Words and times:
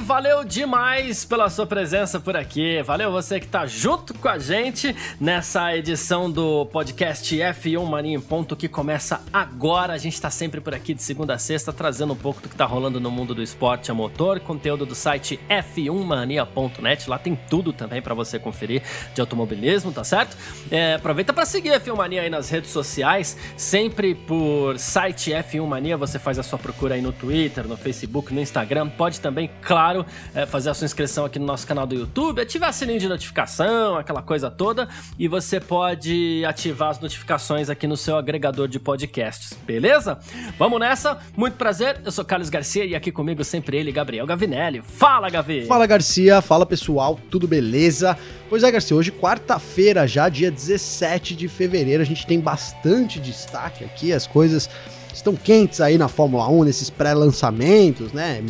valeu 0.00 0.44
demais 0.44 1.24
pela 1.24 1.48
sua 1.48 1.66
presença 1.66 2.20
por 2.20 2.36
aqui. 2.36 2.82
Valeu 2.82 3.10
você 3.10 3.40
que 3.40 3.46
tá 3.46 3.66
junto 3.66 4.14
com 4.14 4.28
a 4.28 4.38
gente 4.38 4.94
nessa 5.20 5.76
edição 5.76 6.30
do 6.30 6.66
podcast 6.66 7.36
F1 7.36 7.84
Mania 7.84 8.16
em 8.16 8.20
Ponto 8.20 8.56
que 8.56 8.68
começa 8.68 9.22
agora. 9.32 9.92
A 9.92 9.98
gente 9.98 10.20
tá 10.20 10.30
sempre 10.30 10.60
por 10.60 10.74
aqui 10.74 10.94
de 10.94 11.02
segunda 11.02 11.34
a 11.34 11.38
sexta 11.38 11.72
trazendo 11.72 12.12
um 12.12 12.16
pouco 12.16 12.40
do 12.40 12.48
que 12.48 12.56
tá 12.56 12.64
rolando 12.64 13.00
no 13.00 13.10
mundo 13.10 13.34
do 13.34 13.42
esporte 13.42 13.90
a 13.90 13.94
motor, 13.94 14.40
conteúdo 14.40 14.84
do 14.84 14.94
site 14.94 15.38
f1mania.net. 15.48 17.08
Lá 17.08 17.18
tem 17.18 17.38
tudo 17.48 17.72
também 17.72 18.02
para 18.02 18.14
você 18.14 18.38
conferir 18.38 18.82
de 19.14 19.20
automobilismo, 19.20 19.92
tá 19.92 20.04
certo? 20.04 20.36
É, 20.70 20.94
aproveita 20.94 21.32
para 21.32 21.46
seguir 21.46 21.72
a 21.72 21.80
F1 21.80 21.96
Mania 21.96 22.22
aí 22.22 22.30
nas 22.30 22.50
redes 22.50 22.70
sociais, 22.70 23.36
sempre 23.56 24.14
por 24.14 24.78
site 24.78 25.30
F1 25.30 25.66
Mania. 25.66 25.96
Você 25.96 26.18
faz 26.18 26.38
a 26.38 26.42
sua 26.42 26.58
procura 26.58 26.96
aí 26.96 27.00
no 27.00 27.12
Twitter, 27.12 27.66
no 27.66 27.76
Facebook, 27.76 28.32
no 28.34 28.40
Instagram. 28.40 28.88
Pode 28.88 29.20
também, 29.20 29.50
claro, 29.62 29.85
é, 30.34 30.46
fazer 30.46 30.70
a 30.70 30.74
sua 30.74 30.84
inscrição 30.84 31.24
aqui 31.24 31.38
no 31.38 31.46
nosso 31.46 31.66
canal 31.66 31.86
do 31.86 31.94
YouTube, 31.94 32.40
ativar 32.40 32.72
sininho 32.72 32.98
de 32.98 33.08
notificação, 33.08 33.96
aquela 33.96 34.22
coisa 34.22 34.50
toda, 34.50 34.88
e 35.18 35.28
você 35.28 35.60
pode 35.60 36.44
ativar 36.44 36.90
as 36.90 37.00
notificações 37.00 37.68
aqui 37.68 37.86
no 37.86 37.96
seu 37.96 38.16
agregador 38.16 38.68
de 38.68 38.78
podcasts, 38.78 39.52
beleza? 39.66 40.18
Vamos 40.58 40.80
nessa, 40.80 41.18
muito 41.36 41.54
prazer, 41.54 42.00
eu 42.04 42.10
sou 42.10 42.24
Carlos 42.24 42.48
Garcia 42.48 42.84
e 42.84 42.94
aqui 42.94 43.12
comigo 43.12 43.44
sempre 43.44 43.76
ele, 43.76 43.92
Gabriel 43.92 44.26
Gavinelli. 44.26 44.82
Fala, 44.82 45.28
Gavi! 45.28 45.66
Fala, 45.66 45.86
Garcia, 45.86 46.40
fala 46.40 46.66
pessoal, 46.66 47.18
tudo 47.30 47.46
beleza? 47.46 48.18
Pois 48.48 48.62
é, 48.62 48.70
Garcia, 48.70 48.96
hoje 48.96 49.10
quarta-feira, 49.10 50.06
já 50.06 50.28
dia 50.28 50.50
17 50.50 51.34
de 51.34 51.48
fevereiro, 51.48 52.02
a 52.02 52.06
gente 52.06 52.26
tem 52.26 52.40
bastante 52.40 53.20
destaque 53.20 53.84
aqui, 53.84 54.12
as 54.12 54.26
coisas 54.26 54.70
estão 55.16 55.34
quentes 55.34 55.80
aí 55.80 55.96
na 55.96 56.08
Fórmula 56.08 56.48
1, 56.48 56.64
nesses 56.64 56.90
pré-lançamentos, 56.90 58.12
né? 58.12 58.42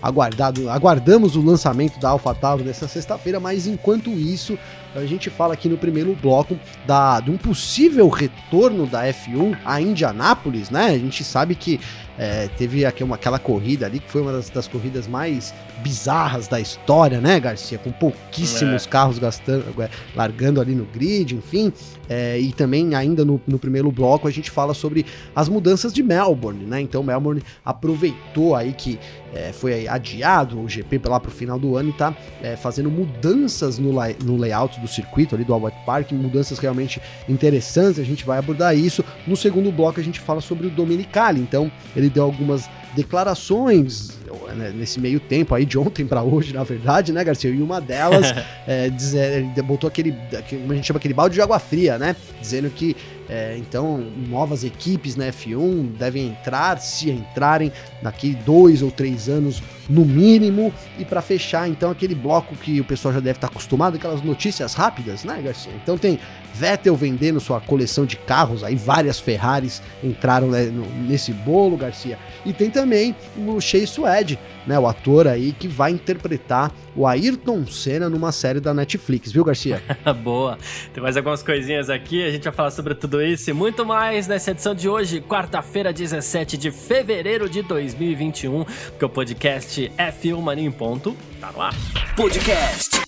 Aguardado, 0.00 0.70
aguardamos 0.70 1.36
o 1.36 1.42
lançamento 1.42 1.98
da 1.98 2.10
AlphaTauri 2.10 2.62
nessa 2.62 2.86
sexta-feira, 2.86 3.40
mas 3.40 3.66
enquanto 3.66 4.10
isso, 4.10 4.58
a 4.94 5.04
gente 5.06 5.30
fala 5.30 5.54
aqui 5.54 5.68
no 5.68 5.78
primeiro 5.78 6.14
bloco 6.14 6.58
da, 6.86 7.20
de 7.20 7.30
um 7.30 7.36
possível 7.36 8.08
retorno 8.08 8.86
da 8.86 9.04
F1 9.06 9.56
a 9.64 9.80
Indianápolis, 9.80 10.70
né? 10.70 10.86
A 10.86 10.98
gente 10.98 11.24
sabe 11.24 11.54
que 11.54 11.80
é, 12.18 12.48
teve 12.58 12.84
aquela, 12.84 13.14
aquela 13.14 13.38
corrida 13.38 13.86
ali, 13.86 13.98
que 13.98 14.10
foi 14.10 14.20
uma 14.20 14.32
das, 14.32 14.50
das, 14.50 14.68
corridas 14.68 15.06
mais 15.06 15.54
bizarras 15.82 16.46
da 16.46 16.60
história, 16.60 17.20
né, 17.20 17.40
Garcia? 17.40 17.78
Com 17.78 17.90
pouquíssimos 17.90 18.86
é. 18.86 18.88
carros 18.88 19.18
gastando, 19.18 19.64
é, 19.82 19.88
largando 20.14 20.60
ali 20.60 20.74
no 20.74 20.84
grid, 20.84 21.34
enfim. 21.34 21.72
É, 22.08 22.38
e 22.38 22.52
também, 22.52 22.94
ainda 22.94 23.24
no, 23.24 23.40
no, 23.46 23.58
primeiro 23.58 23.90
bloco, 23.90 24.28
a 24.28 24.30
gente 24.30 24.50
fala 24.50 24.74
sobre 24.74 25.06
as 25.34 25.48
mudanças 25.48 25.92
de 25.92 26.02
Melbourne, 26.02 26.64
né? 26.66 26.80
Então, 26.80 27.02
Melbourne 27.02 27.42
aproveitou 27.64 28.54
aí 28.54 28.72
que 28.72 28.98
é, 29.34 29.50
foi 29.52 29.88
adiado 29.88 30.60
o 30.60 30.68
GP 30.68 31.00
lá 31.06 31.18
para 31.18 31.30
o 31.30 31.32
final 31.32 31.58
do 31.58 31.76
ano 31.76 31.88
e 31.88 31.92
está 31.92 32.14
é, 32.42 32.54
fazendo 32.54 32.90
mudanças 32.90 33.78
no, 33.78 33.92
no, 34.24 34.36
layout 34.36 34.78
do 34.82 34.88
circuito 34.88 35.34
ali 35.34 35.44
do 35.44 35.54
Albert 35.54 35.74
Park, 35.86 36.12
mudanças 36.12 36.58
realmente 36.58 37.00
interessantes. 37.28 37.98
A 37.98 38.04
gente 38.04 38.24
vai 38.24 38.38
abordar 38.38 38.76
isso. 38.76 39.04
No 39.26 39.36
segundo 39.36 39.72
bloco 39.72 40.00
a 40.00 40.02
gente 40.02 40.20
fala 40.20 40.40
sobre 40.40 40.66
o 40.66 40.70
Dominicali. 40.70 41.40
Então 41.40 41.70
ele 41.96 42.10
deu 42.10 42.24
algumas 42.24 42.68
declarações 42.94 44.18
né, 44.54 44.72
nesse 44.74 45.00
meio 45.00 45.18
tempo 45.18 45.54
aí 45.54 45.64
de 45.64 45.78
ontem 45.78 46.06
para 46.06 46.22
hoje, 46.22 46.52
na 46.52 46.62
verdade, 46.62 47.12
né, 47.12 47.24
Garcia? 47.24 47.50
E 47.50 47.62
uma 47.62 47.80
delas 47.80 48.34
é, 48.66 48.88
dizer, 48.88 49.38
ele 49.38 49.62
botou 49.62 49.88
aquele, 49.88 50.14
como 50.48 50.72
a 50.72 50.74
gente 50.74 50.86
chama 50.86 50.98
aquele 50.98 51.14
balde 51.14 51.34
de 51.34 51.40
água 51.40 51.58
fria, 51.58 51.98
né? 51.98 52.16
Dizendo 52.40 52.70
que 52.70 52.96
é, 53.28 53.56
então 53.56 53.98
novas 54.28 54.64
equipes 54.64 55.16
na 55.16 55.26
F1 55.26 55.92
devem 55.96 56.28
entrar, 56.28 56.78
se 56.80 57.10
entrarem, 57.10 57.72
daqui 58.02 58.34
dois 58.34 58.82
ou 58.82 58.90
três 58.90 59.28
anos 59.28 59.62
no 59.88 60.04
mínimo. 60.04 60.72
E 60.98 61.04
para 61.04 61.22
fechar, 61.22 61.68
então, 61.68 61.90
aquele 61.90 62.14
bloco 62.14 62.56
que 62.56 62.80
o 62.80 62.84
pessoal 62.84 63.14
já 63.14 63.20
deve 63.20 63.36
estar 63.36 63.48
acostumado, 63.48 63.96
aquelas 63.96 64.22
notícias 64.22 64.74
rápidas, 64.74 65.24
né, 65.24 65.40
Garcia? 65.42 65.72
Então 65.82 65.96
tem 65.96 66.18
Vettel 66.54 66.96
vendendo 66.96 67.40
sua 67.40 67.60
coleção 67.60 68.04
de 68.04 68.16
carros, 68.16 68.62
aí 68.62 68.76
várias 68.76 69.18
Ferraris 69.18 69.82
entraram 70.02 70.48
né, 70.48 70.70
nesse 71.08 71.32
bolo, 71.32 71.76
Garcia. 71.76 72.18
E 72.44 72.52
tem 72.52 72.70
também 72.70 73.14
o 73.36 73.60
Chase 73.60 73.86
Suede, 73.86 74.38
né, 74.66 74.78
o 74.78 74.86
ator 74.86 75.26
aí 75.26 75.52
que 75.52 75.68
vai 75.68 75.90
interpretar 75.90 76.72
o 76.94 77.06
Ayrton 77.06 77.66
Senna 77.66 78.08
numa 78.08 78.32
série 78.32 78.60
da 78.60 78.74
Netflix, 78.74 79.32
viu, 79.32 79.44
Garcia? 79.44 79.82
Boa. 80.22 80.58
Tem 80.92 81.02
mais 81.02 81.16
algumas 81.16 81.42
coisinhas 81.42 81.88
aqui, 81.88 82.24
a 82.24 82.30
gente 82.30 82.44
vai 82.44 82.52
falar 82.52 82.70
sobre 82.70 82.94
tudo 82.94 83.22
isso 83.22 83.50
e 83.50 83.52
muito 83.52 83.84
mais 83.84 84.28
nessa 84.28 84.50
edição 84.50 84.74
de 84.74 84.88
hoje, 84.88 85.20
quarta-feira, 85.20 85.92
17 85.92 86.56
de 86.56 86.70
fevereiro 86.70 87.48
de 87.48 87.62
2021, 87.62 88.64
que 88.98 89.04
o 89.04 89.08
podcast 89.08 89.90
F1 89.96 90.40
Mania 90.40 90.66
em 90.66 90.72
ponto 90.72 91.16
tá 91.40 91.50
no 91.52 91.60
ar. 91.60 91.74
Podcast 92.16 93.02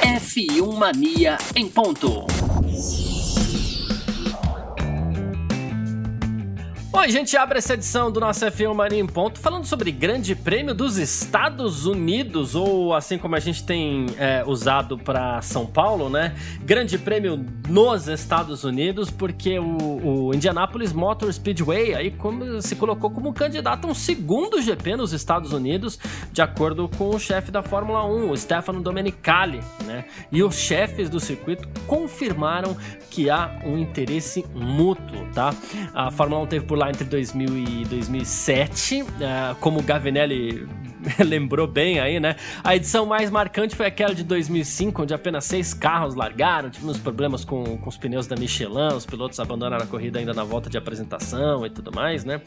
F1 0.00 0.78
Mania 0.78 1.36
em 1.54 1.68
ponto. 1.68 2.24
Bom, 6.96 7.02
a 7.02 7.08
gente 7.08 7.36
abre 7.36 7.58
essa 7.58 7.74
edição 7.74 8.10
do 8.10 8.18
nosso 8.18 8.42
F1 8.46 8.72
Mania 8.72 8.98
em 8.98 9.06
Ponto 9.06 9.38
falando 9.38 9.66
sobre 9.66 9.92
Grande 9.92 10.34
Prêmio 10.34 10.74
dos 10.74 10.96
Estados 10.96 11.84
Unidos, 11.84 12.54
ou 12.54 12.94
assim 12.94 13.18
como 13.18 13.36
a 13.36 13.38
gente 13.38 13.62
tem 13.64 14.06
é, 14.18 14.42
usado 14.46 14.96
para 14.96 15.42
São 15.42 15.66
Paulo, 15.66 16.08
né? 16.08 16.34
Grande 16.62 16.96
Prêmio 16.96 17.38
nos 17.68 18.08
Estados 18.08 18.64
Unidos, 18.64 19.10
porque 19.10 19.58
o, 19.58 20.28
o, 20.28 20.34
Indianapolis 20.34 20.94
Motor 20.94 21.30
Speedway 21.30 21.94
aí 21.94 22.10
como, 22.12 22.62
se 22.62 22.74
colocou 22.74 23.10
como 23.10 23.30
candidato 23.30 23.86
a 23.86 23.90
um 23.90 23.94
segundo 23.94 24.62
GP 24.62 24.96
nos 24.96 25.12
Estados 25.12 25.52
Unidos, 25.52 25.98
de 26.32 26.40
acordo 26.40 26.88
com 26.96 27.10
o 27.10 27.18
chefe 27.18 27.50
da 27.50 27.62
Fórmula 27.62 28.06
1, 28.06 28.30
o 28.30 28.36
Stefano 28.38 28.80
Domenicali, 28.80 29.60
né? 29.84 30.06
E 30.32 30.42
os 30.42 30.56
chefes 30.56 31.10
do 31.10 31.20
circuito 31.20 31.68
confirmaram 31.86 32.74
que 33.10 33.28
há 33.28 33.60
um 33.66 33.76
interesse 33.76 34.46
mútuo, 34.54 35.26
tá? 35.34 35.54
A 35.92 36.10
Fórmula 36.10 36.42
1 36.44 36.46
teve 36.46 36.64
por 36.64 36.78
lá 36.78 36.85
entre 36.90 37.04
2000 37.04 37.48
e 37.56 37.84
2007, 37.84 39.02
uh, 39.02 39.06
ah, 39.22 39.56
como 39.60 39.80
o 39.80 39.82
Gavinelli 39.82 40.66
lembrou 41.24 41.66
bem 41.66 42.00
aí, 42.00 42.18
né? 42.18 42.36
A 42.62 42.74
edição 42.74 43.06
mais 43.06 43.30
marcante 43.30 43.74
foi 43.74 43.86
aquela 43.86 44.14
de 44.14 44.24
2005, 44.24 45.02
onde 45.02 45.14
apenas 45.14 45.44
seis 45.44 45.72
carros 45.72 46.14
largaram, 46.14 46.70
tivemos 46.70 46.98
problemas 46.98 47.44
com, 47.44 47.78
com 47.78 47.88
os 47.88 47.96
pneus 47.96 48.26
da 48.26 48.36
Michelin, 48.36 48.94
os 48.96 49.06
pilotos 49.06 49.38
abandonaram 49.38 49.84
a 49.84 49.86
corrida 49.86 50.18
ainda 50.18 50.34
na 50.34 50.44
volta 50.44 50.68
de 50.68 50.76
apresentação 50.76 51.64
e 51.64 51.70
tudo 51.70 51.92
mais, 51.92 52.24
né? 52.24 52.40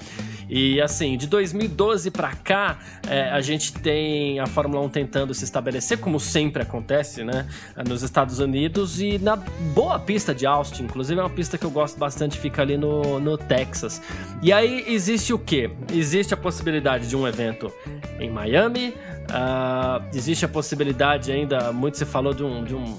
E 0.49 0.81
assim, 0.81 1.17
de 1.17 1.27
2012 1.27 2.11
para 2.11 2.35
cá, 2.35 2.79
é, 3.07 3.29
a 3.29 3.41
gente 3.41 3.73
tem 3.73 4.39
a 4.39 4.47
Fórmula 4.47 4.81
1 4.85 4.89
tentando 4.89 5.33
se 5.33 5.43
estabelecer, 5.43 5.97
como 5.99 6.19
sempre 6.19 6.61
acontece, 6.61 7.23
né? 7.23 7.47
Nos 7.87 8.03
Estados 8.03 8.39
Unidos 8.39 9.01
e 9.01 9.17
na 9.19 9.35
boa 9.35 9.99
pista 9.99 10.33
de 10.33 10.45
Austin, 10.45 10.83
inclusive 10.83 11.19
é 11.19 11.23
uma 11.23 11.29
pista 11.29 11.57
que 11.57 11.65
eu 11.65 11.71
gosto 11.71 11.97
bastante, 11.97 12.37
fica 12.37 12.61
ali 12.61 12.77
no, 12.77 13.19
no 13.19 13.37
Texas. 13.37 14.01
E 14.41 14.51
aí 14.51 14.83
existe 14.87 15.33
o 15.33 15.39
quê? 15.39 15.69
Existe 15.93 16.33
a 16.33 16.37
possibilidade 16.37 17.07
de 17.07 17.15
um 17.15 17.27
evento 17.27 17.71
em 18.19 18.29
Miami 18.29 18.48
Miami. 18.49 18.95
Uh, 19.29 20.03
existe 20.13 20.43
a 20.43 20.47
possibilidade 20.47 21.31
ainda, 21.31 21.71
muito 21.71 21.97
se 21.97 22.05
falou 22.05 22.33
de 22.33 22.43
um, 22.43 22.63
de 22.63 22.73
um 22.73 22.97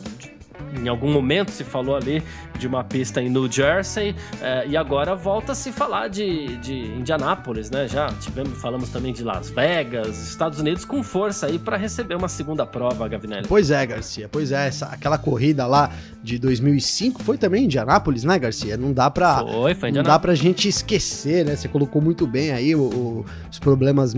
em 0.79 0.89
algum 0.89 1.11
momento 1.11 1.51
se 1.51 1.65
falou 1.65 1.97
ali 1.97 2.23
de 2.59 2.67
uma 2.67 2.85
pista 2.85 3.23
em 3.23 3.29
New 3.29 3.51
Jersey 3.51 4.11
uh, 4.11 4.69
e 4.69 4.77
agora 4.77 5.15
volta 5.15 5.53
a 5.53 5.55
se 5.55 5.73
falar 5.73 6.09
de, 6.09 6.57
de 6.59 6.75
Indianápolis, 6.75 7.71
né? 7.71 7.89
Já 7.89 8.09
tivemos, 8.21 8.61
falamos 8.61 8.91
também 8.91 9.13
de 9.13 9.25
Las 9.25 9.51
Vegas, 9.51 10.19
Estados 10.29 10.61
Unidos 10.61 10.85
com 10.85 11.03
força 11.03 11.47
aí 11.47 11.59
para 11.59 11.77
receber 11.77 12.15
uma 12.15 12.29
segunda 12.29 12.67
prova, 12.67 13.09
Gavinelli. 13.09 13.47
Pois 13.49 13.71
é, 13.71 13.85
Garcia, 13.87 14.29
pois 14.29 14.53
é, 14.53 14.69
essa, 14.69 14.87
aquela 14.87 15.19
corrida 15.19 15.67
lá 15.67 15.91
de 16.23 16.39
2005 16.39 17.23
foi 17.23 17.39
também 17.39 17.63
em 17.63 17.65
Indianápolis, 17.65 18.25
né, 18.25 18.39
Garcia? 18.39 18.77
Não 18.77 18.93
dá 18.93 19.11
para 19.11 19.39
foi, 19.39 19.75
foi 19.75 19.93
não 19.93 20.03
dá 20.03 20.19
pra 20.19 20.35
gente 20.35 20.69
esquecer, 20.69 21.45
né? 21.45 21.57
Você 21.57 21.69
colocou 21.69 22.03
muito 22.03 22.27
bem 22.27 22.53
aí 22.53 22.75
o, 22.75 22.83
o, 22.83 23.27
os 23.51 23.59
problemas, 23.59 24.15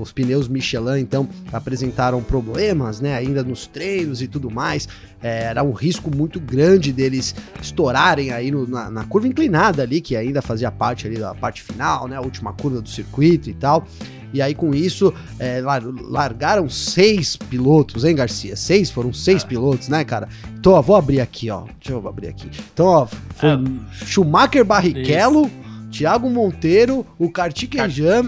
os 0.00 0.12
pneus 0.12 0.48
Michelin, 0.48 1.00
então 1.00 1.28
apresentaram 1.52 2.22
problemas, 2.22 3.00
né? 3.00 3.14
Ainda 3.14 3.42
nos 3.42 3.66
treinos 3.66 4.20
e 4.20 4.28
tudo 4.28 4.50
mais. 4.50 4.88
É, 5.26 5.46
era 5.46 5.64
um 5.64 5.72
risco 5.72 6.08
muito 6.14 6.38
grande 6.38 6.92
deles 6.92 7.34
estourarem 7.60 8.30
aí 8.30 8.52
no, 8.52 8.64
na, 8.64 8.88
na, 8.88 9.04
curva 9.04 9.26
inclinada 9.26 9.82
ali, 9.82 10.00
que 10.00 10.14
ainda 10.14 10.40
fazia 10.40 10.70
parte 10.70 11.04
ali 11.04 11.16
da 11.16 11.34
parte 11.34 11.64
final, 11.64 12.06
né? 12.06 12.16
A 12.16 12.20
última 12.20 12.52
curva 12.52 12.80
do 12.80 12.88
circuito 12.88 13.50
e 13.50 13.54
tal. 13.54 13.84
E 14.32 14.40
aí, 14.40 14.54
com 14.54 14.72
isso, 14.72 15.12
é, 15.40 15.60
largaram 15.60 16.68
seis 16.68 17.34
pilotos, 17.34 18.04
hein, 18.04 18.14
Garcia? 18.14 18.54
Seis, 18.54 18.88
foram 18.88 19.12
seis 19.12 19.42
é. 19.42 19.46
pilotos, 19.46 19.88
né, 19.88 20.04
cara? 20.04 20.28
Então, 20.54 20.74
ó, 20.74 20.80
vou 20.80 20.94
abrir 20.94 21.20
aqui, 21.20 21.50
ó. 21.50 21.64
Deixa 21.80 21.90
eu 21.90 22.08
abrir 22.08 22.28
aqui. 22.28 22.48
Então, 22.72 22.86
ó, 22.86 23.06
foi 23.06 23.48
é. 23.48 23.58
Schumacher 24.04 24.64
Barrichello. 24.64 25.46
Isso. 25.46 25.66
Thiago 25.90 26.28
Monteiro, 26.28 27.06
o 27.18 27.30
Kartikejan, 27.30 28.24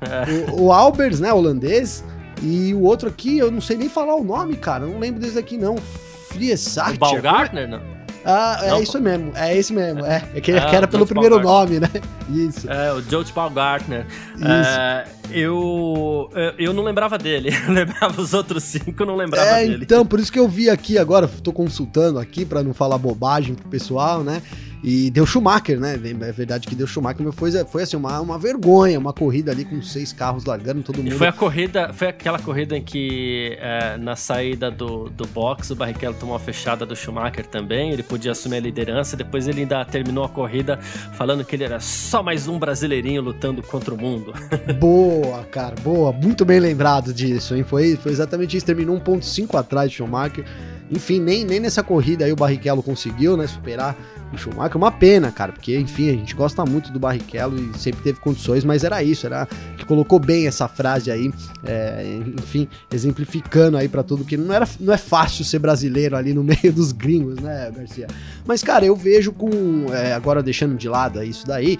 é. 0.00 0.52
o, 0.52 0.66
o 0.66 0.72
Albers, 0.72 1.18
né, 1.18 1.32
holandês, 1.32 2.04
e 2.42 2.72
o 2.74 2.82
outro 2.82 3.08
aqui, 3.08 3.38
eu 3.38 3.50
não 3.50 3.60
sei 3.60 3.76
nem 3.76 3.88
falar 3.88 4.14
o 4.14 4.22
nome, 4.22 4.54
cara, 4.56 4.86
não 4.86 5.00
lembro 5.00 5.20
desse 5.20 5.38
aqui 5.38 5.56
não. 5.56 5.76
Friesart. 6.28 6.96
O 6.96 6.98
Baumgartner, 6.98 7.68
não? 7.68 7.98
Ah, 8.24 8.60
é 8.62 8.70
não, 8.70 8.82
isso 8.82 9.00
mesmo, 9.00 9.32
é 9.34 9.56
esse 9.56 9.72
mesmo. 9.72 10.04
É, 10.04 10.22
é 10.34 10.40
que, 10.40 10.52
ah, 10.56 10.66
que 10.66 10.76
era 10.76 10.86
pelo 10.86 11.06
primeiro 11.06 11.40
nome, 11.40 11.80
né? 11.80 11.88
Isso. 12.28 12.70
É, 12.70 12.92
o 12.92 13.00
George 13.00 13.32
Paul 13.32 13.48
Gartner. 13.48 14.04
Isso. 14.36 14.46
É, 14.46 15.06
eu, 15.32 16.30
eu 16.58 16.72
não 16.72 16.82
lembrava 16.82 17.18
dele. 17.18 17.50
Eu 17.68 17.74
lembrava 17.74 18.20
os 18.20 18.32
outros 18.32 18.64
cinco, 18.64 19.02
eu 19.02 19.06
não 19.06 19.16
lembrava 19.16 19.50
é, 19.50 19.66
dele. 19.66 19.82
Então, 19.82 20.06
por 20.06 20.18
isso 20.18 20.32
que 20.32 20.38
eu 20.38 20.48
vi 20.48 20.70
aqui 20.70 20.96
agora, 20.96 21.28
tô 21.28 21.52
consultando 21.52 22.18
aqui 22.18 22.44
para 22.44 22.62
não 22.62 22.72
falar 22.72 22.96
bobagem 22.96 23.54
pro 23.54 23.68
pessoal, 23.68 24.24
né? 24.24 24.42
E 24.82 25.10
deu 25.10 25.26
Schumacher, 25.26 25.78
né? 25.80 25.94
É 25.94 26.32
verdade 26.32 26.66
que 26.66 26.74
deu 26.74 26.86
Schumacher, 26.86 27.24
mas 27.24 27.34
foi, 27.34 27.50
foi 27.64 27.82
assim, 27.82 27.96
uma, 27.96 28.20
uma 28.20 28.38
vergonha, 28.38 28.98
uma 28.98 29.12
corrida 29.12 29.50
ali 29.50 29.64
com 29.64 29.82
seis 29.82 30.12
carros 30.12 30.44
largando 30.44 30.82
todo 30.82 30.98
mundo. 30.98 31.08
E 31.08 31.10
foi 31.10 31.26
a 31.26 31.32
corrida, 31.32 31.92
foi 31.92 32.08
aquela 32.08 32.38
corrida 32.38 32.76
em 32.76 32.82
que 32.82 33.56
é, 33.60 33.96
na 33.96 34.14
saída 34.14 34.70
do, 34.70 35.08
do 35.08 35.26
box 35.26 35.70
o 35.70 35.76
Barrichello 35.76 36.14
tomou 36.14 36.36
a 36.36 36.38
fechada 36.38 36.86
do 36.86 36.94
Schumacher 36.94 37.46
também, 37.46 37.90
ele 37.92 38.02
podia 38.02 38.32
assumir 38.32 38.58
a 38.58 38.60
liderança, 38.60 39.16
depois 39.16 39.48
ele 39.48 39.62
ainda 39.62 39.84
terminou 39.84 40.24
a 40.24 40.28
corrida 40.28 40.76
falando 41.14 41.44
que 41.44 41.56
ele 41.56 41.64
era 41.64 41.80
só 41.80 42.22
mais 42.22 42.46
um 42.46 42.58
brasileirinho 42.58 43.20
lutando 43.20 43.62
contra 43.62 43.92
o 43.92 43.98
mundo. 43.98 44.32
Boa, 44.78 45.17
cara, 45.50 45.74
boa, 45.82 46.12
muito 46.12 46.44
bem 46.44 46.60
lembrado 46.60 47.12
disso, 47.12 47.54
hein? 47.54 47.64
Foi, 47.64 47.96
foi 47.96 48.12
exatamente 48.12 48.56
isso, 48.56 48.66
terminou 48.66 48.98
1.5 49.00 49.58
atrás 49.58 49.90
de 49.90 49.96
Schumacher. 49.96 50.44
Enfim, 50.90 51.20
nem, 51.20 51.44
nem 51.44 51.60
nessa 51.60 51.82
corrida 51.82 52.24
aí 52.24 52.32
o 52.32 52.36
Barrichello 52.36 52.82
conseguiu, 52.82 53.36
né, 53.36 53.46
superar 53.46 53.94
o 54.32 54.38
Schumacher. 54.38 54.76
Uma 54.76 54.90
pena, 54.90 55.30
cara, 55.30 55.52
porque, 55.52 55.78
enfim, 55.78 56.08
a 56.08 56.12
gente 56.12 56.34
gosta 56.34 56.64
muito 56.64 56.90
do 56.90 56.98
Barrichello 56.98 57.58
e 57.58 57.78
sempre 57.78 58.02
teve 58.02 58.18
condições, 58.20 58.64
mas 58.64 58.84
era 58.84 59.02
isso, 59.02 59.26
era 59.26 59.46
que 59.76 59.84
colocou 59.84 60.18
bem 60.18 60.46
essa 60.46 60.66
frase 60.66 61.10
aí, 61.10 61.30
é, 61.64 62.18
enfim, 62.38 62.66
exemplificando 62.90 63.76
aí 63.76 63.88
para 63.88 64.02
tudo 64.02 64.24
que 64.24 64.36
não, 64.36 64.54
era, 64.54 64.66
não 64.80 64.92
é 64.92 64.98
fácil 64.98 65.44
ser 65.44 65.58
brasileiro 65.58 66.16
ali 66.16 66.32
no 66.32 66.42
meio 66.44 66.72
dos 66.72 66.92
gringos, 66.92 67.38
né, 67.38 67.70
Garcia? 67.74 68.06
Mas, 68.46 68.62
cara, 68.62 68.86
eu 68.86 68.96
vejo 68.96 69.32
com, 69.32 69.92
é, 69.92 70.14
agora 70.14 70.42
deixando 70.42 70.74
de 70.74 70.88
lado 70.88 71.22
isso 71.22 71.46
daí, 71.46 71.78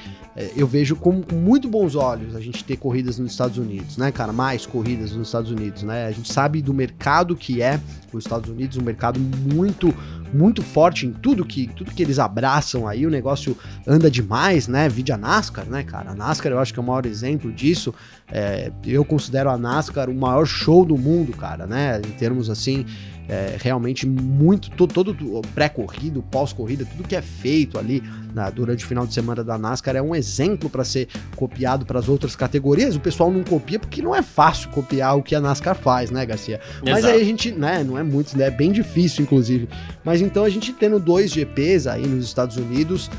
eu 0.57 0.67
vejo 0.67 0.95
com, 0.95 1.23
com, 1.23 1.35
muito 1.35 1.69
bons 1.69 1.95
olhos 1.95 2.37
a 2.37 2.41
gente 2.41 2.63
ter 2.63 2.77
corridas 2.77 3.19
nos 3.19 3.33
Estados 3.33 3.59
Unidos, 3.59 3.97
né, 3.97 4.13
cara? 4.13 4.33
Mais 4.33 4.65
corridas 4.65 5.13
nos 5.13 5.29
Estados 5.29 5.51
Unidos, 5.51 5.83
né? 5.83 6.07
A 6.07 6.13
gente 6.13 6.33
sabe 6.33 6.63
do 6.63 6.73
mercado 6.73 7.35
que 7.35 7.61
é 7.61 7.81
os 8.13 8.25
Estados 8.25 8.49
Unidos, 8.49 8.77
um 8.77 8.83
mercado 8.83 9.19
muito 9.19 9.95
muito 10.33 10.63
forte 10.63 11.07
em 11.07 11.13
tudo 11.13 11.45
que 11.45 11.67
tudo 11.69 11.91
que 11.91 12.03
eles 12.03 12.19
abraçam 12.19 12.87
aí, 12.87 13.07
o 13.07 13.11
negócio 13.11 13.57
anda 13.87 14.11
demais, 14.11 14.69
né? 14.69 14.89
Vide 14.89 15.11
a 15.11 15.17
NASCAR, 15.17 15.67
né, 15.67 15.83
cara? 15.83 16.11
A 16.11 16.15
NASCAR 16.15 16.53
eu 16.53 16.59
acho 16.59 16.73
que 16.73 16.79
é 16.79 16.83
o 16.83 16.87
maior 16.87 17.07
exemplo 17.07 17.53
disso. 17.53 17.95
É, 18.31 18.71
eu 18.85 19.05
considero 19.05 19.51
a 19.51 19.57
NASCAR 19.57 20.11
o 20.11 20.15
maior 20.15 20.47
show 20.47 20.85
do 20.85 20.97
mundo, 20.97 21.33
cara, 21.33 21.67
né? 21.67 21.99
Em 21.99 22.13
termos 22.13 22.51
assim, 22.51 22.85
é, 23.29 23.57
realmente 23.61 24.07
muito, 24.07 24.71
todo, 24.71 24.95
todo 24.95 25.43
pré-corrido, 25.55 26.25
pós-corrida, 26.31 26.85
tudo 26.87 27.07
que 27.07 27.15
é 27.15 27.21
feito 27.21 27.79
ali 27.79 28.03
na, 28.35 28.49
durante 28.49 28.85
o 28.85 28.89
final 28.89 29.07
de 29.07 29.13
semana 29.13 29.45
da 29.45 29.59
NASCAR 29.59 29.97
é 29.97 30.03
um 30.03 30.15
exemplo 30.15 30.71
para 30.71 30.83
ser 30.83 31.09
copiado 31.37 31.85
para 31.85 31.99
as 31.99 32.09
outras 32.09 32.35
categorias. 32.35 32.97
O 32.97 33.01
pessoal 33.01 33.31
não 33.31 33.45
copia 33.45 33.79
porque 33.79 34.01
não 34.01 34.15
é 34.15 34.23
fácil 34.23 34.71
copiar 34.71 35.17
o 35.17 35.23
que 35.23 35.35
a 35.35 35.41
NASCAR 35.41 35.77
faz, 35.77 36.11
né, 36.11 36.25
Garcia? 36.25 36.59
Exato. 36.59 36.91
Mas 36.91 37.05
aí 37.05 37.21
a 37.21 37.25
gente, 37.25 37.53
né, 37.53 37.85
não 37.85 37.99
é 37.99 38.03
muito, 38.03 38.37
né, 38.37 38.47
é 38.47 38.51
bem 38.51 38.73
difícil, 38.73 39.23
inclusive. 39.23 39.69
Mas 40.03 40.23
então 40.23 40.45
a 40.45 40.49
gente 40.49 40.73
tendo 40.73 40.99
dois 40.99 41.31
GPs 41.31 41.87
aí 41.87 42.07
nos 42.07 42.25
Estados 42.25 42.57
Unidos, 42.57 43.11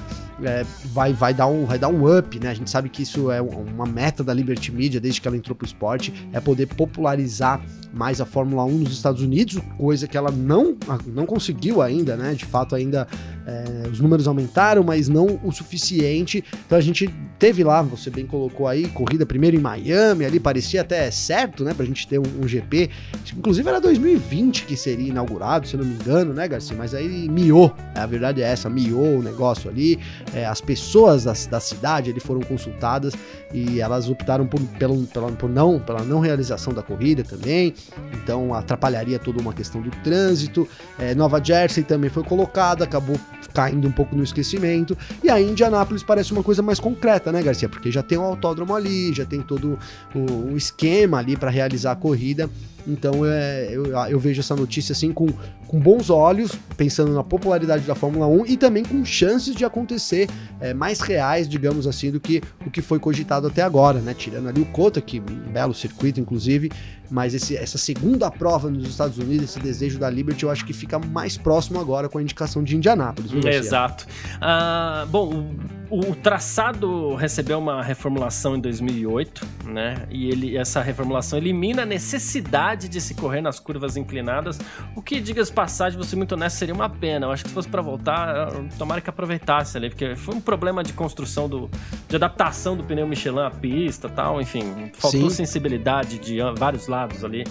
é, 0.43 0.65
vai, 0.85 1.13
vai, 1.13 1.33
dar 1.33 1.47
um, 1.47 1.65
vai 1.65 1.77
dar 1.77 1.89
um 1.89 2.17
up, 2.17 2.39
né? 2.39 2.49
A 2.49 2.53
gente 2.53 2.69
sabe 2.69 2.89
que 2.89 3.03
isso 3.03 3.31
é 3.31 3.41
uma 3.41 3.85
meta 3.85 4.23
da 4.23 4.33
Liberty 4.33 4.71
Media 4.71 4.99
desde 4.99 5.19
que 5.19 5.27
ela 5.27 5.37
entrou 5.37 5.55
pro 5.55 5.65
esporte, 5.65 6.13
é 6.31 6.39
poder 6.39 6.67
popularizar 6.67 7.61
mais 7.93 8.21
a 8.21 8.25
Fórmula 8.25 8.63
1 8.65 8.71
nos 8.79 8.91
Estados 8.91 9.21
Unidos, 9.21 9.59
coisa 9.77 10.07
que 10.07 10.17
ela 10.17 10.31
não, 10.31 10.75
não 11.07 11.25
conseguiu 11.25 11.81
ainda, 11.81 12.15
né? 12.15 12.33
De 12.33 12.45
fato, 12.45 12.75
ainda 12.75 13.07
é, 13.45 13.87
os 13.91 13.99
números 13.99 14.27
aumentaram, 14.27 14.83
mas 14.83 15.07
não 15.09 15.39
o 15.43 15.51
suficiente. 15.51 16.43
Então 16.65 16.77
a 16.77 16.81
gente 16.81 17.09
teve 17.39 17.63
lá, 17.63 17.81
você 17.81 18.09
bem 18.09 18.25
colocou 18.25 18.67
aí, 18.67 18.87
corrida 18.89 19.25
primeiro 19.25 19.55
em 19.55 19.59
Miami, 19.59 20.25
ali 20.25 20.39
parecia 20.39 20.81
até 20.81 21.09
certo, 21.09 21.63
né? 21.63 21.73
Pra 21.73 21.85
gente 21.85 22.07
ter 22.07 22.19
um, 22.19 22.43
um 22.43 22.47
GP. 22.47 22.89
Inclusive 23.35 23.67
era 23.67 23.81
2020 23.81 24.65
que 24.65 24.75
seria 24.75 25.09
inaugurado, 25.09 25.67
se 25.67 25.75
eu 25.75 25.79
não 25.79 25.87
me 25.87 25.95
engano, 25.95 26.33
né, 26.33 26.47
Garcia? 26.47 26.75
Mas 26.77 26.93
aí 26.93 27.27
miou, 27.29 27.73
a 27.95 28.05
verdade 28.05 28.41
é 28.41 28.45
essa, 28.45 28.69
miou 28.69 29.19
o 29.19 29.23
negócio 29.23 29.69
ali. 29.69 29.99
É, 30.33 30.45
as 30.45 30.61
pessoas 30.61 31.23
da, 31.23 31.33
da 31.49 31.59
cidade 31.59 32.11
ali 32.11 32.19
foram 32.19 32.41
consultadas 32.41 33.13
e 33.53 33.81
elas 33.81 34.09
optaram 34.09 34.45
por, 34.45 34.59
pelo, 34.77 35.03
pela, 35.07 35.31
por 35.31 35.49
não, 35.49 35.79
pela 35.79 36.03
não 36.03 36.19
realização 36.19 36.73
da 36.73 36.83
corrida 36.83 37.23
também. 37.23 37.73
Então 38.13 38.53
atrapalharia 38.53 39.19
toda 39.19 39.39
uma 39.39 39.53
questão 39.53 39.81
do 39.81 39.89
trânsito. 40.03 40.67
É, 40.97 41.15
Nova 41.15 41.43
Jersey 41.43 41.83
também 41.83 42.09
foi 42.09 42.23
colocada, 42.23 42.83
acabou 42.83 43.19
caindo 43.53 43.87
um 43.87 43.91
pouco 43.91 44.15
no 44.15 44.23
esquecimento. 44.23 44.97
E 45.23 45.29
aí 45.29 45.49
Indianápolis 45.49 46.03
parece 46.03 46.31
uma 46.31 46.43
coisa 46.43 46.61
mais 46.61 46.79
concreta, 46.79 47.31
né, 47.31 47.41
Garcia? 47.41 47.69
Porque 47.69 47.91
já 47.91 48.03
tem 48.03 48.17
o 48.17 48.21
um 48.21 48.25
autódromo 48.25 48.75
ali, 48.75 49.13
já 49.13 49.25
tem 49.25 49.41
todo 49.41 49.77
o, 50.13 50.51
o 50.51 50.57
esquema 50.57 51.19
ali 51.19 51.35
para 51.35 51.49
realizar 51.49 51.91
a 51.91 51.95
corrida. 51.95 52.49
Então 52.87 53.25
é, 53.25 53.69
eu, 53.71 53.85
eu, 53.87 54.19
vejo 54.19 54.39
essa 54.39 54.55
notícia 54.55 54.93
assim 54.93 55.11
com, 55.11 55.27
com 55.67 55.79
bons 55.79 56.09
olhos, 56.09 56.53
pensando 56.77 57.13
na 57.13 57.23
popularidade 57.23 57.83
da 57.83 57.95
Fórmula 57.95 58.27
1 58.27 58.45
e 58.47 58.57
também 58.57 58.83
com 58.83 59.03
chances 59.05 59.55
de 59.55 59.65
acontecer 59.65 60.29
é, 60.59 60.73
mais 60.73 60.99
reais, 60.99 61.47
digamos 61.47 61.87
assim, 61.87 62.11
do 62.11 62.19
que 62.19 62.41
o 62.65 62.71
que 62.71 62.81
foi 62.81 62.99
cogitado 62.99 63.47
até 63.47 63.61
agora, 63.61 63.99
né? 63.99 64.13
Tirando 64.13 64.49
ali 64.49 64.61
o 64.61 64.65
Cota, 64.65 65.01
que 65.01 65.19
um 65.19 65.51
belo 65.51 65.73
circuito, 65.73 66.19
inclusive, 66.19 66.71
mas 67.09 67.33
esse, 67.33 67.57
essa 67.57 67.77
segunda 67.77 68.29
prova 68.29 68.69
nos 68.69 68.87
Estados 68.87 69.17
Unidos, 69.17 69.49
esse 69.49 69.59
desejo 69.59 69.97
da 69.97 70.09
Liberty, 70.09 70.43
eu 70.43 70.51
acho 70.51 70.65
que 70.65 70.73
fica 70.73 70.99
mais 70.99 71.37
próximo 71.37 71.79
agora 71.79 72.07
com 72.07 72.17
a 72.17 72.21
indicação 72.21 72.63
de 72.63 72.75
Indianápolis. 72.75 73.31
Exato. 73.45 74.05
Uh, 74.35 75.07
bom, 75.07 75.51
o, 75.89 76.11
o, 76.11 76.15
traçado 76.15 77.15
recebeu 77.15 77.57
uma 77.57 77.81
reformulação 77.81 78.55
em 78.55 78.59
2008, 78.59 79.47
né? 79.65 80.05
E 80.09 80.29
ele, 80.29 80.57
essa 80.57 80.81
reformulação 80.81 81.39
elimina 81.39 81.81
a 81.81 81.85
necessidade 81.85 82.68
de 82.77 83.01
se 83.01 83.13
correr 83.15 83.41
nas 83.41 83.59
curvas 83.59 83.97
inclinadas, 83.97 84.59
o 84.95 85.01
que, 85.01 85.19
diga-se 85.19 85.51
passagem, 85.51 86.01
ser 86.03 86.15
muito 86.15 86.33
honesto, 86.33 86.57
seria 86.57 86.73
uma 86.73 86.89
pena. 86.89 87.25
Eu 87.25 87.31
acho 87.31 87.43
que 87.43 87.49
se 87.49 87.53
fosse 87.53 87.67
para 87.67 87.81
voltar, 87.81 88.51
tomara 88.77 89.01
que 89.01 89.09
aproveitasse 89.09 89.77
ali, 89.77 89.89
porque 89.89 90.15
foi 90.15 90.35
um 90.35 90.41
problema 90.41 90.83
de 90.83 90.93
construção, 90.93 91.49
do, 91.49 91.69
de 92.07 92.15
adaptação 92.15 92.77
do 92.77 92.83
pneu 92.83 93.07
Michelin 93.07 93.39
à 93.39 93.51
pista 93.51 94.07
tal, 94.07 94.41
enfim, 94.41 94.91
faltou 94.93 95.29
Sim. 95.29 95.29
sensibilidade 95.29 96.17
de 96.19 96.39
vários 96.57 96.87
lados 96.87 96.99
lados 96.99 97.23
ali 97.23 97.43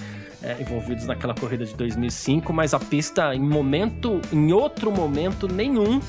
é, 0.42 0.60
envolvidos 0.60 1.06
naquela 1.06 1.34
corrida 1.34 1.64
de 1.64 1.74
2005, 1.74 2.52
mas 2.52 2.74
a 2.74 2.78
pista 2.78 3.34
em 3.34 3.40
momento, 3.40 4.20
em 4.32 4.52
outro 4.52 4.90
momento 4.92 5.48
nenhum 5.48 6.00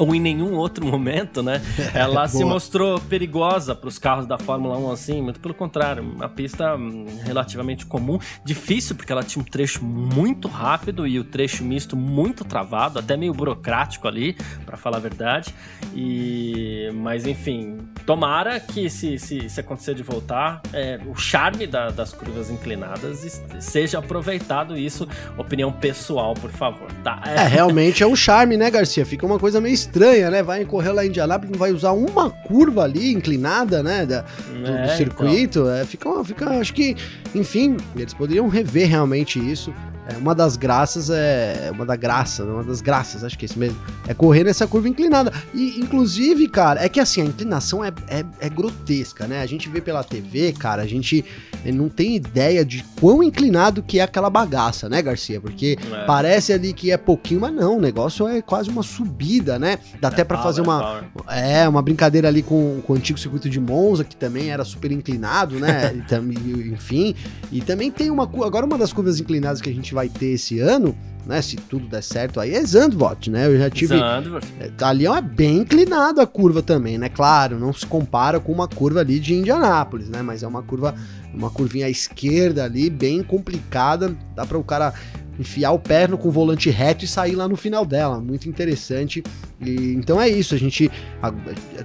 ou 0.00 0.14
em 0.14 0.20
nenhum 0.20 0.54
outro 0.54 0.84
momento, 0.84 1.42
né? 1.42 1.60
Ela 1.94 2.26
se 2.26 2.42
mostrou 2.42 2.98
perigosa 2.98 3.74
para 3.74 3.88
os 3.88 3.98
carros 3.98 4.26
da 4.26 4.38
Fórmula 4.38 4.78
1 4.78 4.90
assim, 4.90 5.22
muito 5.22 5.38
pelo 5.40 5.52
contrário, 5.52 6.02
uma 6.02 6.28
pista 6.28 6.74
hum, 6.74 7.04
relativamente 7.22 7.84
comum, 7.84 8.18
difícil 8.44 8.96
porque 8.96 9.12
ela 9.12 9.22
tinha 9.22 9.42
um 9.42 9.44
trecho 9.44 9.84
muito 9.84 10.48
rápido 10.48 11.06
e 11.06 11.18
o 11.18 11.24
trecho 11.24 11.62
misto 11.62 11.96
muito 11.96 12.44
travado, 12.44 12.98
até 12.98 13.16
meio 13.16 13.34
burocrático 13.34 14.08
ali, 14.08 14.36
para 14.64 14.76
falar 14.76 14.96
a 14.96 15.00
verdade. 15.00 15.54
E 15.94 16.90
mas 16.94 17.26
enfim, 17.26 17.78
tomara 18.06 18.58
que 18.58 18.88
se, 18.88 19.18
se, 19.18 19.50
se 19.50 19.60
acontecer 19.60 19.94
de 19.94 20.02
voltar, 20.02 20.62
é, 20.72 20.98
o 21.06 21.14
charme 21.14 21.66
da, 21.66 21.90
das 21.90 22.12
curvas 22.12 22.50
inclinadas 22.50 23.42
seja 23.58 23.98
aproveitado 23.98 24.76
isso, 24.76 25.06
opinião 25.36 25.70
pessoal, 25.70 26.34
por 26.34 26.50
favor, 26.50 26.90
tá? 27.04 27.22
É, 27.26 27.42
é 27.42 27.46
realmente 27.46 28.02
é 28.02 28.06
um 28.06 28.16
charme, 28.16 28.56
né, 28.56 28.70
Garcia? 28.70 29.04
Fica 29.04 29.26
uma 29.26 29.38
coisa 29.38 29.60
meio 29.60 29.74
estranha, 29.90 30.30
né? 30.30 30.42
Vai 30.42 30.64
correr 30.64 30.92
lá 30.92 31.04
em 31.04 31.08
Indianápolis, 31.08 31.56
vai 31.58 31.72
usar 31.72 31.92
uma 31.92 32.30
curva 32.30 32.84
ali 32.84 33.12
inclinada, 33.12 33.82
né? 33.82 34.06
Da, 34.06 34.22
do, 34.22 34.66
é, 34.66 34.86
do, 34.86 34.96
circuito. 34.96 35.60
Então. 35.60 35.70
É, 35.74 35.84
fica, 35.84 36.24
fica, 36.24 36.50
acho 36.50 36.72
que, 36.72 36.96
enfim, 37.34 37.76
eles 37.96 38.14
poderiam 38.14 38.48
rever 38.48 38.88
realmente 38.88 39.38
isso. 39.38 39.74
É, 40.10 40.16
uma 40.16 40.34
das 40.34 40.56
graças 40.56 41.10
é. 41.10 41.70
Uma 41.72 41.86
da 41.86 41.96
graça, 41.96 42.44
uma 42.44 42.64
das 42.64 42.80
graças, 42.80 43.22
acho 43.22 43.38
que 43.38 43.44
é 43.44 43.46
isso 43.46 43.58
mesmo. 43.58 43.78
É 44.08 44.14
correr 44.14 44.44
nessa 44.44 44.66
curva 44.66 44.88
inclinada. 44.88 45.32
E, 45.54 45.78
inclusive, 45.80 46.48
cara, 46.48 46.84
é 46.84 46.88
que 46.88 46.98
assim, 46.98 47.22
a 47.22 47.24
inclinação 47.24 47.84
é, 47.84 47.92
é, 48.08 48.24
é 48.40 48.48
grotesca, 48.48 49.26
né? 49.26 49.40
A 49.40 49.46
gente 49.46 49.68
vê 49.68 49.80
pela 49.80 50.02
TV, 50.02 50.52
cara, 50.52 50.82
a 50.82 50.86
gente 50.86 51.24
não 51.66 51.88
tem 51.88 52.16
ideia 52.16 52.64
de 52.64 52.84
quão 52.98 53.22
inclinado 53.22 53.82
que 53.82 53.98
é 53.98 54.02
aquela 54.02 54.30
bagaça, 54.30 54.88
né, 54.88 55.02
Garcia? 55.02 55.40
Porque 55.40 55.78
é. 55.92 56.04
parece 56.04 56.52
ali 56.52 56.72
que 56.72 56.90
é 56.90 56.96
pouquinho, 56.96 57.40
mas 57.40 57.52
não, 57.52 57.78
o 57.78 57.80
negócio 57.80 58.26
é 58.26 58.40
quase 58.40 58.70
uma 58.70 58.82
subida, 58.82 59.58
né? 59.58 59.78
Dá 60.00 60.08
é 60.08 60.10
até 60.10 60.24
para 60.24 60.38
fazer 60.38 60.60
uma. 60.60 61.04
É, 61.28 61.68
uma 61.68 61.82
brincadeira 61.82 62.28
ali 62.28 62.42
com, 62.42 62.80
com 62.86 62.94
o 62.94 62.96
antigo 62.96 63.18
circuito 63.18 63.48
de 63.48 63.60
Monza, 63.60 64.04
que 64.04 64.16
também 64.16 64.50
era 64.50 64.64
super 64.64 64.90
inclinado, 64.90 65.58
né? 65.58 65.92
e, 66.10 66.72
enfim. 66.72 67.14
E 67.52 67.60
também 67.60 67.90
tem 67.90 68.10
uma. 68.10 68.24
Agora, 68.24 68.66
uma 68.66 68.78
das 68.78 68.92
curvas 68.92 69.20
inclinadas 69.20 69.60
que 69.60 69.68
a 69.68 69.72
gente 69.72 69.92
vai 69.94 69.99
vai 70.00 70.08
ter 70.08 70.32
esse 70.32 70.58
ano 70.58 70.96
né? 71.26 71.40
Se 71.42 71.56
tudo 71.56 71.86
der 71.86 72.02
certo 72.02 72.40
aí, 72.40 72.54
é 72.54 72.64
Zandvoort, 72.64 73.30
né? 73.30 73.46
Eu 73.46 73.58
já 73.58 73.70
tive. 73.70 73.96
Zandvoort. 73.96 74.46
É, 74.58 74.84
ali 74.84 75.06
é 75.06 75.20
bem 75.20 75.58
inclinado 75.58 76.20
a 76.20 76.26
curva 76.26 76.62
também, 76.62 76.98
né? 76.98 77.08
Claro, 77.08 77.58
não 77.58 77.72
se 77.72 77.86
compara 77.86 78.40
com 78.40 78.52
uma 78.52 78.66
curva 78.66 79.00
ali 79.00 79.20
de 79.20 79.34
Indianápolis, 79.34 80.08
né? 80.08 80.22
Mas 80.22 80.42
é 80.42 80.48
uma 80.48 80.62
curva, 80.62 80.94
uma 81.32 81.50
curvinha 81.50 81.86
à 81.86 81.90
esquerda 81.90 82.64
ali, 82.64 82.90
bem 82.90 83.22
complicada. 83.22 84.14
Dá 84.34 84.44
para 84.44 84.58
o 84.58 84.64
cara 84.64 84.92
enfiar 85.40 85.72
o 85.72 85.78
perno 85.78 86.18
com 86.18 86.28
o 86.28 86.30
volante 86.30 86.68
reto 86.68 87.04
e 87.04 87.08
sair 87.08 87.34
lá 87.34 87.48
no 87.48 87.56
final 87.56 87.86
dela. 87.86 88.20
Muito 88.20 88.48
interessante. 88.48 89.22
E, 89.60 89.94
então 89.94 90.20
é 90.20 90.28
isso, 90.28 90.54
a 90.54 90.58
gente 90.58 90.90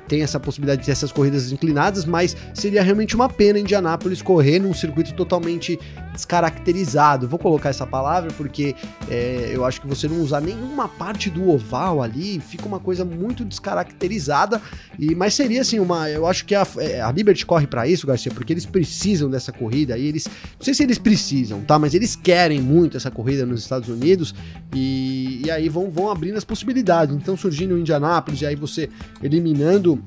tem 0.07 0.21
essa 0.21 0.39
possibilidade 0.39 0.81
de 0.81 0.85
ter 0.85 0.91
essas 0.91 1.11
corridas 1.11 1.51
inclinadas, 1.51 2.05
mas 2.05 2.35
seria 2.53 2.83
realmente 2.83 3.15
uma 3.15 3.29
pena 3.29 3.59
Indianápolis 3.59 4.21
correr 4.21 4.59
num 4.59 4.73
circuito 4.73 5.13
totalmente 5.13 5.79
descaracterizado. 6.13 7.27
Vou 7.27 7.39
colocar 7.39 7.69
essa 7.69 7.85
palavra 7.85 8.31
porque 8.37 8.75
é, 9.09 9.51
eu 9.53 9.65
acho 9.65 9.81
que 9.81 9.87
você 9.87 10.07
não 10.07 10.21
usar 10.21 10.41
nenhuma 10.41 10.87
parte 10.87 11.29
do 11.29 11.49
oval 11.49 12.01
ali 12.01 12.39
fica 12.39 12.65
uma 12.65 12.79
coisa 12.79 13.03
muito 13.03 13.43
descaracterizada. 13.43 14.61
E 14.97 15.13
mas 15.13 15.33
seria 15.33 15.61
assim 15.61 15.79
uma, 15.79 16.09
eu 16.09 16.25
acho 16.25 16.45
que 16.45 16.55
a, 16.55 16.65
é, 16.77 17.01
a 17.01 17.11
Liberty 17.11 17.45
corre 17.45 17.67
para 17.67 17.87
isso, 17.87 18.07
Garcia, 18.07 18.31
porque 18.31 18.53
eles 18.53 18.65
precisam 18.65 19.29
dessa 19.29 19.51
corrida. 19.51 19.97
E 19.97 20.05
eles, 20.07 20.25
não 20.25 20.61
sei 20.61 20.73
se 20.73 20.83
eles 20.83 20.97
precisam, 20.97 21.61
tá? 21.61 21.77
Mas 21.77 21.93
eles 21.93 22.15
querem 22.15 22.61
muito 22.61 22.97
essa 22.97 23.11
corrida 23.11 23.44
nos 23.45 23.61
Estados 23.61 23.89
Unidos 23.89 24.33
e, 24.73 25.41
e 25.45 25.51
aí 25.51 25.69
vão, 25.69 25.89
vão 25.89 26.09
abrindo 26.09 26.37
as 26.37 26.43
possibilidades. 26.43 27.15
Então 27.15 27.37
surgindo 27.37 27.75
o 27.75 27.79
Indianápolis 27.79 28.41
e 28.41 28.45
aí 28.45 28.55
você 28.55 28.89
eliminando 29.21 30.01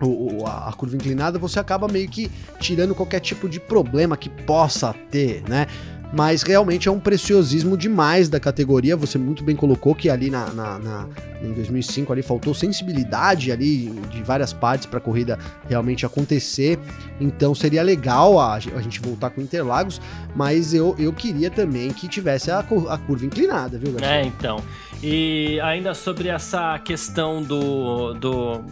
o, 0.00 0.44
a, 0.46 0.72
curva 0.72 0.96
inclinada, 0.96 1.38
você 1.38 1.58
acaba 1.58 1.88
meio 1.88 2.08
que 2.08 2.30
tirando 2.60 2.94
qualquer 2.94 3.20
tipo 3.20 3.48
de 3.48 3.58
problema 3.58 4.16
que 4.16 4.28
possa 4.28 4.94
ter, 5.10 5.42
né? 5.48 5.66
Mas 6.12 6.42
realmente 6.42 6.88
é 6.88 6.90
um 6.90 7.00
preciosismo 7.00 7.76
demais 7.76 8.28
da 8.28 8.38
categoria. 8.38 8.96
Você 8.96 9.18
muito 9.18 9.42
bem 9.42 9.56
colocou 9.56 9.94
que 9.94 10.08
ali 10.08 10.30
na, 10.30 10.46
na, 10.52 10.78
na 10.78 11.08
em 11.42 11.52
2005 11.52 12.12
ali 12.12 12.22
faltou 12.22 12.54
sensibilidade 12.54 13.52
ali 13.52 13.90
de 14.10 14.22
várias 14.22 14.52
partes 14.52 14.86
para 14.86 14.98
a 14.98 15.00
corrida 15.00 15.38
realmente 15.68 16.06
acontecer. 16.06 16.78
Então 17.20 17.54
seria 17.54 17.82
legal 17.82 18.38
a, 18.38 18.54
a, 18.54 18.58
gente 18.58 19.00
voltar 19.00 19.30
com 19.30 19.40
Interlagos, 19.40 20.00
mas 20.34 20.72
eu, 20.72 20.94
eu 20.98 21.12
queria 21.12 21.50
também 21.50 21.92
que 21.92 22.08
tivesse 22.08 22.50
a, 22.50 22.60
a 22.60 22.98
curva 22.98 23.26
inclinada, 23.26 23.78
viu, 23.78 23.92
Garcia? 23.92 24.16
É, 24.16 24.24
então. 24.24 24.62
E 25.02 25.60
ainda 25.60 25.92
sobre 25.92 26.28
essa 26.28 26.78
questão 26.78 27.42
do, 27.42 28.14
do 28.14 28.64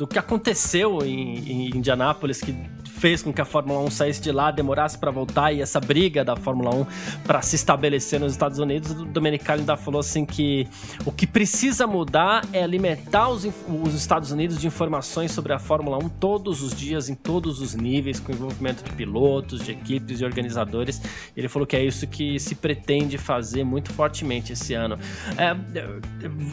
do 0.00 0.06
que 0.06 0.18
aconteceu 0.18 1.04
em, 1.04 1.38
em 1.46 1.76
Indianápolis, 1.76 2.40
que 2.40 2.56
fez 3.00 3.22
com 3.22 3.32
que 3.32 3.40
a 3.40 3.46
Fórmula 3.46 3.80
1 3.80 3.90
saísse 3.90 4.20
de 4.20 4.30
lá, 4.30 4.50
demorasse 4.50 4.98
para 4.98 5.10
voltar 5.10 5.52
e 5.52 5.62
essa 5.62 5.80
briga 5.80 6.22
da 6.22 6.36
Fórmula 6.36 6.74
1 6.74 6.86
para 7.24 7.40
se 7.40 7.56
estabelecer 7.56 8.20
nos 8.20 8.32
Estados 8.32 8.58
Unidos, 8.58 8.90
o 8.90 9.06
Domenicali 9.06 9.60
ainda 9.60 9.74
falou 9.74 10.00
assim 10.00 10.26
que 10.26 10.68
o 11.06 11.10
que 11.10 11.26
precisa 11.26 11.86
mudar 11.86 12.44
é 12.52 12.62
alimentar 12.62 13.30
os, 13.30 13.44
os 13.44 13.94
Estados 13.94 14.30
Unidos 14.30 14.60
de 14.60 14.66
informações 14.66 15.32
sobre 15.32 15.54
a 15.54 15.58
Fórmula 15.58 15.96
1 15.96 16.08
todos 16.10 16.62
os 16.62 16.76
dias, 16.76 17.08
em 17.08 17.14
todos 17.14 17.60
os 17.60 17.74
níveis, 17.74 18.20
com 18.20 18.32
envolvimento 18.32 18.84
de 18.84 18.92
pilotos, 18.92 19.64
de 19.64 19.72
equipes 19.72 20.20
e 20.20 20.24
organizadores. 20.24 21.00
Ele 21.34 21.48
falou 21.48 21.66
que 21.66 21.76
é 21.76 21.82
isso 21.82 22.06
que 22.06 22.38
se 22.38 22.54
pretende 22.54 23.16
fazer 23.16 23.64
muito 23.64 23.90
fortemente 23.92 24.52
esse 24.52 24.74
ano. 24.74 24.98
É, 25.38 25.56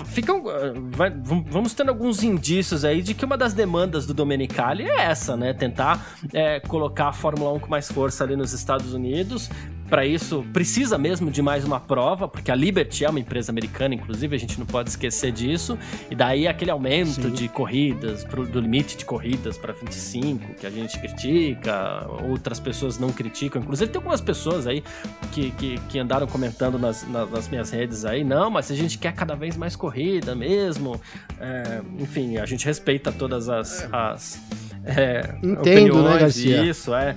ficam, 0.06 0.44
vai, 0.90 1.10
vamos 1.10 1.74
tendo 1.74 1.90
alguns 1.90 2.24
indícios 2.24 2.86
aí 2.86 3.02
de 3.02 3.14
que 3.14 3.26
uma 3.26 3.38
das 3.38 3.54
demandas 3.54 4.06
do 4.06 4.14
Domenicali 4.14 4.84
é 4.84 5.02
essa, 5.02 5.36
né? 5.36 5.54
Tentar 5.54 6.18
é, 6.38 6.60
colocar 6.60 7.08
a 7.08 7.14
Fórmula 7.14 7.52
1 7.54 7.60
com 7.62 7.68
mais 7.68 7.92
força 7.92 8.24
ali 8.24 8.36
nos 8.36 8.54
Estados 8.54 8.94
Unidos. 8.94 9.50
Para 9.90 10.06
isso, 10.06 10.46
precisa 10.52 10.98
mesmo 10.98 11.32
de 11.32 11.42
mais 11.42 11.64
uma 11.64 11.80
prova, 11.80 12.28
porque 12.28 12.52
a 12.52 12.56
Liberty 12.56 13.06
é 13.06 13.10
uma 13.10 13.22
empresa 13.22 13.52
americana, 13.52 13.96
inclusive, 13.96 14.36
a 14.36 14.40
gente 14.40 14.60
não 14.60 14.66
pode 14.66 14.90
esquecer 14.90 15.32
disso. 15.32 15.80
E 16.12 16.16
daí 16.16 16.46
aquele 16.46 16.70
aumento 16.70 17.22
Sim. 17.22 17.32
de 17.32 17.48
corridas, 17.48 18.24
pro, 18.24 18.46
do 18.46 18.60
limite 18.60 18.98
de 18.98 19.06
corridas 19.06 19.58
para 19.58 19.74
25, 19.74 20.56
que 20.56 20.68
a 20.68 20.70
gente 20.70 21.00
critica, 21.00 22.06
outras 22.30 22.60
pessoas 22.60 23.00
não 23.00 23.12
criticam. 23.12 23.62
Inclusive, 23.62 23.90
tem 23.90 23.98
algumas 23.98 24.22
pessoas 24.22 24.68
aí 24.68 24.84
que, 25.32 25.52
que, 25.52 25.80
que 25.90 25.98
andaram 25.98 26.28
comentando 26.28 26.78
nas, 26.78 27.08
nas, 27.08 27.32
nas, 27.32 27.48
minhas 27.48 27.72
redes 27.72 28.04
aí, 28.04 28.26
não, 28.26 28.52
mas 28.52 28.70
a 28.70 28.76
gente 28.76 28.98
quer 28.98 29.14
cada 29.14 29.36
vez 29.36 29.56
mais 29.56 29.76
corrida 29.76 30.36
mesmo. 30.36 31.02
É, 31.40 31.82
enfim, 31.98 32.38
a 32.38 32.46
gente 32.46 32.66
respeita 32.66 33.12
todas 33.12 33.48
as, 33.48 33.84
é. 33.84 33.90
as 33.94 34.67
é, 34.88 35.36
Entendo, 35.44 36.02
né, 36.02 36.18
Garcia? 36.20 36.64
Isso, 36.64 36.94
é. 36.94 37.16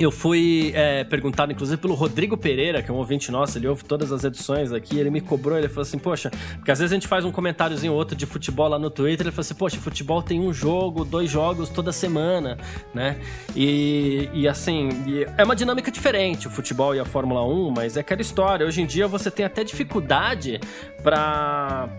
Eu 0.00 0.10
fui 0.10 0.72
é, 0.74 1.04
perguntado, 1.04 1.52
inclusive, 1.52 1.78
pelo 1.78 1.92
Rodrigo 1.92 2.34
Pereira, 2.34 2.82
que 2.82 2.90
é 2.90 2.94
um 2.94 2.96
ouvinte 2.96 3.30
nosso, 3.30 3.58
ele 3.58 3.68
ouve 3.68 3.84
todas 3.84 4.10
as 4.10 4.24
edições 4.24 4.72
aqui, 4.72 4.98
ele 4.98 5.10
me 5.10 5.20
cobrou, 5.20 5.58
ele 5.58 5.68
falou 5.68 5.82
assim, 5.82 5.98
poxa, 5.98 6.30
porque 6.56 6.70
às 6.70 6.78
vezes 6.78 6.90
a 6.90 6.94
gente 6.94 7.06
faz 7.06 7.22
um 7.22 7.30
comentáriozinho 7.30 7.92
ou 7.92 7.98
outro 7.98 8.16
de 8.16 8.24
futebol 8.24 8.66
lá 8.66 8.78
no 8.78 8.88
Twitter, 8.88 9.26
ele 9.26 9.30
falou 9.30 9.42
assim, 9.42 9.54
poxa, 9.54 9.76
futebol 9.76 10.22
tem 10.22 10.40
um 10.40 10.54
jogo, 10.54 11.04
dois 11.04 11.30
jogos 11.30 11.68
toda 11.68 11.92
semana, 11.92 12.56
né? 12.94 13.20
E, 13.54 14.30
e 14.32 14.48
assim, 14.48 14.88
e 15.06 15.26
é 15.36 15.44
uma 15.44 15.54
dinâmica 15.54 15.90
diferente 15.90 16.48
o 16.48 16.50
futebol 16.50 16.94
e 16.94 16.98
a 16.98 17.04
Fórmula 17.04 17.44
1, 17.46 17.70
mas 17.70 17.98
é 17.98 18.00
aquela 18.00 18.22
história, 18.22 18.64
hoje 18.64 18.80
em 18.80 18.86
dia 18.86 19.06
você 19.06 19.30
tem 19.30 19.44
até 19.44 19.62
dificuldade 19.62 20.58
para 21.02 21.90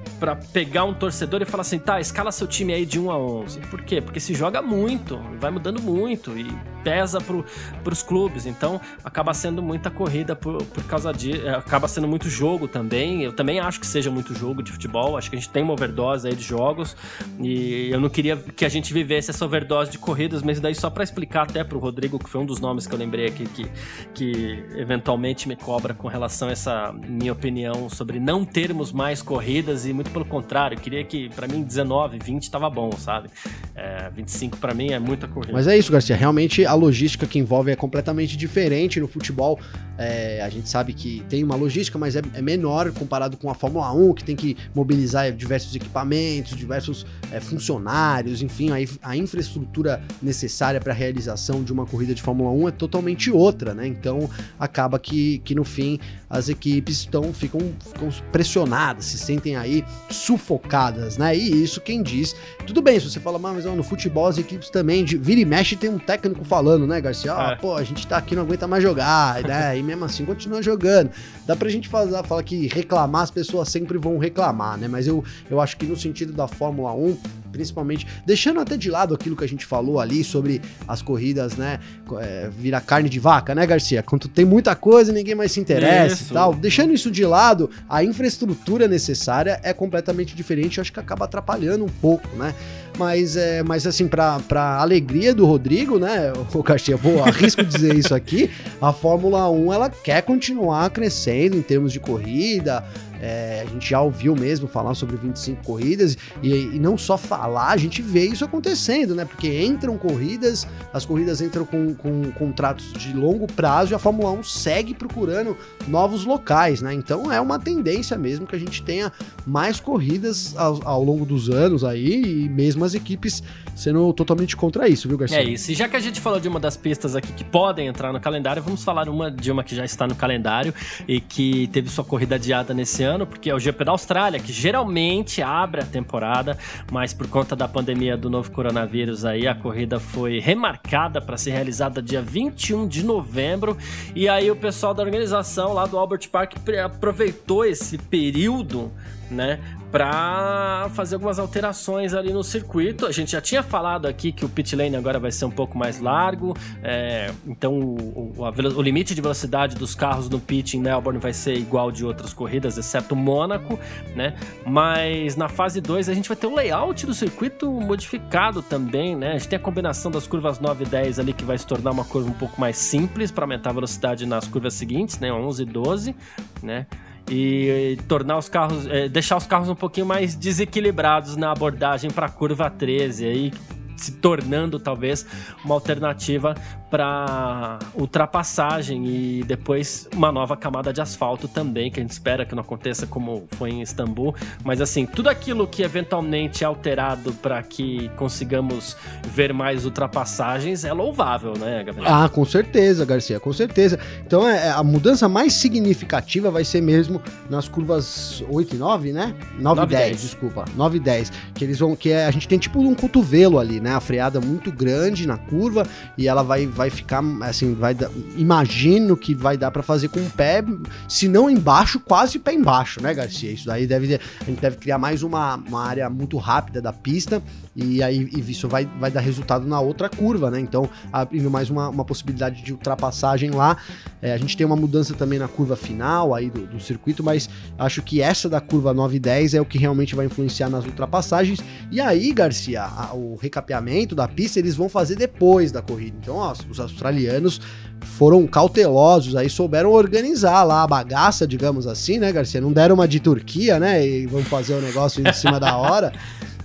pegar 0.52 0.86
um 0.86 0.94
torcedor 0.96 1.44
e 1.44 1.46
falar 1.46 1.62
assim, 1.62 1.78
tá, 1.78 2.00
escala 2.00 2.32
seu 2.32 2.48
time 2.48 2.74
aí 2.74 2.84
de 2.84 3.00
1 3.00 3.12
a 3.12 3.18
11. 3.20 3.60
Por 3.62 3.84
quê? 3.84 4.02
Porque 4.02 4.20
se 4.20 4.34
joga 4.34 4.60
muito, 4.60 5.20
vai 5.40 5.52
mudando 5.52 5.80
muito 5.80 6.36
e 6.36 6.48
pesa 6.84 7.22
pro, 7.22 7.46
pro 7.84 7.91
os 7.94 8.04
clubes, 8.04 8.46
então 8.46 8.80
acaba 9.04 9.34
sendo 9.34 9.62
muita 9.62 9.90
corrida 9.90 10.36
por, 10.36 10.64
por 10.64 10.84
causa 10.84 11.12
de. 11.12 11.46
É, 11.46 11.56
acaba 11.56 11.88
sendo 11.88 12.08
muito 12.08 12.30
jogo 12.30 12.68
também. 12.68 13.24
Eu 13.24 13.34
também 13.34 13.60
acho 13.60 13.80
que 13.80 13.88
seja 13.88 14.10
muito 14.10 14.34
jogo 14.34 14.62
de 14.64 14.72
futebol. 14.72 15.18
Acho 15.18 15.30
que 15.30 15.36
a 15.36 15.40
gente 15.40 15.50
tem 15.50 15.64
uma 15.64 15.74
overdose 15.74 16.28
aí 16.28 16.36
de 16.36 16.44
jogos 16.44 16.96
e 17.40 17.90
eu 17.90 18.00
não 18.00 18.10
queria 18.10 18.38
que 18.38 18.66
a 18.66 18.70
gente 18.70 18.94
vivesse 18.94 19.30
essa 19.30 19.46
overdose 19.46 19.92
de 19.92 19.98
corridas, 19.98 20.42
mas 20.42 20.60
daí 20.60 20.76
só 20.76 20.90
para 20.90 21.04
explicar 21.04 21.44
até 21.44 21.64
pro 21.64 21.80
Rodrigo, 21.80 22.20
que 22.20 22.30
foi 22.30 22.42
um 22.42 22.46
dos 22.46 22.60
nomes 22.60 22.88
que 22.88 22.94
eu 22.94 23.00
lembrei 23.00 23.28
aqui 23.28 23.46
que, 23.46 23.68
que 24.14 24.64
eventualmente 24.76 25.48
me 25.48 25.56
cobra 25.56 25.94
com 25.94 26.08
relação 26.08 26.50
a 26.50 26.52
essa 26.52 26.94
minha 26.94 27.32
opinião 27.32 27.90
sobre 27.90 28.20
não 28.20 28.46
termos 28.46 28.92
mais 28.92 29.22
corridas 29.22 29.86
e 29.86 29.94
muito 29.94 30.12
pelo 30.12 30.26
contrário, 30.26 30.78
queria 30.78 31.04
que 31.04 31.30
para 31.30 31.48
mim 31.48 31.62
19, 31.64 32.20
20 32.20 32.50
tava 32.50 32.70
bom, 32.70 32.92
sabe? 32.94 33.30
É, 33.76 34.10
25 34.10 34.58
para 34.58 34.74
mim 34.74 34.92
é 34.92 35.00
muita 35.00 35.28
corrida. 35.28 35.54
Mas 35.54 35.68
é 35.68 35.78
isso, 35.78 35.92
Garcia. 35.92 36.16
Realmente 36.16 36.66
a 36.66 36.74
logística 36.74 37.26
que 37.26 37.40
envolve 37.40 37.72
é 37.72 37.76
completamente 37.82 38.38
diferente 38.38 39.00
no 39.00 39.08
futebol. 39.08 39.60
É, 39.98 40.42
a 40.44 40.50
gente 40.50 40.70
sabe 40.70 40.94
que 40.94 41.24
tem 41.28 41.44
uma 41.44 41.56
logística, 41.56 41.98
mas 41.98 42.16
é, 42.16 42.22
é, 42.36 42.42
menor 42.42 42.92
comparado 42.92 43.38
com 43.38 43.50
a 43.50 43.56
Fórmula 43.56 43.92
1, 43.92 44.14
que 44.14 44.24
tem 44.24 44.36
que 44.36 44.56
mobilizar 44.74 45.32
diversos 45.32 45.76
equipamentos, 45.76 46.56
diversos 46.56 47.08
é, 47.32 47.40
funcionários, 47.40 48.44
enfim, 48.44 48.70
a, 48.70 49.10
a 49.10 49.18
infraestrutura 49.18 50.02
necessária 50.22 50.80
para 50.80 50.94
a 50.94 50.96
realização 50.96 51.64
de 51.64 51.74
uma 51.74 51.86
corrida 51.86 52.14
de 52.14 52.22
Fórmula 52.22 52.52
1 52.52 52.68
é 52.68 52.72
totalmente 52.72 53.32
outra, 53.32 53.74
né? 53.74 53.88
Então 53.88 54.30
acaba 54.60 55.00
que, 55.00 55.40
que 55.40 55.56
no 55.56 55.64
fim 55.64 56.00
as 56.30 56.50
equipes 56.50 57.00
estão, 57.00 57.34
ficam, 57.34 57.60
ficam 57.94 58.10
pressionadas, 58.32 59.06
se 59.06 59.18
sentem 59.18 59.56
aí 59.56 59.84
sufocadas, 60.10 61.18
né? 61.18 61.36
E 61.36 61.64
isso 61.64 61.82
quem 61.82 62.04
diz. 62.04 62.36
Tudo 62.66 62.82
bem, 62.82 63.00
se 63.00 63.10
você 63.10 63.20
fala, 63.20 63.40
mas 63.40 63.66
no 63.66 63.84
futebol 63.84 64.28
as 64.28 64.38
equipes 64.38 64.70
também, 64.70 65.04
de, 65.04 65.18
vira 65.18 65.42
e 65.42 65.46
mexe 65.46 65.76
tem 65.76 65.90
um 65.90 66.00
técnico 66.00 66.44
falando, 66.46 66.86
né, 66.86 67.02
Garcia? 67.02 67.34
Ah, 67.34 67.52
é. 67.52 67.61
Pô, 67.62 67.76
a 67.76 67.84
gente 67.84 68.08
tá 68.08 68.18
aqui, 68.18 68.36
não 68.36 68.42
aguenta 68.42 68.68
mais 68.68 68.82
jogar, 68.82 69.44
né? 69.44 69.78
E 69.78 69.84
mesmo 69.84 70.04
assim 70.04 70.26
continua 70.26 70.64
jogando. 70.64 71.12
Dá 71.46 71.56
pra 71.56 71.70
gente 71.70 71.88
falar, 71.88 72.24
falar 72.24 72.42
que 72.42 72.68
reclamar, 72.68 73.22
as 73.22 73.32
pessoas 73.32 73.70
sempre 73.70 73.98
vão 74.00 74.18
reclamar, 74.18 74.78
né? 74.78 74.88
Mas 74.88 75.06
eu, 75.08 75.24
eu 75.50 75.62
acho 75.62 75.78
que 75.78 75.86
no 75.86 75.96
sentido 75.96 76.34
da 76.34 76.48
Fórmula 76.48 76.92
1, 76.94 77.18
principalmente, 77.52 78.08
deixando 78.26 78.60
até 78.60 78.78
de 78.78 78.90
lado 78.90 79.14
aquilo 79.14 79.36
que 79.36 79.44
a 79.44 79.48
gente 79.48 79.66
falou 79.66 80.00
ali 80.00 80.24
sobre 80.24 80.62
as 80.88 81.02
corridas, 81.02 81.56
né? 81.56 81.80
É, 82.20 82.50
virar 82.50 82.82
carne 82.82 83.10
de 83.10 83.20
vaca, 83.20 83.54
né, 83.54 83.66
Garcia? 83.66 84.04
Quando 84.04 84.28
tem 84.28 84.46
muita 84.46 84.76
coisa 84.76 85.12
ninguém 85.12 85.36
mais 85.36 85.52
se 85.52 85.60
interessa 85.60 86.16
isso. 86.16 86.32
e 86.32 86.34
tal. 86.34 86.54
Deixando 86.54 86.94
isso 86.94 87.12
de 87.12 87.26
lado, 87.26 87.70
a 87.90 88.04
infraestrutura 88.04 88.88
necessária 88.88 89.60
é 89.64 89.74
completamente 89.74 90.36
diferente, 90.36 90.78
eu 90.78 90.82
acho 90.82 90.92
que 90.92 91.00
acaba 91.00 91.26
atrapalhando 91.26 91.86
um 91.86 91.90
pouco, 91.90 92.28
né? 92.36 92.54
Mas, 92.98 93.36
é, 93.36 93.64
mas 93.64 93.88
assim, 93.88 94.08
pra 94.08 94.42
alegria 94.80 95.34
do 95.34 95.46
Rodrigo, 95.46 95.98
né, 95.98 96.34
o 96.54 96.64
Garcia, 96.64 96.98
vou 96.98 97.24
arrisco 97.24 97.64
dizer 97.64 97.96
isso 97.96 98.14
aqui, 98.14 98.50
a 98.82 98.92
Fórmula 98.92 99.50
1 99.50 99.74
ela 99.74 99.90
quer 99.90 100.22
continuar 100.22 100.90
crescendo 100.90 101.56
em 101.58 101.62
termos 101.62 101.94
de 101.94 102.00
corrida, 102.00 102.84
É, 103.22 103.64
a 103.68 103.70
gente 103.70 103.88
já 103.88 104.02
ouviu 104.02 104.36
mesmo 104.36 104.68
falar 104.68 104.96
sobre 104.96 105.16
25 105.16 105.64
corridas 105.64 106.18
e, 106.42 106.50
e, 106.52 106.80
não 106.80 106.98
só 106.98 107.18
falar, 107.18 107.70
a 107.70 107.78
gente 107.78 108.02
vê 108.02 108.26
isso 108.26 108.44
acontecendo, 108.44 109.14
né? 109.14 109.26
Porque 109.26 109.64
entram 109.64 109.96
corridas, 109.96 110.68
as 110.92 111.06
corridas 111.06 111.40
entram 111.40 111.64
com, 111.64 111.94
com 111.94 112.32
contratos 112.32 112.92
de 112.94 113.14
longo 113.14 113.46
prazo 113.46 113.94
e 113.94 113.96
a 113.96 114.00
Fórmula 114.00 114.32
1 114.32 114.44
segue 114.44 114.96
procurando 114.96 115.56
novos 115.88 116.26
locais, 116.26 116.82
né? 116.82 116.94
Então 116.96 117.32
é 117.32 117.40
uma 117.40 117.60
tendência 117.60 118.18
mesmo 118.18 118.48
que 118.48 118.56
a 118.56 118.60
gente 118.60 118.82
tenha 118.82 119.12
mais 119.46 119.80
corridas 119.80 120.58
ao, 120.58 120.80
ao 120.84 121.04
longo 121.04 121.24
dos 121.24 121.50
anos 121.50 121.84
aí 121.84 122.46
e 122.46 122.50
mesmo 122.50 122.84
as 122.84 122.96
equipes 122.96 123.44
sendo 123.76 124.14
totalmente 124.14 124.56
contra 124.56 124.88
isso, 124.88 125.08
viu, 125.08 125.18
Garcia? 125.18 125.40
É 125.40 125.44
isso. 125.44 125.72
E 125.72 125.76
já 125.76 125.88
que 125.88 125.96
a 125.96 126.00
gente 126.00 126.20
falou 126.20 126.40
de 126.40 126.48
uma 126.48 126.60
das 126.60 126.78
pistas 126.78 127.16
aqui 127.16 127.32
que 127.34 127.44
podem 127.44 127.88
entrar 127.88 128.12
no 128.14 128.20
calendário, 128.20 128.62
vamos 128.62 128.84
falar 128.84 129.10
uma, 129.10 129.32
de 129.32 129.52
uma 129.52 129.64
que 129.64 129.76
já 129.76 129.86
está 129.86 130.08
no 130.08 130.16
calendário 130.16 130.74
e 131.08 131.20
que 131.20 131.68
teve 131.68 131.90
sua 131.90 132.04
corrida 132.04 132.36
adiada 132.36 132.74
nesse 132.74 133.04
ano, 133.04 133.11
porque 133.26 133.50
é 133.50 133.56
o 133.56 133.60
GP 133.60 133.86
da 133.86 133.92
Austrália, 133.92 134.40
que 134.40 134.52
geralmente 134.52 135.42
abre 135.42 135.82
a 135.82 135.86
temporada, 135.86 136.58
mas 136.92 137.14
por 137.14 137.28
conta 137.28 137.56
da 137.56 137.68
pandemia 137.68 138.18
do 138.18 138.30
novo 138.30 138.52
coronavírus 138.52 139.26
aí, 139.26 139.48
a 139.48 139.56
corrida 139.56 140.00
foi 140.00 140.40
remarcada 140.40 141.22
para 141.22 141.38
ser 141.38 141.52
realizada 141.52 142.02
dia 142.02 142.22
21 142.22 142.88
de 142.88 143.04
novembro. 143.04 143.78
E 144.16 144.28
aí 144.28 144.50
o 144.50 144.56
pessoal 144.56 144.94
da 144.94 145.04
organização 145.04 145.74
lá 145.74 145.86
do 145.86 145.98
Albert 145.98 146.30
Park 146.30 146.54
aproveitou 146.84 147.66
esse 147.66 147.98
período 147.98 148.92
né, 149.32 149.60
para 149.92 150.90
fazer 150.94 151.16
algumas 151.16 151.38
alterações 151.38 152.14
ali 152.14 152.32
no 152.32 152.44
circuito. 152.44 153.06
A 153.06 153.12
gente 153.12 153.32
já 153.32 153.42
tinha 153.42 153.62
falado 153.62 154.08
aqui 154.08 154.32
que 154.32 154.46
o 154.46 154.50
pit 154.50 154.76
lane 154.76 154.96
agora 154.96 155.20
vai 155.20 155.32
ser 155.32 155.46
um 155.46 155.52
pouco 155.52 155.78
mais 155.78 156.00
largo, 156.00 156.56
é, 156.82 157.32
então 157.46 157.78
o, 157.78 158.34
o, 158.38 158.78
o, 158.78 158.82
limite 158.82 159.14
de 159.14 159.22
velocidade 159.22 159.76
dos 159.76 159.94
carros 159.94 160.30
no 160.30 160.40
pit 160.40 160.78
em 160.78 160.80
Melbourne 160.80 161.20
vai 161.20 161.34
ser 161.34 161.56
igual 161.56 161.92
de 161.92 162.06
outras 162.06 162.34
corridas, 162.34 162.78
exceto 162.78 163.16
Mônaco, 163.16 163.78
né? 164.16 164.36
Mas 164.66 165.36
na 165.36 165.50
fase 165.50 165.82
2 165.82 166.08
a 166.08 166.14
gente 166.14 166.30
vai 166.30 166.38
ter 166.38 166.48
o 166.48 166.56
layout 166.56 167.06
do 167.06 167.14
circuito 167.14 167.70
modificado 167.70 168.62
também, 168.62 169.16
né? 169.16 169.32
A 169.32 169.38
gente 169.38 169.50
tem 169.50 169.58
a 169.58 169.62
combinação 169.62 170.10
das 170.10 170.26
curvas 170.26 170.60
9 170.60 170.86
e 170.86 170.88
10 170.88 171.20
ali 171.20 171.34
que 171.34 171.44
vai 171.44 171.58
se 171.58 171.68
tornar 171.68 171.92
uma 171.92 172.06
curva 172.06 172.30
um 172.30 172.34
pouco 172.34 172.60
mais 172.60 172.78
simples 172.78 173.32
para 173.32 173.44
aumentar 173.44 173.72
a 173.72 173.74
velocidade 173.74 174.26
nas 174.26 174.48
curvas 174.48 174.74
seguintes, 174.74 175.20
né? 175.20 175.32
11 175.32 175.64
e 175.64 175.66
12, 175.66 176.16
né? 176.64 176.88
E 177.34 177.98
tornar 178.08 178.38
os 178.38 178.50
carros, 178.50 178.86
é, 178.88 179.08
deixar 179.08 179.38
os 179.38 179.48
carros 179.48 179.70
um 179.70 179.76
pouquinho 179.76 180.06
mais 180.06 180.36
desequilibrados 180.36 181.38
na 181.38 181.52
abordagem 181.52 182.12
para 182.12 182.26
a 182.26 182.30
curva 182.30 182.70
13 182.70 183.26
aí 183.26 183.54
se 183.96 184.14
tornando 184.14 184.80
talvez 184.80 185.26
uma 185.64 185.76
alternativa 185.76 186.56
para 186.92 187.80
ultrapassagem 187.96 189.08
e 189.08 189.44
depois 189.46 190.10
uma 190.14 190.30
nova 190.30 190.58
camada 190.58 190.92
de 190.92 191.00
asfalto 191.00 191.48
também, 191.48 191.90
que 191.90 192.02
a 192.02 192.04
gente 192.04 192.12
espera 192.12 192.46
que 192.46 192.54
não 192.54 192.62
aconteça 192.62 193.08
como 193.08 193.46
foi 193.52 193.70
em 193.70 193.82
Istambul. 193.82 194.36
Mas 194.64 194.82
assim, 194.82 195.06
tudo 195.06 195.30
aquilo 195.30 195.66
que 195.66 195.84
eventualmente 195.84 196.66
é 196.66 196.68
alterado 196.68 197.32
para 197.36 197.64
que 197.64 198.10
consigamos 198.18 198.98
ver 199.24 199.54
mais 199.54 199.86
ultrapassagens 199.86 200.84
é 200.84 200.92
louvável, 200.92 201.54
né, 201.58 201.82
Gabriel? 201.82 202.14
Ah, 202.14 202.28
com 202.28 202.44
certeza, 202.44 203.06
Garcia, 203.06 203.40
com 203.40 203.54
certeza. 203.54 203.98
Então 204.26 204.48
é, 204.48 204.70
a 204.70 204.84
mudança 204.84 205.30
mais 205.30 205.54
significativa 205.54 206.52
vai 206.52 206.66
ser 206.66 206.82
mesmo 206.82 207.22
nas 207.50 207.70
curvas 207.70 208.44
8 208.50 208.76
e 208.76 208.78
9, 208.78 209.14
né? 209.14 209.34
9, 209.58 209.82
9 209.82 209.82
e 209.82 209.98
10, 209.98 210.10
10, 210.10 210.22
desculpa. 210.22 210.66
9 210.76 210.98
e 210.98 211.00
10. 211.00 211.32
Que 211.54 211.64
eles 211.64 211.80
vão. 211.80 211.96
Que 211.96 212.12
é, 212.12 212.26
a 212.26 212.32
gente 212.32 212.48
tem 212.48 212.60
tipo 212.60 212.80
um 212.82 212.94
cotovelo 212.94 213.60
ali, 213.60 213.80
né? 213.82 213.94
A 213.94 214.00
freada 214.00 214.40
muito 214.40 214.72
grande 214.72 215.28
na 215.28 215.38
curva 215.38 215.86
e 216.18 216.28
ela 216.28 216.44
vai 216.44 216.68
vai 216.68 216.90
ficar 216.90 217.24
assim, 217.42 217.74
vai 217.74 217.96
imagino 218.36 219.18
que 219.18 219.34
vai 219.34 219.58
dar 219.58 219.72
para 219.72 219.84
fazer 219.84 220.08
com 220.08 220.20
o 220.20 220.30
pé, 220.30 220.64
se 221.08 221.28
não 221.28 221.50
embaixo, 221.50 222.00
quase 222.00 222.40
pé 222.40 222.54
embaixo, 222.54 223.02
né, 223.02 223.14
Garcia? 223.14 223.52
Isso 223.52 223.66
daí 223.66 223.88
deve 223.88 224.16
a 224.16 224.46
gente 224.46 224.60
deve 224.60 224.78
criar 224.78 224.98
mais 224.98 225.24
uma, 225.24 225.56
uma 225.56 225.84
área 225.84 226.10
muito 226.10 226.38
rápida 226.38 226.82
da 226.82 226.94
pista 226.94 227.42
e 227.76 228.02
aí 228.04 228.30
e 228.32 228.52
isso 228.52 228.68
vai, 228.68 228.86
vai 229.00 229.10
dar 229.10 229.22
resultado 229.22 229.68
na 229.68 229.80
outra 229.80 230.10
curva, 230.10 230.52
né? 230.52 230.60
Então, 230.60 230.90
abrindo 231.12 231.50
mais 231.50 231.70
uma, 231.70 231.90
uma 231.90 232.06
possibilidade 232.06 232.62
de 232.64 232.72
ultrapassagem 232.72 233.52
lá. 233.52 233.78
É, 234.22 234.34
a 234.34 234.38
gente 234.38 234.56
tem 234.56 234.66
uma 234.66 234.76
mudança 234.76 235.14
também 235.14 235.40
na 235.40 235.48
curva 235.48 235.76
final 235.76 236.34
aí 236.34 236.50
do, 236.50 236.66
do 236.66 236.80
circuito, 236.80 237.24
mas 237.24 237.50
acho 237.78 238.02
que 238.02 238.22
essa 238.22 238.50
da 238.50 238.62
curva 238.62 238.94
9 238.94 239.16
e 239.16 239.20
10 239.20 239.54
é 239.56 239.62
o 239.62 239.66
que 239.66 239.78
realmente 239.78 240.16
vai 240.16 240.26
influenciar 240.26 240.70
nas 240.70 240.86
ultrapassagens. 240.86 241.60
E 241.90 242.00
aí, 242.00 242.32
Garcia, 242.32 242.84
a, 242.84 243.14
o 243.14 243.36
recapeamento 243.72 244.14
da 244.14 244.28
pista 244.28 244.60
eles 244.60 244.76
vão 244.76 244.90
fazer 244.90 245.16
depois 245.16 245.72
da 245.72 245.82
corrida. 245.82 246.18
Então, 246.22 246.36
ó, 246.36 246.54
os 246.70 246.80
australianos 246.80 247.62
foram 248.02 248.46
cautelosos 248.46 249.36
aí, 249.36 249.50
souberam 249.50 249.92
organizar 249.92 250.64
lá 250.64 250.84
a 250.84 250.88
bagaça, 250.88 251.48
digamos 251.48 251.88
assim, 251.88 252.20
né, 252.20 252.32
Garcia? 252.32 252.60
Não 252.60 252.72
deram 252.72 252.96
uma 252.96 253.08
de 253.08 253.20
Turquia, 253.20 253.80
né? 253.80 254.06
E 254.06 254.26
vamos 254.28 254.48
fazer 254.48 254.74
o 254.74 254.82
negócio 254.82 255.26
em 255.26 255.34
cima 255.34 255.60
da 255.60 255.78
hora. 255.78 256.12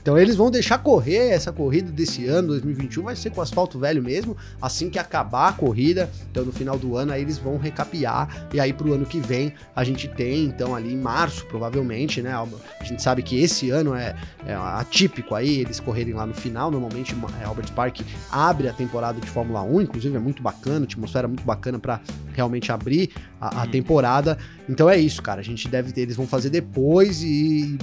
Então 0.06 0.16
eles 0.16 0.36
vão 0.36 0.52
deixar 0.52 0.78
correr 0.78 1.30
essa 1.30 1.50
corrida 1.50 1.90
desse 1.90 2.26
ano, 2.28 2.46
2021, 2.46 3.02
vai 3.02 3.16
ser 3.16 3.30
com 3.30 3.40
asfalto 3.40 3.76
velho 3.76 4.00
mesmo, 4.00 4.36
assim 4.62 4.88
que 4.88 5.00
acabar 5.00 5.48
a 5.48 5.52
corrida. 5.52 6.08
Então 6.30 6.44
no 6.44 6.52
final 6.52 6.78
do 6.78 6.96
ano 6.96 7.10
aí 7.10 7.22
eles 7.22 7.38
vão 7.38 7.58
recapear 7.58 8.46
e 8.54 8.60
aí 8.60 8.72
pro 8.72 8.92
ano 8.92 9.04
que 9.04 9.18
vem 9.18 9.52
a 9.74 9.82
gente 9.82 10.06
tem, 10.06 10.44
então 10.44 10.76
ali 10.76 10.94
em 10.94 10.96
março, 10.96 11.44
provavelmente, 11.46 12.22
né? 12.22 12.32
A 12.32 12.84
gente 12.84 13.02
sabe 13.02 13.20
que 13.20 13.36
esse 13.42 13.70
ano 13.70 13.96
é, 13.96 14.14
é 14.46 14.54
atípico 14.54 15.34
aí 15.34 15.58
eles 15.58 15.80
correrem 15.80 16.14
lá 16.14 16.24
no 16.24 16.34
final, 16.34 16.70
normalmente 16.70 17.12
é, 17.42 17.44
Albert 17.44 17.72
Park 17.72 18.02
abre 18.30 18.68
a 18.68 18.72
temporada 18.72 19.20
de 19.20 19.26
Fórmula 19.26 19.62
1, 19.62 19.80
inclusive 19.80 20.14
é 20.14 20.20
muito 20.20 20.40
bacana, 20.40 20.84
atmosfera 20.84 21.26
muito 21.26 21.42
bacana 21.42 21.80
para 21.80 22.00
realmente 22.32 22.70
abrir 22.70 23.10
a, 23.40 23.62
a 23.62 23.64
uhum. 23.64 23.70
temporada. 23.72 24.38
Então 24.68 24.88
é 24.88 24.96
isso, 24.96 25.20
cara. 25.20 25.40
A 25.40 25.44
gente 25.44 25.66
deve 25.66 25.90
ter, 25.90 26.02
eles 26.02 26.14
vão 26.14 26.28
fazer 26.28 26.50
depois 26.50 27.24
e 27.24 27.76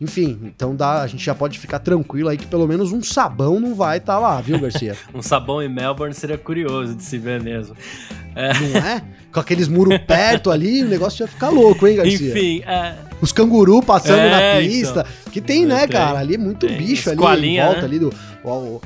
enfim, 0.00 0.38
então 0.44 0.74
dá, 0.74 1.02
a 1.02 1.06
gente 1.06 1.22
já 1.22 1.34
pode 1.34 1.58
ficar 1.58 1.78
tranquilo 1.78 2.30
aí 2.30 2.38
que 2.38 2.46
pelo 2.46 2.66
menos 2.66 2.90
um 2.90 3.02
sabão 3.02 3.60
não 3.60 3.74
vai 3.74 3.98
estar 3.98 4.14
tá 4.14 4.18
lá, 4.18 4.40
viu, 4.40 4.58
Garcia? 4.58 4.96
um 5.14 5.20
sabão 5.20 5.62
em 5.62 5.68
Melbourne 5.68 6.14
seria 6.14 6.38
curioso 6.38 6.94
de 6.94 7.02
se 7.02 7.18
ver 7.18 7.42
mesmo. 7.42 7.76
É. 8.34 8.54
Não 8.54 8.80
é? 8.80 9.02
Com 9.30 9.40
aqueles 9.40 9.68
muros 9.68 9.98
perto 9.98 10.50
ali, 10.50 10.82
o 10.82 10.88
negócio 10.88 11.22
ia 11.22 11.28
ficar 11.28 11.50
louco, 11.50 11.86
hein, 11.86 11.96
Garcia? 11.96 12.30
Enfim, 12.30 12.62
é... 12.66 12.94
Os 13.20 13.30
canguru 13.30 13.82
passando 13.82 14.20
é, 14.20 14.54
na 14.54 14.60
pista. 14.60 15.00
Então. 15.00 15.32
Que 15.32 15.40
tem, 15.40 15.66
né, 15.66 15.86
cara? 15.86 16.18
Ali 16.18 16.36
é 16.36 16.38
muito 16.38 16.66
tem. 16.66 16.78
bicho 16.78 17.10
ali 17.10 17.48
em 17.48 17.60
volta 17.60 17.80
né? 17.80 17.84
ali 17.84 17.98
do. 17.98 18.12
O, 18.42 18.80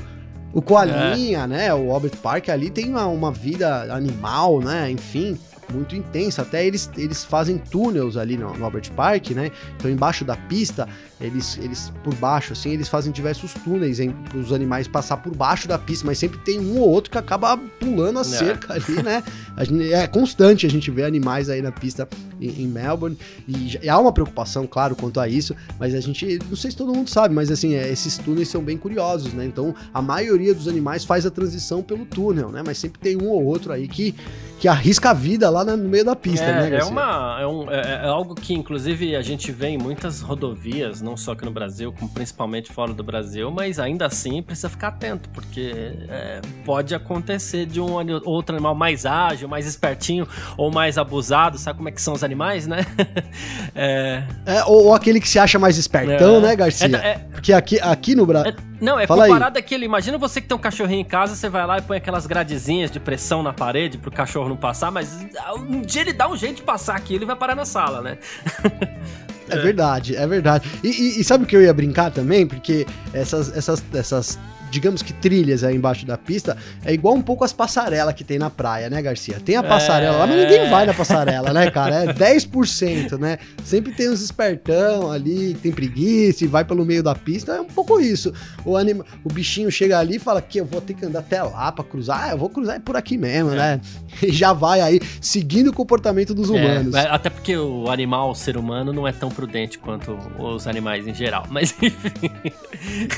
o 0.51 0.61
Coalinha, 0.61 1.43
é. 1.43 1.47
né? 1.47 1.73
O 1.73 1.91
Albert 1.91 2.17
Park 2.21 2.49
ali 2.49 2.69
tem 2.69 2.89
uma, 2.89 3.05
uma 3.07 3.31
vida 3.31 3.93
animal, 3.93 4.59
né? 4.59 4.91
Enfim 4.91 5.37
muito 5.73 5.95
intensa. 5.95 6.41
Até 6.41 6.65
eles, 6.65 6.89
eles 6.97 7.23
fazem 7.23 7.57
túneis 7.57 8.17
ali 8.17 8.37
no, 8.37 8.53
no 8.53 8.65
Albert 8.65 8.91
Park, 8.91 9.31
né? 9.31 9.51
Então 9.77 9.89
embaixo 9.89 10.23
da 10.23 10.35
pista 10.35 10.87
eles, 11.19 11.57
eles 11.57 11.93
por 12.03 12.13
baixo, 12.15 12.51
assim, 12.51 12.71
eles 12.71 12.89
fazem 12.89 13.11
diversos 13.11 13.53
túneis 13.53 13.99
para 14.29 14.37
os 14.37 14.51
animais 14.51 14.85
passar 14.85 15.17
por 15.17 15.33
baixo 15.33 15.65
da 15.65 15.77
pista, 15.77 16.05
mas 16.05 16.17
sempre 16.17 16.37
tem 16.39 16.59
um 16.59 16.77
ou 16.79 16.89
outro 16.89 17.09
que 17.09 17.17
acaba 17.17 17.57
pulando 17.79 18.17
a 18.17 18.21
é. 18.21 18.25
cerca 18.25 18.73
ali, 18.73 19.01
né? 19.01 19.23
Gente, 19.61 19.93
é 19.93 20.05
constante 20.07 20.65
a 20.65 20.69
gente 20.69 20.91
ver 20.91 21.05
animais 21.05 21.49
aí 21.49 21.61
na 21.61 21.71
pista 21.71 22.07
em, 22.39 22.63
em 22.63 22.67
Melbourne, 22.67 23.17
e, 23.47 23.79
e, 23.81 23.89
há 23.89 23.97
uma 23.97 24.11
preocupação, 24.11 24.67
claro, 24.67 24.93
quanto 24.93 25.19
a 25.21 25.27
isso, 25.27 25.55
mas 25.79 25.95
a 25.95 26.01
gente, 26.01 26.37
não 26.49 26.55
sei 26.57 26.71
se 26.71 26.77
todo 26.77 26.93
mundo 26.93 27.09
sabe, 27.09 27.33
mas 27.33 27.49
assim, 27.49 27.75
é, 27.75 27.89
esses 27.89 28.17
túneis 28.17 28.49
são 28.49 28.61
bem 28.61 28.77
curiosos, 28.77 29.31
né? 29.33 29.45
Então, 29.45 29.73
a 29.93 30.01
maioria 30.01 30.53
dos 30.53 30.67
animais 30.67 31.05
faz 31.05 31.25
a 31.25 31.31
transição 31.31 31.81
pelo 31.81 32.05
túnel, 32.05 32.49
né? 32.49 32.61
Mas 32.65 32.77
sempre 32.77 32.99
tem 32.99 33.15
um 33.15 33.29
ou 33.29 33.45
outro 33.45 33.71
aí 33.71 33.87
que, 33.87 34.13
que 34.59 34.67
arrisca 34.67 35.09
a 35.09 35.13
vida 35.13 35.49
lá 35.49 35.63
no 35.63 35.77
meio 35.77 36.05
da 36.05 36.15
pista, 36.15 36.45
é, 36.45 36.53
né, 36.53 36.69
Garcia? 36.69 36.89
É, 36.89 36.91
uma, 36.91 37.37
é, 37.39 37.47
um, 37.47 37.71
é, 37.71 38.05
é 38.05 38.07
algo 38.07 38.35
que, 38.35 38.53
inclusive, 38.53 39.15
a 39.15 39.21
gente 39.21 39.51
vê 39.51 39.67
em 39.67 39.77
muitas 39.77 40.21
rodovias, 40.21 41.01
não 41.01 41.17
só 41.17 41.33
aqui 41.33 41.43
no 41.43 41.51
Brasil, 41.51 41.93
como 41.93 42.09
principalmente 42.09 42.71
fora 42.71 42.93
do 42.93 43.03
Brasil, 43.03 43.51
mas 43.51 43.79
ainda 43.79 44.05
assim 44.05 44.41
precisa 44.41 44.69
ficar 44.69 44.89
atento, 44.89 45.29
porque 45.29 45.73
é, 46.09 46.41
pode 46.63 46.95
acontecer 46.95 47.65
de 47.65 47.81
um 47.81 47.91
outro 48.23 48.55
animal 48.55 48.73
mais 48.73 49.05
ágil, 49.05 49.47
mais 49.47 49.67
espertinho 49.67 50.27
ou 50.57 50.71
mais 50.71 50.97
abusado, 50.97 51.57
sabe 51.57 51.77
como 51.77 51.89
é 51.89 51.91
que 51.91 52.01
são 52.01 52.13
os 52.13 52.23
animais, 52.23 52.65
né? 52.65 52.85
é... 53.75 54.23
é 54.45 54.63
ou, 54.65 54.85
ou, 54.85 54.93
aquele 54.93 55.19
que 55.19 55.27
se 55.27 55.37
acha 55.37 55.59
mais 55.59 55.77
espertão, 55.77 56.37
é. 56.37 56.39
né, 56.39 56.55
Garcia? 56.55 56.97
É, 56.97 57.07
é. 57.07 57.13
porque 57.31 57.51
aqui, 57.51 57.79
aqui 57.79 58.15
no 58.15 58.25
Brasil. 58.25 58.53
Não, 58.79 58.99
é 58.99 59.07
Fala 59.07 59.25
comparado 59.25 59.57
àquele. 59.57 59.85
Imagina 59.85 60.17
você 60.17 60.41
que 60.41 60.47
tem 60.47 60.55
um 60.55 60.59
cachorrinho 60.59 61.01
em 61.01 61.05
casa, 61.05 61.35
você 61.35 61.49
vai 61.49 61.65
lá 61.65 61.77
e 61.77 61.81
põe 61.81 61.97
aquelas 61.97 62.25
gradezinhas 62.27 62.91
de 62.91 62.99
pressão 62.99 63.41
na 63.41 63.53
parede 63.53 63.97
pro 63.97 64.11
cachorro 64.11 64.49
não 64.49 64.57
passar, 64.57 64.91
mas 64.91 65.25
um 65.57 65.81
dia 65.81 66.01
ele 66.01 66.13
dá 66.13 66.29
um 66.29 66.35
jeito 66.35 66.57
de 66.57 66.63
passar 66.63 66.95
aqui, 66.95 67.15
ele 67.15 67.25
vai 67.25 67.35
parar 67.35 67.55
na 67.55 67.65
sala, 67.65 68.01
né? 68.01 68.17
É 69.47 69.57
verdade, 69.59 70.15
é 70.15 70.25
verdade. 70.25 70.67
E, 70.83 70.87
e, 70.87 71.21
e, 71.21 71.23
sabe 71.23 71.43
o 71.43 71.47
que 71.47 71.55
eu 71.55 71.61
ia 71.61 71.71
brincar 71.71 72.09
também? 72.09 72.47
Porque 72.47 72.83
essas, 73.13 73.55
essas, 73.55 73.83
essas 73.93 74.39
digamos 74.69 75.01
que 75.01 75.13
trilhas 75.13 75.63
aí 75.63 75.75
embaixo 75.75 76.05
da 76.05 76.17
pista, 76.17 76.57
é 76.83 76.93
igual 76.93 77.15
um 77.15 77.21
pouco 77.21 77.43
as 77.43 77.53
passarelas 77.53 78.13
que 78.13 78.23
tem 78.23 78.37
na 78.37 78.49
praia, 78.49 78.89
né, 78.89 79.01
Garcia? 79.01 79.39
Tem 79.39 79.55
a 79.55 79.63
passarela 79.63 80.15
é... 80.15 80.19
lá, 80.19 80.27
mas 80.27 80.37
ninguém 80.37 80.69
vai 80.69 80.85
na 80.85 80.93
passarela, 80.93 81.53
né, 81.53 81.69
cara? 81.71 82.05
É 82.05 82.13
10%, 82.13 83.17
né? 83.17 83.37
Sempre 83.63 83.93
tem 83.93 84.09
uns 84.09 84.21
espertão 84.21 85.11
ali, 85.11 85.53
que 85.53 85.61
tem 85.61 85.71
preguiça 85.71 86.43
e 86.43 86.47
vai 86.47 86.65
pelo 86.65 86.85
meio 86.85 87.01
da 87.01 87.15
pista, 87.15 87.53
é 87.53 87.61
um 87.61 87.65
pouco 87.65 87.99
isso. 87.99 88.33
O, 88.65 88.75
anima... 88.75 89.05
o 89.23 89.31
bichinho 89.31 89.71
chega 89.71 89.99
ali 89.99 90.15
e 90.15 90.19
fala 90.19 90.41
que 90.41 90.59
eu 90.59 90.65
vou 90.65 90.81
ter 90.81 90.93
que 90.93 91.05
andar 91.05 91.19
até 91.19 91.41
lá 91.41 91.71
pra 91.71 91.83
cruzar, 91.83 92.25
ah, 92.25 92.31
eu 92.31 92.37
vou 92.37 92.49
cruzar 92.49 92.79
por 92.81 92.95
aqui 92.95 93.17
mesmo, 93.17 93.51
é. 93.51 93.55
né? 93.55 93.81
E 94.25 94.31
já 94.31 94.53
vai 94.53 94.79
aí, 94.79 94.99
seguindo 95.19 95.67
o 95.67 95.73
comportamento 95.73 96.33
dos 96.33 96.49
é, 96.49 96.53
humanos. 96.53 96.95
É, 96.95 97.09
até 97.09 97.29
porque 97.29 97.55
o 97.55 97.89
animal, 97.91 98.31
o 98.31 98.35
ser 98.35 98.55
humano, 98.55 98.93
não 98.93 99.05
é 99.05 99.11
tão 99.11 99.29
prudente 99.29 99.77
quanto 99.77 100.17
os 100.39 100.67
animais 100.67 101.05
em 101.05 101.13
geral, 101.13 101.45
mas 101.49 101.75
enfim. 101.83 102.31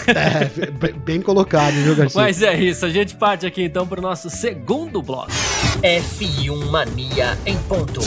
É, 0.08 0.92
bem 1.06 1.22
colocado, 1.22 1.37
viu, 1.82 1.96
Garcia? 1.96 2.22
Mas 2.22 2.42
é 2.42 2.56
isso, 2.60 2.86
a 2.86 2.90
gente 2.90 3.16
parte 3.16 3.46
aqui 3.46 3.64
então 3.64 3.88
pro 3.88 4.02
nosso 4.02 4.30
segundo 4.30 5.02
bloco. 5.02 5.32
F1 5.82 6.66
Mania 6.70 7.38
em 7.46 7.58
ponto. 7.60 8.02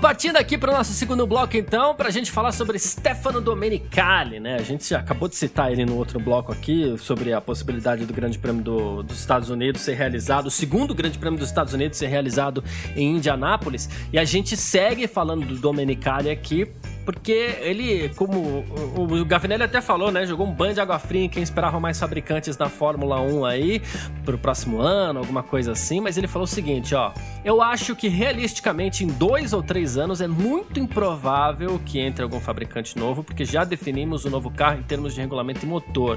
Partindo 0.00 0.36
aqui 0.38 0.56
para 0.56 0.70
o 0.70 0.74
nosso 0.74 0.94
segundo 0.94 1.26
bloco, 1.26 1.58
então, 1.58 1.94
para 1.94 2.08
a 2.08 2.10
gente 2.10 2.30
falar 2.30 2.52
sobre 2.52 2.78
Stefano 2.78 3.38
Domenicali, 3.38 4.40
né? 4.40 4.54
A 4.54 4.62
gente 4.62 4.94
acabou 4.94 5.28
de 5.28 5.36
citar 5.36 5.70
ele 5.70 5.84
no 5.84 5.94
outro 5.94 6.18
bloco 6.18 6.50
aqui, 6.50 6.96
sobre 6.98 7.34
a 7.34 7.40
possibilidade 7.40 8.06
do 8.06 8.14
Grande 8.14 8.38
Prêmio 8.38 8.62
do, 8.62 9.02
dos 9.02 9.20
Estados 9.20 9.50
Unidos 9.50 9.82
ser 9.82 9.92
realizado, 9.92 10.46
o 10.46 10.50
segundo 10.50 10.94
Grande 10.94 11.18
Prêmio 11.18 11.38
dos 11.38 11.48
Estados 11.48 11.74
Unidos 11.74 11.98
ser 11.98 12.06
realizado 12.06 12.64
em 12.96 13.16
Indianápolis, 13.16 13.90
e 14.10 14.18
a 14.18 14.24
gente 14.24 14.56
segue 14.56 15.06
falando 15.06 15.44
do 15.44 15.56
Domenicali 15.56 16.30
aqui, 16.30 16.66
porque 17.12 17.58
ele, 17.60 18.08
como 18.10 18.64
o, 18.96 19.20
o 19.20 19.24
Gavinelli 19.24 19.64
até 19.64 19.80
falou, 19.80 20.12
né? 20.12 20.24
Jogou 20.24 20.46
um 20.46 20.52
banho 20.52 20.72
de 20.72 20.80
água 20.80 20.96
fria 20.96 21.24
em 21.24 21.28
quem 21.28 21.42
esperava 21.42 21.80
mais 21.80 21.98
fabricantes 21.98 22.56
na 22.56 22.68
Fórmula 22.68 23.20
1 23.20 23.44
aí 23.44 23.82
pro 24.24 24.38
próximo 24.38 24.80
ano, 24.80 25.18
alguma 25.18 25.42
coisa 25.42 25.72
assim, 25.72 26.00
mas 26.00 26.16
ele 26.16 26.28
falou 26.28 26.44
o 26.44 26.48
seguinte, 26.48 26.94
ó. 26.94 27.12
Eu 27.44 27.60
acho 27.60 27.96
que 27.96 28.06
realisticamente 28.06 29.02
em 29.02 29.08
dois 29.08 29.52
ou 29.52 29.60
três 29.60 29.98
anos 29.98 30.20
é 30.20 30.28
muito 30.28 30.78
improvável 30.78 31.80
que 31.84 31.98
entre 31.98 32.22
algum 32.22 32.38
fabricante 32.38 32.96
novo, 32.96 33.24
porque 33.24 33.44
já 33.44 33.64
definimos 33.64 34.24
o 34.24 34.30
novo 34.30 34.48
carro 34.48 34.78
em 34.78 34.84
termos 34.84 35.12
de 35.12 35.20
regulamento 35.20 35.64
e 35.64 35.68
motor. 35.68 36.16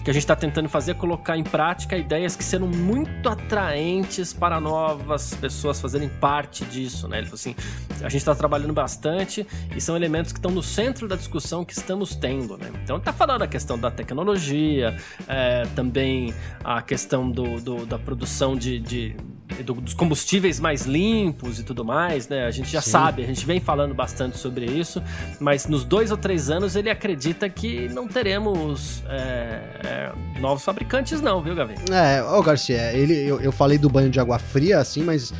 O 0.00 0.02
que 0.02 0.10
a 0.10 0.12
gente 0.12 0.24
está 0.24 0.34
tentando 0.34 0.68
fazer 0.68 0.90
é 0.90 0.94
colocar 0.94 1.36
em 1.36 1.44
prática 1.44 1.96
ideias 1.96 2.34
que 2.34 2.42
serão 2.42 2.66
muito 2.66 3.28
atraentes 3.28 4.32
para 4.32 4.60
novas 4.60 5.34
pessoas 5.34 5.80
fazerem 5.80 6.08
parte 6.08 6.64
disso, 6.64 7.06
né? 7.06 7.18
Ele 7.18 7.26
falou 7.26 7.36
assim: 7.36 7.54
a 8.00 8.08
gente 8.08 8.16
está 8.16 8.34
trabalhando 8.34 8.72
bastante 8.72 9.46
e 9.76 9.80
são 9.80 9.94
elementos 9.94 10.31
que 10.32 10.38
estão 10.38 10.50
no 10.50 10.62
centro 10.62 11.06
da 11.06 11.16
discussão 11.16 11.64
que 11.64 11.72
estamos 11.72 12.14
tendo. 12.14 12.56
Né? 12.56 12.70
Então, 12.82 12.96
está 12.96 13.12
falando 13.12 13.42
a 13.42 13.46
questão 13.46 13.78
da 13.78 13.90
tecnologia, 13.90 14.96
é, 15.28 15.66
também 15.74 16.34
a 16.64 16.82
questão 16.82 17.30
do, 17.30 17.60
do 17.60 17.86
da 17.86 17.98
produção 17.98 18.56
de, 18.56 18.78
de 18.78 19.16
do, 19.62 19.74
dos 19.74 19.92
combustíveis 19.92 20.58
mais 20.58 20.86
limpos 20.86 21.58
e 21.58 21.62
tudo 21.62 21.84
mais, 21.84 22.28
né? 22.28 22.46
A 22.46 22.50
gente 22.50 22.70
já 22.70 22.80
Sim. 22.80 22.90
sabe, 22.90 23.22
a 23.22 23.26
gente 23.26 23.44
vem 23.44 23.60
falando 23.60 23.94
bastante 23.94 24.38
sobre 24.38 24.64
isso, 24.64 25.02
mas 25.38 25.66
nos 25.66 25.84
dois 25.84 26.10
ou 26.10 26.16
três 26.16 26.48
anos 26.48 26.76
ele 26.76 26.88
acredita 26.88 27.48
que 27.48 27.88
não 27.88 28.08
teremos 28.08 29.02
é, 29.08 29.60
é, 29.84 30.40
novos 30.40 30.64
fabricantes, 30.64 31.20
não, 31.20 31.42
viu, 31.42 31.54
Gavi? 31.54 31.74
É, 31.90 32.22
ô 32.22 32.42
Garcia, 32.42 32.92
ele, 32.92 33.14
eu, 33.14 33.40
eu 33.40 33.52
falei 33.52 33.76
do 33.76 33.90
banho 33.90 34.08
de 34.08 34.18
água 34.18 34.38
fria, 34.38 34.78
assim, 34.78 35.02
mas 35.02 35.34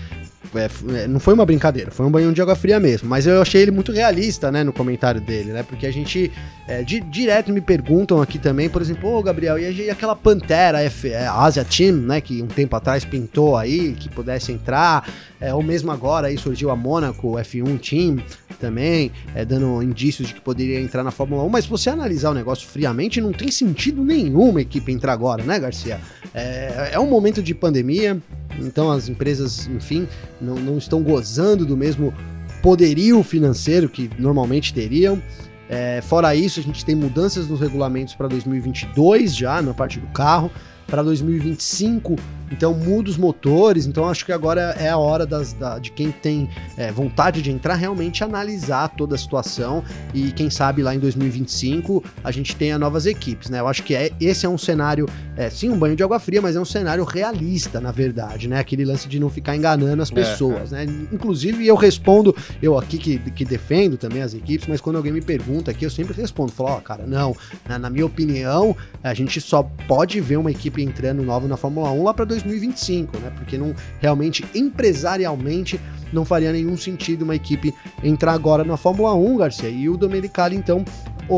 é, 0.54 0.68
é, 0.94 1.08
não 1.08 1.20
foi 1.20 1.34
uma 1.34 1.46
brincadeira, 1.46 1.90
foi 1.90 2.06
um 2.06 2.10
banho 2.10 2.32
de 2.32 2.40
água 2.40 2.54
fria 2.54 2.78
mesmo. 2.78 3.08
Mas 3.08 3.26
eu 3.26 3.40
achei 3.40 3.62
ele 3.62 3.70
muito 3.70 3.92
realista, 3.92 4.50
né, 4.50 4.62
no 4.62 4.72
comentário 4.72 5.20
dele, 5.20 5.52
né? 5.52 5.62
Porque 5.62 5.86
a 5.86 5.92
gente 5.92 6.30
é, 6.66 6.82
di, 6.82 7.00
direto 7.00 7.52
me 7.52 7.60
perguntam 7.60 8.20
aqui 8.20 8.38
também, 8.38 8.68
por 8.68 8.80
exemplo, 8.80 9.10
ô 9.10 9.18
oh, 9.18 9.22
Gabriel, 9.22 9.58
e 9.58 9.90
aquela 9.90 10.14
Pantera 10.14 10.82
F, 10.82 11.08
é, 11.08 11.26
Asia 11.26 11.64
Team, 11.64 11.96
né, 11.96 12.20
que 12.20 12.42
um 12.42 12.46
tempo 12.46 12.74
atrás 12.76 13.04
pintou 13.04 13.56
aí, 13.56 13.92
que 13.92 14.08
pudesse 14.08 14.52
entrar, 14.52 15.08
é, 15.42 15.52
ou 15.52 15.60
mesmo 15.60 15.90
agora 15.90 16.28
aí 16.28 16.38
surgiu 16.38 16.70
a 16.70 16.76
Monaco 16.76 17.32
F1 17.32 17.80
Team 17.80 18.24
também, 18.60 19.10
é, 19.34 19.44
dando 19.44 19.82
indícios 19.82 20.28
de 20.28 20.34
que 20.34 20.40
poderia 20.40 20.80
entrar 20.80 21.02
na 21.02 21.10
Fórmula 21.10 21.42
1, 21.42 21.48
mas 21.48 21.64
se 21.64 21.70
você 21.70 21.90
analisar 21.90 22.30
o 22.30 22.34
negócio 22.34 22.68
friamente, 22.68 23.20
não 23.20 23.32
tem 23.32 23.50
sentido 23.50 24.04
nenhum 24.04 24.50
uma 24.50 24.60
equipe 24.60 24.92
entrar 24.92 25.12
agora, 25.12 25.42
né, 25.42 25.58
Garcia? 25.58 26.00
É, 26.32 26.90
é 26.92 26.98
um 27.00 27.10
momento 27.10 27.42
de 27.42 27.52
pandemia, 27.54 28.22
então 28.60 28.88
as 28.92 29.08
empresas, 29.08 29.66
enfim, 29.66 30.06
não, 30.40 30.54
não 30.54 30.78
estão 30.78 31.02
gozando 31.02 31.66
do 31.66 31.76
mesmo 31.76 32.14
poderio 32.62 33.20
financeiro 33.24 33.88
que 33.88 34.08
normalmente 34.16 34.72
teriam. 34.72 35.20
É, 35.68 36.00
fora 36.02 36.36
isso, 36.36 36.60
a 36.60 36.62
gente 36.62 36.84
tem 36.84 36.94
mudanças 36.94 37.48
nos 37.48 37.58
regulamentos 37.58 38.14
para 38.14 38.28
2022 38.28 39.34
já 39.34 39.60
na 39.60 39.74
parte 39.74 39.98
do 39.98 40.06
carro. 40.08 40.52
Para 40.86 41.02
2025 41.02 42.16
então 42.52 42.74
muda 42.74 43.10
os 43.10 43.16
motores, 43.16 43.86
então 43.86 44.08
acho 44.08 44.24
que 44.24 44.32
agora 44.32 44.76
é 44.78 44.90
a 44.90 44.98
hora 44.98 45.26
das, 45.26 45.52
da, 45.54 45.78
de 45.78 45.90
quem 45.90 46.12
tem 46.12 46.48
é, 46.76 46.92
vontade 46.92 47.40
de 47.40 47.50
entrar 47.50 47.74
realmente 47.74 48.22
analisar 48.22 48.88
toda 48.88 49.14
a 49.14 49.18
situação 49.18 49.82
e 50.12 50.30
quem 50.32 50.50
sabe 50.50 50.82
lá 50.82 50.94
em 50.94 50.98
2025 50.98 52.04
a 52.22 52.30
gente 52.30 52.54
tenha 52.54 52.78
novas 52.78 53.06
equipes, 53.06 53.48
né? 53.48 53.60
Eu 53.60 53.68
acho 53.68 53.82
que 53.82 53.94
é, 53.94 54.12
esse 54.20 54.44
é 54.44 54.48
um 54.48 54.58
cenário, 54.58 55.08
é, 55.36 55.48
sim, 55.48 55.70
um 55.70 55.78
banho 55.78 55.96
de 55.96 56.02
água 56.02 56.20
fria, 56.20 56.42
mas 56.42 56.54
é 56.54 56.60
um 56.60 56.64
cenário 56.64 57.04
realista, 57.04 57.80
na 57.80 57.90
verdade, 57.90 58.48
né? 58.48 58.58
Aquele 58.58 58.84
lance 58.84 59.08
de 59.08 59.18
não 59.18 59.30
ficar 59.30 59.56
enganando 59.56 60.02
as 60.02 60.10
é, 60.10 60.14
pessoas, 60.14 60.72
é, 60.72 60.84
né? 60.84 61.06
Inclusive 61.10 61.66
eu 61.66 61.74
respondo, 61.74 62.36
eu 62.60 62.78
aqui 62.78 62.98
que, 62.98 63.18
que 63.30 63.44
defendo 63.44 63.96
também 63.96 64.22
as 64.22 64.34
equipes, 64.34 64.68
mas 64.68 64.80
quando 64.80 64.96
alguém 64.96 65.12
me 65.12 65.22
pergunta 65.22 65.70
aqui, 65.70 65.84
eu 65.84 65.90
sempre 65.90 66.14
respondo, 66.14 66.52
falo, 66.52 66.70
ó, 66.70 66.78
oh, 66.78 66.80
cara, 66.80 67.06
não, 67.06 67.34
na, 67.66 67.78
na 67.78 67.90
minha 67.90 68.04
opinião, 68.04 68.76
a 69.02 69.14
gente 69.14 69.40
só 69.40 69.62
pode 69.88 70.20
ver 70.20 70.36
uma 70.36 70.50
equipe 70.50 70.82
entrando 70.82 71.22
nova 71.22 71.48
na 71.48 71.56
Fórmula 71.56 71.90
1 71.90 72.04
lá 72.04 72.14
para 72.14 72.24
2025, 72.44 73.18
né? 73.18 73.32
Porque 73.36 73.56
não 73.56 73.74
realmente 74.00 74.44
empresarialmente 74.54 75.80
não 76.12 76.24
faria 76.24 76.52
nenhum 76.52 76.76
sentido 76.76 77.22
uma 77.22 77.34
equipe 77.34 77.74
entrar 78.04 78.32
agora 78.32 78.64
na 78.64 78.76
Fórmula 78.76 79.14
1, 79.14 79.36
Garcia. 79.38 79.68
E 79.68 79.88
o 79.88 79.96
Domenicali 79.96 80.56
então 80.56 80.84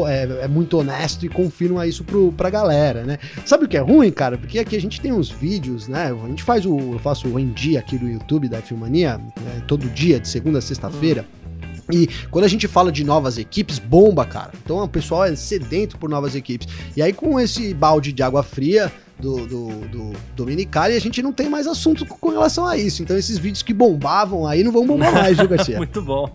é, 0.08 0.44
é, 0.44 0.48
muito 0.48 0.78
honesto 0.78 1.24
e 1.24 1.28
confirma 1.28 1.86
isso 1.86 2.02
pro, 2.02 2.32
pra 2.32 2.50
galera, 2.50 3.04
né? 3.04 3.18
Sabe 3.44 3.66
o 3.66 3.68
que 3.68 3.76
é 3.76 3.80
ruim, 3.80 4.10
cara? 4.10 4.36
Porque 4.36 4.58
aqui 4.58 4.74
a 4.76 4.80
gente 4.80 5.00
tem 5.00 5.12
uns 5.12 5.30
vídeos, 5.30 5.86
né? 5.86 6.12
A 6.12 6.28
gente 6.28 6.42
faz 6.42 6.66
o. 6.66 6.76
Eu 6.94 6.98
faço 6.98 7.28
o 7.28 7.44
dia 7.44 7.78
aqui 7.78 7.96
do 7.96 8.08
YouTube 8.08 8.48
da 8.48 8.60
Filmania, 8.60 9.18
né? 9.18 9.62
todo 9.68 9.88
dia, 9.90 10.18
de 10.18 10.28
segunda 10.28 10.58
a 10.58 10.62
sexta-feira. 10.62 11.24
Hum. 11.30 11.44
E 11.92 12.08
quando 12.30 12.46
a 12.46 12.48
gente 12.48 12.66
fala 12.66 12.90
de 12.90 13.04
novas 13.04 13.36
equipes, 13.36 13.78
bomba, 13.78 14.24
cara. 14.24 14.52
Então 14.64 14.82
o 14.82 14.88
pessoal 14.88 15.26
é 15.26 15.36
sedento 15.36 15.98
por 15.98 16.08
novas 16.08 16.34
equipes. 16.34 16.66
E 16.96 17.02
aí, 17.02 17.12
com 17.12 17.38
esse 17.38 17.74
balde 17.74 18.10
de 18.10 18.22
água 18.22 18.42
fria, 18.42 18.90
do, 19.18 19.46
do, 19.46 19.68
do 19.88 20.12
Dominicali, 20.34 20.94
a 20.94 21.00
gente 21.00 21.22
não 21.22 21.32
tem 21.32 21.48
mais 21.48 21.66
assunto 21.66 22.04
com 22.06 22.30
relação 22.30 22.66
a 22.66 22.76
isso. 22.76 23.02
Então 23.02 23.16
esses 23.16 23.38
vídeos 23.38 23.62
que 23.62 23.72
bombavam 23.72 24.46
aí 24.46 24.62
não 24.62 24.72
vão 24.72 24.86
bombar 24.86 25.12
mais, 25.12 25.36
viu, 25.36 25.48
Garcia? 25.48 25.76
Muito 25.78 26.02
bom. 26.02 26.30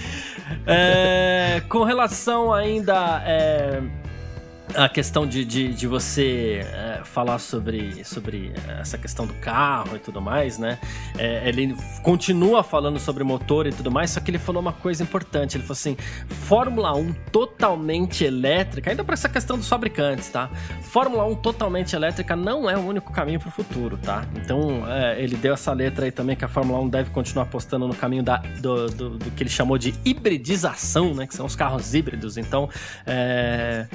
é, 0.66 1.62
com 1.68 1.84
relação 1.84 2.52
ainda 2.52 3.22
é, 3.26 3.82
a 4.74 4.88
questão 4.88 5.26
de, 5.26 5.44
de, 5.44 5.74
de 5.74 5.86
você 5.86 6.60
é, 6.64 7.00
falar 7.04 7.38
sobre, 7.38 8.04
sobre 8.04 8.52
essa 8.80 8.98
questão 8.98 9.26
do 9.26 9.34
carro 9.34 9.96
e 9.96 9.98
tudo 9.98 10.20
mais, 10.20 10.58
né? 10.58 10.78
É, 11.16 11.48
ele 11.48 11.74
continua 12.02 12.62
falando 12.62 12.98
sobre 12.98 13.24
motor 13.24 13.66
e 13.66 13.72
tudo 13.72 13.90
mais, 13.90 14.10
só 14.10 14.20
que 14.20 14.30
ele 14.30 14.38
falou 14.38 14.60
uma 14.60 14.72
coisa 14.72 15.02
importante. 15.02 15.56
Ele 15.56 15.64
falou 15.64 15.72
assim: 15.72 15.96
Fórmula 16.28 16.94
1 16.94 17.12
totalmente 17.32 18.24
elétrica, 18.24 18.90
ainda 18.90 19.04
para 19.04 19.14
essa 19.14 19.28
questão 19.28 19.56
dos 19.56 19.68
fabricantes, 19.68 20.28
tá? 20.28 20.50
Fórmula 20.82 21.24
1 21.26 21.36
totalmente 21.36 21.94
elétrica 21.94 22.36
não 22.36 22.68
é 22.68 22.76
o 22.76 22.80
único 22.80 23.12
caminho 23.12 23.40
para 23.40 23.48
o 23.48 23.52
futuro, 23.52 23.96
tá? 23.98 24.24
Então 24.36 24.84
é, 24.88 25.20
ele 25.22 25.36
deu 25.36 25.54
essa 25.54 25.72
letra 25.72 26.04
aí 26.04 26.12
também 26.12 26.36
que 26.36 26.44
a 26.44 26.48
Fórmula 26.48 26.80
1 26.80 26.88
deve 26.88 27.10
continuar 27.10 27.44
apostando 27.44 27.86
no 27.86 27.94
caminho 27.94 28.22
da, 28.22 28.36
do, 28.60 28.86
do, 28.88 29.10
do, 29.18 29.30
que 29.30 29.42
ele 29.42 29.50
chamou 29.50 29.78
de 29.78 29.94
hibridização, 30.04 31.14
né? 31.14 31.26
Que 31.26 31.34
são 31.34 31.46
os 31.46 31.56
carros 31.56 31.94
híbridos. 31.94 32.36
Então, 32.36 32.68
é, 33.06 33.86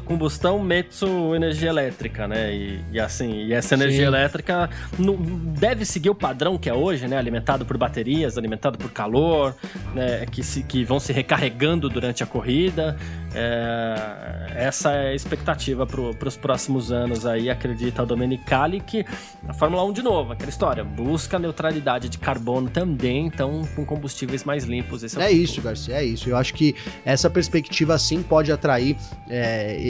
combustão, 0.00 0.62
metsu 0.62 1.34
energia 1.34 1.68
elétrica, 1.68 2.28
né? 2.28 2.54
E, 2.54 2.80
e 2.92 3.00
assim, 3.00 3.44
e 3.44 3.52
essa 3.52 3.74
energia 3.74 4.00
Sim. 4.00 4.06
elétrica 4.06 4.70
não, 4.98 5.16
deve 5.16 5.84
seguir 5.84 6.10
o 6.10 6.14
padrão 6.14 6.58
que 6.58 6.68
é 6.68 6.74
hoje, 6.74 7.06
né? 7.06 7.16
Alimentado 7.16 7.64
por 7.64 7.76
baterias, 7.76 8.38
alimentado 8.38 8.78
por 8.78 8.90
calor, 8.90 9.54
né? 9.94 10.26
que, 10.26 10.42
se, 10.42 10.62
que 10.62 10.84
vão 10.84 11.00
se 11.00 11.12
recarregando 11.12 11.88
durante 11.88 12.22
a 12.22 12.26
corrida. 12.26 12.96
É, 13.34 14.52
essa 14.56 14.92
é 14.92 15.08
a 15.08 15.14
expectativa 15.14 15.86
para 15.86 16.28
os 16.28 16.36
próximos 16.36 16.90
anos 16.90 17.26
aí, 17.26 17.50
acredita 17.50 18.02
o 18.02 18.06
Domenicali, 18.06 18.80
que 18.80 19.04
a 19.46 19.52
Fórmula 19.52 19.84
1 19.84 19.92
de 19.92 20.02
novo, 20.02 20.32
aquela 20.32 20.48
história, 20.48 20.82
busca 20.82 21.38
neutralidade 21.38 22.08
de 22.08 22.18
carbono 22.18 22.70
também, 22.70 23.26
então 23.26 23.66
com 23.76 23.84
combustíveis 23.84 24.44
mais 24.44 24.64
limpos. 24.64 25.04
é, 25.16 25.26
é 25.26 25.32
isso, 25.32 25.60
Garcia, 25.60 25.96
é 25.96 26.04
isso. 26.04 26.28
Eu 26.28 26.36
acho 26.36 26.54
que 26.54 26.74
essa 27.04 27.28
perspectiva 27.28 27.98
sim 27.98 28.22
pode 28.22 28.50
atrair 28.50 28.96
é, 29.28 29.87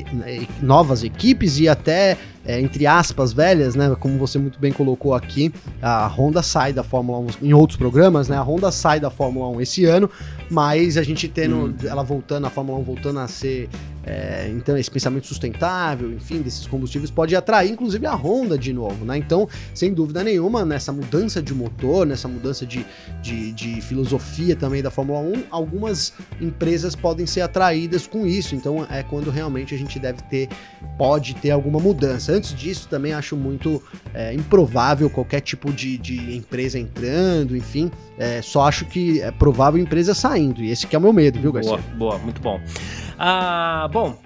novas 0.62 1.02
equipes 1.02 1.58
e 1.58 1.68
até 1.68 2.16
é, 2.48 2.58
entre 2.58 2.86
aspas, 2.86 3.30
velhas, 3.30 3.74
né? 3.74 3.94
Como 4.00 4.16
você 4.16 4.38
muito 4.38 4.58
bem 4.58 4.72
colocou 4.72 5.12
aqui, 5.12 5.52
a 5.82 6.06
Honda 6.06 6.42
sai 6.42 6.72
da 6.72 6.82
Fórmula 6.82 7.18
1 7.18 7.46
em 7.46 7.52
outros 7.52 7.76
programas, 7.76 8.26
né? 8.26 8.38
A 8.38 8.42
Honda 8.42 8.72
sai 8.72 8.98
da 8.98 9.10
Fórmula 9.10 9.48
1 9.50 9.60
esse 9.60 9.84
ano, 9.84 10.10
mas 10.50 10.96
a 10.96 11.02
gente 11.02 11.28
tendo 11.28 11.56
hum. 11.56 11.74
ela 11.84 12.02
voltando, 12.02 12.46
a 12.46 12.50
Fórmula 12.50 12.78
1 12.78 12.82
voltando 12.82 13.18
a 13.18 13.28
ser 13.28 13.68
é, 14.10 14.48
então, 14.54 14.74
esse 14.78 14.90
pensamento 14.90 15.26
sustentável, 15.26 16.10
enfim, 16.10 16.40
desses 16.40 16.66
combustíveis 16.66 17.10
pode 17.10 17.36
atrair, 17.36 17.70
inclusive, 17.70 18.06
a 18.06 18.14
Honda 18.14 18.56
de 18.56 18.72
novo, 18.72 19.04
né? 19.04 19.18
Então, 19.18 19.46
sem 19.74 19.92
dúvida 19.92 20.24
nenhuma, 20.24 20.64
nessa 20.64 20.90
mudança 20.90 21.42
de 21.42 21.52
motor, 21.52 22.06
nessa 22.06 22.26
mudança 22.26 22.64
de, 22.64 22.86
de, 23.20 23.52
de 23.52 23.82
filosofia 23.82 24.56
também 24.56 24.82
da 24.82 24.90
Fórmula 24.90 25.20
1, 25.20 25.44
algumas 25.50 26.14
empresas 26.40 26.96
podem 26.96 27.26
ser 27.26 27.42
atraídas 27.42 28.06
com 28.06 28.26
isso. 28.26 28.54
Então, 28.54 28.86
é 28.90 29.02
quando 29.02 29.30
realmente 29.30 29.74
a 29.74 29.78
gente 29.78 29.98
deve 29.98 30.22
ter, 30.22 30.48
pode 30.96 31.34
ter 31.34 31.50
alguma 31.50 31.78
mudança. 31.78 32.32
Antes 32.38 32.54
disso, 32.54 32.88
também 32.88 33.12
acho 33.12 33.36
muito 33.36 33.82
é, 34.14 34.32
improvável 34.32 35.10
qualquer 35.10 35.40
tipo 35.40 35.72
de, 35.72 35.98
de 35.98 36.36
empresa 36.36 36.78
entrando, 36.78 37.56
enfim. 37.56 37.90
É, 38.16 38.40
só 38.40 38.62
acho 38.62 38.84
que 38.84 39.20
é 39.20 39.32
provável 39.32 39.80
empresa 39.80 40.14
saindo. 40.14 40.62
E 40.62 40.70
esse 40.70 40.86
que 40.86 40.94
é 40.94 40.98
o 40.98 41.02
meu 41.02 41.12
medo, 41.12 41.40
viu, 41.40 41.52
Garcia? 41.52 41.76
Boa, 41.76 41.96
boa, 41.96 42.18
muito 42.18 42.40
bom. 42.40 42.60
Ah, 43.18 43.88
bom, 43.92 44.16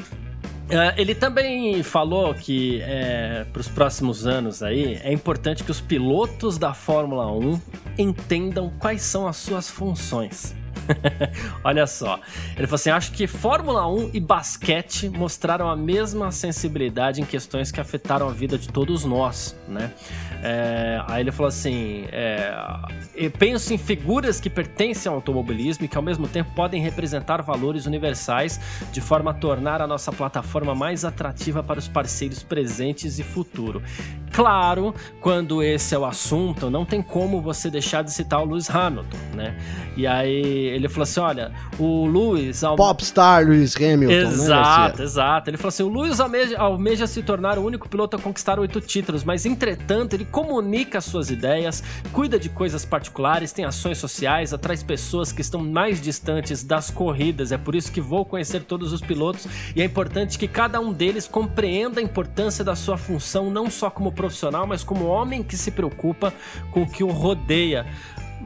Uh, 0.72 0.88
ele 0.96 1.14
também 1.14 1.83
falou 1.83 2.33
que 2.33 2.81
é, 2.83 3.44
para 3.53 3.61
os 3.61 3.68
próximos 3.68 4.27
anos 4.27 4.62
aí 4.62 4.98
é 5.05 5.12
importante 5.12 5.62
que 5.62 5.70
os 5.70 5.83
pilotos 5.83 6.57
da 6.57 6.72
Fórmula 6.72 7.31
1 7.31 7.61
entendam 7.98 8.72
quais 8.79 9.03
são 9.03 9.27
as 9.27 9.37
suas 9.37 9.68
funções. 9.68 10.55
Olha 11.64 11.87
só. 11.87 12.21
Ele 12.57 12.66
falou 12.66 12.77
assim: 12.77 12.90
acho 12.90 13.12
que 13.12 13.27
Fórmula 13.27 13.87
1 13.87 14.11
e 14.12 14.21
basquete 14.21 15.09
mostraram 15.09 15.68
a 15.68 15.77
mesma 15.77 16.31
sensibilidade 16.33 17.21
em 17.21 17.25
questões 17.25 17.71
que 17.71 17.81
afetaram 17.81 18.29
a 18.29 18.33
vida 18.33 18.59
de 18.59 18.68
todos 18.68 19.05
nós, 19.05 19.57
né? 19.68 19.92
É, 20.42 21.03
aí 21.09 21.23
ele 21.23 21.33
falou 21.33 21.49
assim: 21.49 22.05
é, 22.11 22.55
penso 23.38 23.73
em 23.73 23.79
figuras 23.79 24.40
que 24.40 24.51
pertencem 24.51 25.09
ao 25.09 25.16
automobilismo 25.16 25.85
e 25.85 25.88
que 25.88 25.97
ao 25.97 26.03
mesmo 26.03 26.27
tempo 26.27 26.53
podem 26.55 26.83
representar 26.83 27.42
valores 27.42 27.87
universais 27.87 28.61
de 28.92 29.01
forma 29.01 29.31
a 29.31 29.35
tornar 29.35 29.81
a 29.81 29.87
nossa 29.87 30.12
plataforma 30.12 30.75
mais 30.75 31.05
atrativa 31.05 31.62
para 31.62 31.79
os 31.79 31.88
parceiros 31.88 32.42
presentes 32.42 33.18
e 33.18 33.23
futuro. 33.23 33.83
Claro, 34.33 34.95
quando 35.21 35.62
esse 35.62 35.95
é 35.95 35.99
o 35.99 36.05
assunto, 36.05 36.71
não 36.71 36.85
tem 36.85 37.03
como 37.03 37.40
você 37.40 37.71
deixar 37.71 38.03
de 38.03 38.11
citar 38.12 38.40
o 38.40 38.45
Lewis 38.47 38.68
Hamilton, 38.68 39.18
né? 39.35 39.57
E 39.97 40.07
aí 40.07 40.42
ele 40.68 40.88
falou 40.88 41.03
assim: 41.03 41.21
olha, 41.21 41.53
o 41.79 42.07
Lewis. 42.07 42.64
Al... 42.64 42.77
Popstar 42.77 43.45
Lewis 43.45 43.77
Hamilton. 43.77 44.07
Né, 44.07 44.23
exato, 44.23 44.99
né, 44.99 45.05
exato. 45.05 45.51
Ele 45.51 45.57
falou 45.57 45.68
assim: 45.68 45.83
o 45.83 45.88
Lewis 45.88 46.18
almeja, 46.18 46.59
almeja 46.59 47.07
se 47.07 47.23
tornar 47.23 47.59
o 47.59 47.64
único 47.64 47.88
piloto 47.88 48.16
a 48.16 48.18
conquistar 48.18 48.59
oito 48.59 48.81
títulos, 48.81 49.23
mas 49.23 49.45
entretanto 49.45 50.14
ele 50.14 50.25
comunica 50.25 51.01
suas 51.01 51.31
ideias, 51.31 51.83
cuida 52.12 52.38
de 52.38 52.49
coisas 52.49 52.85
particulares, 52.85 53.53
tem 53.53 53.64
ações 53.64 53.99
sociais, 53.99 54.55
atrai 54.55 54.73
pessoas 54.79 55.31
que 55.31 55.42
estão 55.42 55.62
mais 55.62 56.01
distantes 56.01 56.64
das 56.64 56.90
corridas. 56.90 57.53
É 57.53 57.59
por 57.59 57.75
isso 57.75 57.92
que 57.92 58.01
vou 58.01 58.25
conhecer 58.25 58.62
todos 58.62 58.92
os 58.92 59.03
pilotos 59.03 59.47
e 59.77 59.83
é 59.83 59.85
importante 59.85 60.38
que 60.38 60.49
cada 60.49 60.81
um 60.81 60.92
deles 60.92 61.29
compreenda 61.29 62.01
a 62.01 62.03
importância 62.03 62.64
da 62.64 62.75
sua 62.75 62.97
função, 62.97 63.51
não 63.51 63.71
só 63.71 63.90
como 63.90 64.11
profissional, 64.22 64.68
mas 64.68 64.85
como 64.85 65.06
homem 65.06 65.42
que 65.42 65.56
se 65.56 65.72
preocupa 65.72 66.32
com 66.70 66.82
o 66.82 66.87
que 66.88 67.02
o 67.02 67.08
rodeia 67.08 67.85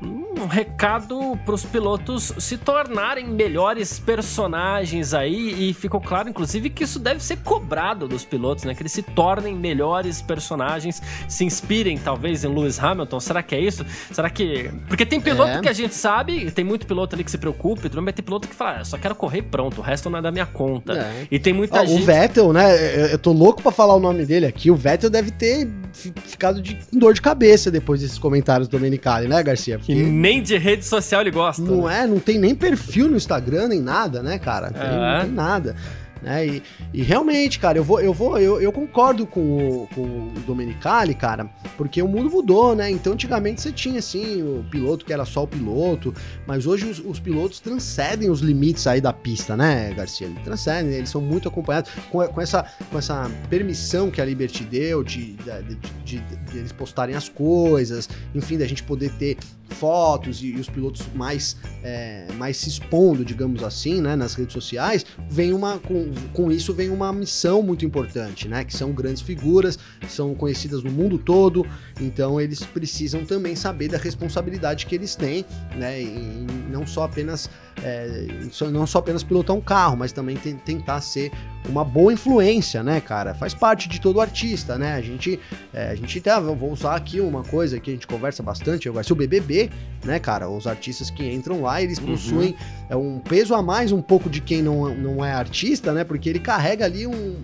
um 0.03 0.47
recado 0.47 1.39
para 1.45 1.55
os 1.55 1.65
pilotos 1.65 2.33
se 2.39 2.59
tornarem 2.59 3.27
melhores 3.27 3.99
personagens 3.99 5.15
aí 5.15 5.71
e 5.71 5.75
ficou 5.75 6.01
claro 6.01 6.29
inclusive 6.29 6.69
que 6.71 6.85
isso 6.85 6.99
deve 6.99 7.23
ser 7.23 7.39
cobrado 7.39 8.07
dos 8.07 8.25
pilotos, 8.25 8.65
né? 8.65 8.75
Que 8.75 8.83
eles 8.83 8.93
se 8.93 9.03
tornem 9.03 9.55
melhores 9.55 10.21
personagens, 10.21 11.03
se 11.29 11.45
inspirem 11.45 11.99
talvez 11.99 12.45
em 12.45 12.49
Lewis 12.49 12.79
Hamilton. 12.79 13.21
Será 13.21 13.43
que 13.43 13.55
é 13.55 13.61
isso? 13.61 13.85
Será 14.13 14.29
que 14.29 14.71
porque 14.89 15.07
tem 15.07 15.21
piloto 15.21 15.59
é. 15.59 15.61
que 15.61 15.69
a 15.69 15.73
gente 15.73 15.95
sabe, 15.95 16.51
tem 16.51 16.65
muito 16.65 16.87
piloto 16.87 17.15
ali 17.15 17.25
que 17.25 17.31
se 17.31 17.39
preocupa, 17.39 17.89
mas 18.01 18.15
tem 18.15 18.25
piloto 18.25 18.47
que 18.47 18.55
fala, 18.55 18.81
ah, 18.81 18.85
só 18.85 18.99
quero 18.99 19.15
correr 19.15 19.43
pronto, 19.43 19.81
o 19.81 19.83
resto 19.83 20.11
não 20.11 20.19
é 20.19 20.23
da 20.23 20.31
minha 20.31 20.47
conta. 20.47 20.93
É. 20.93 21.27
E 21.31 21.39
tem 21.39 21.53
muita 21.53 21.81
ah, 21.81 21.85
gente 21.85 22.03
O 22.03 22.05
Vettel, 22.05 22.53
né? 22.53 23.13
Eu 23.13 23.19
tô 23.19 23.33
louco 23.33 23.63
para 23.63 23.73
falar 23.73 23.95
o 23.95 24.01
nome 24.01 24.27
dele 24.27 24.47
aqui. 24.47 24.71
O 24.71 24.77
Vettel 24.77 25.11
deve 25.11 25.31
ter 25.31 25.69
ficado 25.93 26.61
de 26.61 26.79
dor 26.93 27.15
de 27.15 27.23
cabeça 27.23 27.71
depois 27.71 28.01
desses 28.01 28.19
comentários 28.19 28.69
do 28.69 28.77
Domenicali, 28.77 29.27
né, 29.29 29.43
Garcia? 29.43 29.81
Porque... 29.87 30.03
nem 30.03 30.43
de 30.43 30.57
rede 30.57 30.85
social 30.85 31.21
ele 31.21 31.31
gosta. 31.31 31.63
Não 31.63 31.87
né? 31.87 32.03
é, 32.03 32.07
não 32.07 32.19
tem 32.19 32.39
nem 32.39 32.55
perfil 32.55 33.09
no 33.09 33.17
Instagram, 33.17 33.69
nem 33.69 33.81
nada, 33.81 34.23
né, 34.23 34.39
cara? 34.39 34.71
Tem, 34.71 34.83
é. 34.83 35.19
Não 35.19 35.21
tem 35.25 35.33
nada. 35.33 35.77
Né? 36.23 36.47
E, 36.47 36.63
e, 36.95 37.03
realmente, 37.03 37.59
cara, 37.59 37.79
eu 37.79 37.85
vou, 37.85 38.01
eu 38.01 38.13
vou, 38.13 38.39
eu, 38.39 38.61
eu 38.61 38.73
concordo 38.73 39.27
com 39.27 39.41
o, 39.41 39.89
com 39.95 40.03
o 40.03 40.33
Domenicali, 40.47 41.15
cara, 41.15 41.47
porque 41.77 42.01
o 42.01 42.09
mundo 42.09 42.31
mudou, 42.31 42.75
né? 42.75 42.91
Então, 42.91 43.13
antigamente 43.13 43.61
você 43.61 43.71
tinha 43.71 43.99
assim 43.99 44.43
o 44.43 44.65
piloto 44.71 45.05
que 45.05 45.13
era 45.13 45.25
só 45.25 45.45
o 45.45 45.47
piloto, 45.47 46.15
mas 46.47 46.67
hoje 46.67 46.87
os, 46.87 46.99
os 47.01 47.21
pilotos 47.21 47.61
transcendem 47.61 48.31
os 48.31 48.41
limites 48.41 48.87
aí 48.87 49.01
da 49.01 49.13
pista, 49.13 49.57
né, 49.57 49.93
Garcia? 49.95 50.27
Eles 50.27 50.43
transcendem, 50.43 50.95
eles 50.95 51.11
são 51.11 51.21
muito 51.21 51.49
acompanhados 51.49 51.91
com, 52.11 52.27
com, 52.27 52.41
essa, 52.41 52.65
com 52.91 52.99
essa 52.99 53.31
permissão 53.51 54.11
que 54.11 54.21
a 54.21 54.25
Liberty 54.25 54.65
deu 54.65 55.05
de, 55.05 55.35
de, 55.35 55.75
de, 56.05 56.19
de 56.21 56.59
eles 56.59 56.73
postarem 56.73 57.15
as 57.15 57.29
coisas, 57.29 58.09
enfim, 58.35 58.57
da 58.57 58.67
gente 58.67 58.83
poder 58.83 59.11
ter 59.13 59.37
fotos 59.69 60.43
e, 60.43 60.49
e 60.49 60.61
os 60.61 60.69
pilotos 60.69 61.07
mais, 61.15 61.57
é, 61.83 62.27
mais 62.37 62.57
se 62.57 62.69
expondo, 62.69 63.25
digamos 63.25 63.63
assim, 63.63 64.01
né, 64.01 64.17
nas 64.17 64.35
redes 64.35 64.53
sociais, 64.53 65.05
vem 65.29 65.53
uma 65.53 65.79
com, 65.79 66.11
com 66.33 66.51
isso 66.51 66.73
vem 66.73 66.91
uma 66.91 67.13
missão 67.13 67.63
muito 67.63 67.85
importante, 67.85 68.49
né, 68.49 68.65
que 68.65 68.77
são 68.77 68.93
grandes 68.93 69.23
figuras, 69.23 69.79
são 70.09 70.35
conhecidas 70.35 70.83
no 70.83 70.91
mundo 70.91 71.19
todo, 71.19 71.67
então 72.01 72.41
eles 72.41 72.61
precisam 72.61 73.25
também 73.25 73.57
saber 73.57 73.89
da 73.89 73.99
responsabilidade 73.99 74.87
que 74.87 74.95
eles 74.95 75.15
têm, 75.15 75.45
né, 75.77 76.01
e 76.03 76.47
não 76.71 76.87
só 76.87 77.05
apenas 77.05 77.49
é, 77.83 78.27
não 78.71 78.87
só 78.87 78.99
apenas 78.99 79.23
pilotar 79.23 79.55
um 79.55 79.61
carro, 79.61 79.97
mas 79.97 80.13
também 80.13 80.37
tentar 80.37 81.01
ser 81.01 81.31
uma 81.69 81.85
boa 81.85 82.13
influência, 82.13 82.83
né, 82.83 83.01
cara? 83.01 83.35
Faz 83.35 83.53
parte 83.53 83.89
de 83.89 84.01
todo 84.01 84.21
artista, 84.21 84.79
né? 84.79 84.95
A 84.95 85.01
gente, 85.01 85.39
é, 85.75 85.89
a 85.89 85.95
gente 85.95 86.21
tá, 86.21 86.39
eu 86.39 86.55
vou 86.55 86.73
usar 86.73 86.95
aqui 86.95 87.21
uma 87.21 87.43
coisa 87.43 87.79
que 87.81 87.91
a 87.91 87.93
gente 87.93 88.07
conversa 88.07 88.43
bastante, 88.43 88.89
vai 88.89 89.03
ser 89.03 89.13
o 89.13 89.17
BBB, 89.17 89.71
né, 90.05 90.19
cara? 90.19 90.49
Os 90.49 90.67
artistas 90.67 91.11
que 91.11 91.25
entram 91.29 91.63
lá, 91.63 91.83
eles 91.83 91.99
uhum. 91.99 92.07
possuem 92.07 92.57
é, 92.89 92.97
um 92.97 93.19
peso 93.19 93.55
a 93.55 93.63
mais 93.63 93.93
um 93.93 94.01
pouco 94.01 94.31
de 94.31 94.41
quem 94.41 94.63
não, 94.63 94.95
não 94.95 95.25
é 95.25 95.33
artista, 95.33 95.93
né? 95.97 96.05
Porque 96.05 96.29
ele 96.29 96.39
carrega 96.39 96.85
ali 96.85 97.07
um, 97.07 97.37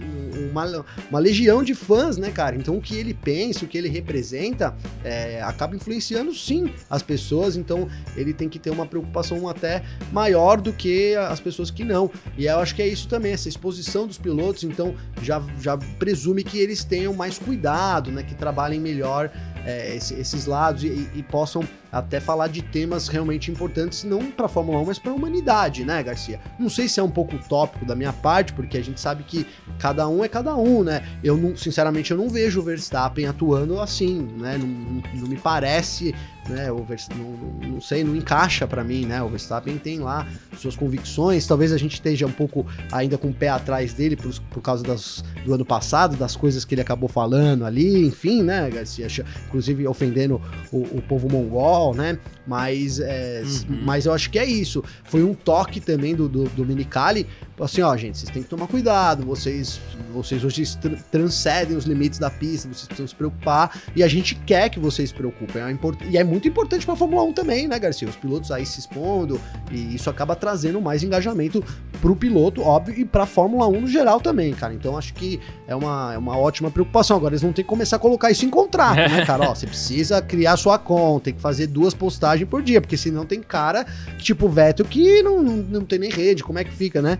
uma, 0.52 0.84
uma 1.10 1.18
legião 1.18 1.62
de 1.62 1.74
fãs, 1.74 2.16
né, 2.16 2.30
cara? 2.30 2.54
Então 2.54 2.76
o 2.76 2.80
que 2.80 2.96
ele 2.96 3.14
pensa, 3.14 3.64
o 3.64 3.68
que 3.68 3.76
ele 3.76 3.88
representa, 3.88 4.74
é, 5.02 5.42
acaba 5.42 5.74
influenciando 5.74 6.32
sim 6.34 6.72
as 6.88 7.02
pessoas, 7.02 7.56
então 7.56 7.88
ele 8.16 8.32
tem 8.32 8.48
que 8.48 8.58
ter 8.58 8.70
uma 8.70 8.86
preocupação 8.86 9.48
até 9.48 9.82
maior 10.12 10.60
do 10.60 10.72
que 10.72 11.16
as 11.16 11.40
pessoas 11.40 11.70
que 11.70 11.84
não. 11.84 12.10
E 12.36 12.46
eu 12.46 12.60
acho 12.60 12.74
que 12.74 12.82
é 12.82 12.86
isso 12.86 13.08
também, 13.08 13.32
essa 13.32 13.48
exposição 13.48 14.06
dos 14.06 14.18
pilotos, 14.18 14.62
então 14.64 14.94
já, 15.20 15.42
já 15.60 15.76
presume 15.98 16.44
que 16.44 16.58
eles 16.58 16.84
tenham 16.84 17.14
mais 17.14 17.38
cuidado, 17.38 18.10
né? 18.12 18.22
Que 18.22 18.34
trabalhem 18.34 18.78
melhor 18.78 19.30
é, 19.64 19.94
esses 19.94 20.46
lados 20.46 20.82
e, 20.84 21.08
e, 21.14 21.22
possam 21.22 21.62
até 21.90 22.18
falar 22.18 22.48
de 22.48 22.62
temas 22.62 23.06
realmente 23.06 23.50
importantes, 23.50 24.02
não 24.02 24.30
para 24.30 24.46
a 24.46 24.48
Fórmula 24.48 24.80
1, 24.80 24.86
mas 24.86 24.98
para 24.98 25.12
a 25.12 25.14
humanidade, 25.14 25.84
né, 25.84 26.02
Garcia? 26.02 26.40
Não 26.58 26.68
sei 26.68 26.88
se 26.88 26.98
é 26.98 27.02
um 27.02 27.10
pouco 27.10 27.36
utópico 27.36 27.84
da 27.84 27.94
minha 27.94 28.12
parte, 28.12 28.52
porque 28.54 28.78
a 28.78 28.82
gente 28.82 29.00
sabe 29.00 29.22
que 29.22 29.46
cada 29.78 30.08
um 30.08 30.24
é 30.24 30.28
cada 30.28 30.41
um, 30.50 30.82
né? 30.82 31.02
Eu, 31.22 31.36
não, 31.36 31.56
sinceramente, 31.56 32.10
eu 32.10 32.16
não 32.16 32.28
vejo 32.28 32.60
o 32.60 32.62
Verstappen 32.62 33.26
atuando 33.26 33.80
assim, 33.80 34.20
né? 34.36 34.58
Não, 34.58 34.66
não, 34.66 35.02
não 35.20 35.28
me 35.28 35.36
parece 35.36 36.14
né? 36.48 36.70
O 36.70 36.84
não, 37.16 37.70
não, 37.70 37.80
sei, 37.80 38.02
não 38.04 38.16
encaixa 38.16 38.66
para 38.66 38.82
mim, 38.82 39.06
né? 39.06 39.22
O 39.22 39.28
Verstappen 39.28 39.78
tem 39.78 40.00
lá 40.00 40.26
suas 40.58 40.76
convicções. 40.76 41.46
Talvez 41.46 41.72
a 41.72 41.76
gente 41.76 41.94
esteja 41.94 42.26
um 42.26 42.32
pouco 42.32 42.66
ainda 42.90 43.16
com 43.16 43.28
o 43.28 43.34
pé 43.34 43.48
atrás 43.48 43.92
dele 43.92 44.16
por, 44.16 44.32
por 44.50 44.60
causa 44.60 44.82
das, 44.82 45.24
do 45.44 45.54
ano 45.54 45.64
passado, 45.64 46.16
das 46.16 46.36
coisas 46.36 46.64
que 46.64 46.74
ele 46.74 46.82
acabou 46.82 47.08
falando 47.08 47.64
ali, 47.64 48.06
enfim, 48.06 48.42
né, 48.42 48.68
Garcia? 48.70 49.06
Inclusive 49.46 49.86
ofendendo 49.86 50.40
o, 50.72 50.78
o 50.78 51.02
povo 51.02 51.28
mongol, 51.28 51.94
né? 51.94 52.18
Mas, 52.46 52.98
é, 52.98 53.42
uhum. 53.44 53.80
mas 53.82 54.06
eu 54.06 54.12
acho 54.12 54.30
que 54.30 54.38
é 54.38 54.44
isso. 54.44 54.82
Foi 55.04 55.22
um 55.22 55.34
toque 55.34 55.80
também 55.80 56.14
do, 56.14 56.28
do, 56.28 56.44
do 56.44 56.64
Minicali 56.64 57.26
assim, 57.64 57.80
ó, 57.82 57.96
gente, 57.96 58.18
vocês 58.18 58.30
têm 58.30 58.42
que 58.42 58.48
tomar 58.48 58.66
cuidado, 58.66 59.24
vocês, 59.24 59.80
vocês 60.12 60.42
hoje 60.44 60.64
tr 60.78 60.96
transcendem 61.10 61.76
os 61.76 61.84
limites 61.84 62.18
da 62.18 62.30
pista, 62.30 62.68
vocês 62.68 62.86
precisam 62.86 63.06
se 63.06 63.14
preocupar, 63.14 63.80
e 63.94 64.02
a 64.02 64.08
gente 64.08 64.34
quer 64.34 64.68
que 64.68 64.80
vocês 64.80 65.10
se 65.10 65.14
preocupem. 65.14 65.62
É 65.62 65.78
e 66.10 66.16
é 66.16 66.24
muito 66.32 66.48
importante 66.48 66.84
para 66.84 66.94
a 66.94 66.96
Fórmula 66.96 67.22
1 67.24 67.32
também, 67.32 67.68
né, 67.68 67.78
Garcia? 67.78 68.08
Os 68.08 68.16
pilotos 68.16 68.50
aí 68.50 68.64
se 68.64 68.80
expondo, 68.80 69.40
e 69.70 69.94
isso 69.94 70.08
acaba 70.08 70.34
trazendo 70.34 70.80
mais 70.80 71.02
engajamento 71.02 71.62
pro 72.00 72.16
piloto, 72.16 72.62
óbvio, 72.62 72.98
e 72.98 73.04
pra 73.04 73.26
Fórmula 73.26 73.68
1 73.68 73.80
no 73.82 73.86
geral 73.86 74.20
também, 74.20 74.52
cara. 74.54 74.72
Então 74.72 74.96
acho 74.96 75.14
que 75.14 75.38
é 75.66 75.76
uma, 75.76 76.14
é 76.14 76.18
uma 76.18 76.36
ótima 76.36 76.70
preocupação. 76.70 77.16
Agora 77.16 77.32
eles 77.32 77.42
vão 77.42 77.52
ter 77.52 77.62
que 77.62 77.68
começar 77.68 77.96
a 77.96 77.98
colocar 77.98 78.30
isso 78.30 78.44
em 78.44 78.50
contrato, 78.50 78.96
né, 78.96 79.24
cara? 79.26 79.50
Ó, 79.50 79.54
você 79.54 79.66
precisa 79.66 80.20
criar 80.22 80.56
sua 80.56 80.78
conta, 80.78 81.26
tem 81.26 81.34
que 81.34 81.40
fazer 81.40 81.66
duas 81.66 81.94
postagens 81.94 82.48
por 82.48 82.62
dia, 82.62 82.80
porque 82.80 82.96
senão 82.96 83.24
tem 83.24 83.40
cara, 83.40 83.86
tipo 84.18 84.46
o 84.46 84.48
Vettel, 84.48 84.86
que 84.86 85.22
não, 85.22 85.42
não, 85.42 85.56
não 85.56 85.84
tem 85.84 85.98
nem 85.98 86.10
rede, 86.10 86.42
como 86.42 86.58
é 86.58 86.64
que 86.64 86.72
fica, 86.72 87.02
né? 87.02 87.18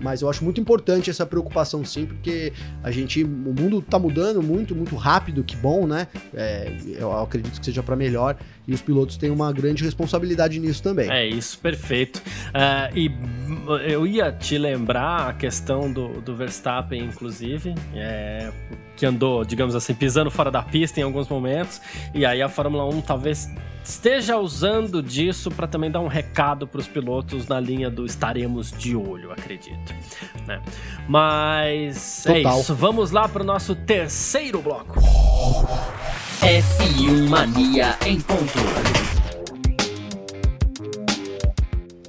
Mas 0.00 0.22
eu 0.22 0.30
acho 0.30 0.42
muito 0.44 0.60
importante 0.60 1.10
essa 1.10 1.26
preocupação 1.26 1.84
sim, 1.84 2.06
porque 2.06 2.52
a 2.82 2.90
gente, 2.90 3.22
o 3.22 3.28
mundo 3.28 3.82
tá 3.82 3.98
mudando 3.98 4.42
muito, 4.42 4.74
muito 4.74 4.96
rápido, 4.96 5.44
que 5.44 5.56
bom, 5.56 5.86
né? 5.86 6.08
É, 6.34 6.72
eu 6.98 7.12
acredito 7.18 7.58
que 7.58 7.64
seja 7.64 7.82
para 7.82 7.96
melhor 7.96 8.36
e 8.66 8.74
os 8.74 8.80
pilotos 8.80 9.16
têm 9.16 9.30
uma 9.30 9.52
grande 9.52 9.84
responsabilidade 9.84 10.58
nisso 10.60 10.82
também. 10.82 11.10
É 11.10 11.26
isso, 11.26 11.58
perfeito. 11.58 12.22
Uh, 12.48 12.96
e 12.96 13.10
eu 13.90 14.06
ia 14.06 14.30
te 14.30 14.56
lembrar 14.56 15.28
a 15.28 15.32
questão 15.32 15.92
do, 15.92 16.20
do 16.20 16.36
Verstappen, 16.36 17.02
inclusive, 17.02 17.74
é, 17.94 18.52
que 18.96 19.04
andou, 19.04 19.44
digamos 19.44 19.74
assim, 19.74 19.94
pisando 19.94 20.30
fora 20.30 20.50
da 20.50 20.62
pista 20.62 21.00
em 21.00 21.02
alguns 21.02 21.28
momentos, 21.28 21.80
e 22.14 22.24
aí 22.24 22.40
a 22.40 22.48
Fórmula 22.48 22.84
1 22.86 23.00
talvez 23.02 23.48
esteja 23.82 24.36
usando 24.36 25.02
disso 25.02 25.50
para 25.50 25.66
também 25.66 25.90
dar 25.90 26.00
um 26.00 26.08
recado 26.08 26.66
para 26.66 26.80
os 26.80 26.88
pilotos 26.88 27.46
na 27.46 27.58
linha 27.58 27.90
do 27.90 28.04
estaremos 28.04 28.72
de 28.72 28.94
olho, 28.94 29.32
acredito. 29.32 29.94
Né? 30.46 30.62
Mas 31.08 32.26
é 32.26 32.34
Total. 32.34 32.56
é 32.56 32.60
isso, 32.60 32.74
vamos 32.74 33.10
lá 33.10 33.28
para 33.28 33.42
o 33.42 33.46
nosso 33.46 33.74
terceiro 33.74 34.60
bloco. 34.60 35.00
F1 36.40 37.28
Mania 37.28 37.96
em 38.06 38.20
ponto. 38.20 39.09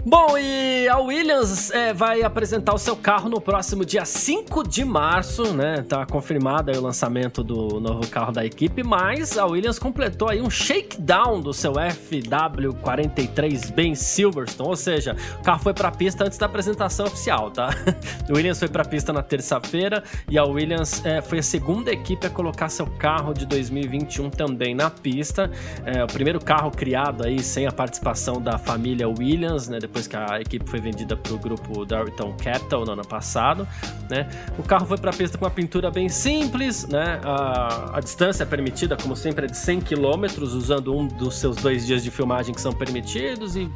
Bom, 0.03 0.35
e 0.35 0.87
a 0.87 0.97
Williams 0.97 1.69
é, 1.69 1.93
vai 1.93 2.23
apresentar 2.23 2.73
o 2.73 2.77
seu 2.79 2.95
carro 2.95 3.29
no 3.29 3.39
próximo 3.39 3.85
dia 3.85 4.03
5 4.03 4.67
de 4.67 4.83
março, 4.83 5.53
né? 5.53 5.85
Tá 5.87 6.07
confirmado 6.07 6.71
o 6.71 6.81
lançamento 6.81 7.43
do 7.43 7.79
novo 7.79 8.07
carro 8.07 8.31
da 8.31 8.43
equipe, 8.43 8.81
mas 8.81 9.37
a 9.37 9.45
Williams 9.45 9.77
completou 9.77 10.27
aí 10.27 10.41
um 10.41 10.49
shakedown 10.49 11.39
do 11.39 11.53
seu 11.53 11.73
FW43 11.73 13.77
em 13.77 13.93
Silverstone, 13.93 14.69
ou 14.69 14.75
seja, 14.75 15.15
o 15.39 15.43
carro 15.43 15.61
foi 15.61 15.73
para 15.73 15.89
a 15.89 15.91
pista 15.91 16.25
antes 16.25 16.39
da 16.39 16.47
apresentação 16.47 17.05
oficial, 17.05 17.51
tá? 17.51 17.69
O 18.27 18.33
Williams 18.33 18.59
foi 18.59 18.69
para 18.69 18.81
a 18.81 18.85
pista 18.85 19.13
na 19.13 19.21
terça-feira 19.21 20.03
e 20.29 20.37
a 20.37 20.45
Williams 20.45 21.05
é, 21.05 21.21
foi 21.21 21.39
a 21.39 21.43
segunda 21.43 21.91
equipe 21.91 22.25
a 22.25 22.29
colocar 22.29 22.69
seu 22.69 22.87
carro 22.87 23.33
de 23.33 23.45
2021 23.45 24.29
também 24.29 24.73
na 24.73 24.89
pista. 24.89 25.51
É, 25.85 26.01
o 26.03 26.07
primeiro 26.07 26.39
carro 26.39 26.71
criado 26.71 27.25
aí 27.25 27.43
sem 27.43 27.67
a 27.67 27.71
participação 27.71 28.41
da 28.41 28.57
família 28.57 29.07
Williams, 29.07 29.67
né? 29.67 29.79
Depois 29.91 30.07
que 30.07 30.15
a 30.15 30.39
equipe 30.39 30.69
foi 30.69 30.79
vendida 30.79 31.17
para 31.17 31.33
o 31.33 31.37
grupo 31.37 31.85
Darrington 31.85 32.33
Capital 32.41 32.85
no 32.85 32.93
ano 32.93 33.05
passado, 33.05 33.67
né? 34.09 34.25
O 34.57 34.63
carro 34.63 34.85
foi 34.85 34.97
para 34.97 35.09
a 35.09 35.13
pista 35.13 35.37
com 35.37 35.43
uma 35.43 35.51
pintura 35.51 35.91
bem 35.91 36.07
simples, 36.07 36.87
né? 36.87 37.19
A, 37.21 37.97
a 37.97 37.99
distância 37.99 38.45
permitida, 38.45 38.95
como 38.95 39.17
sempre, 39.17 39.47
é 39.47 39.49
de 39.49 39.57
100 39.57 39.81
km, 39.81 40.41
usando 40.43 40.97
um 40.97 41.05
dos 41.05 41.37
seus 41.37 41.57
dois 41.57 41.85
dias 41.85 42.01
de 42.01 42.09
filmagem 42.09 42.55
que 42.55 42.61
são 42.61 42.71
permitidos 42.71 43.57
e 43.57 43.69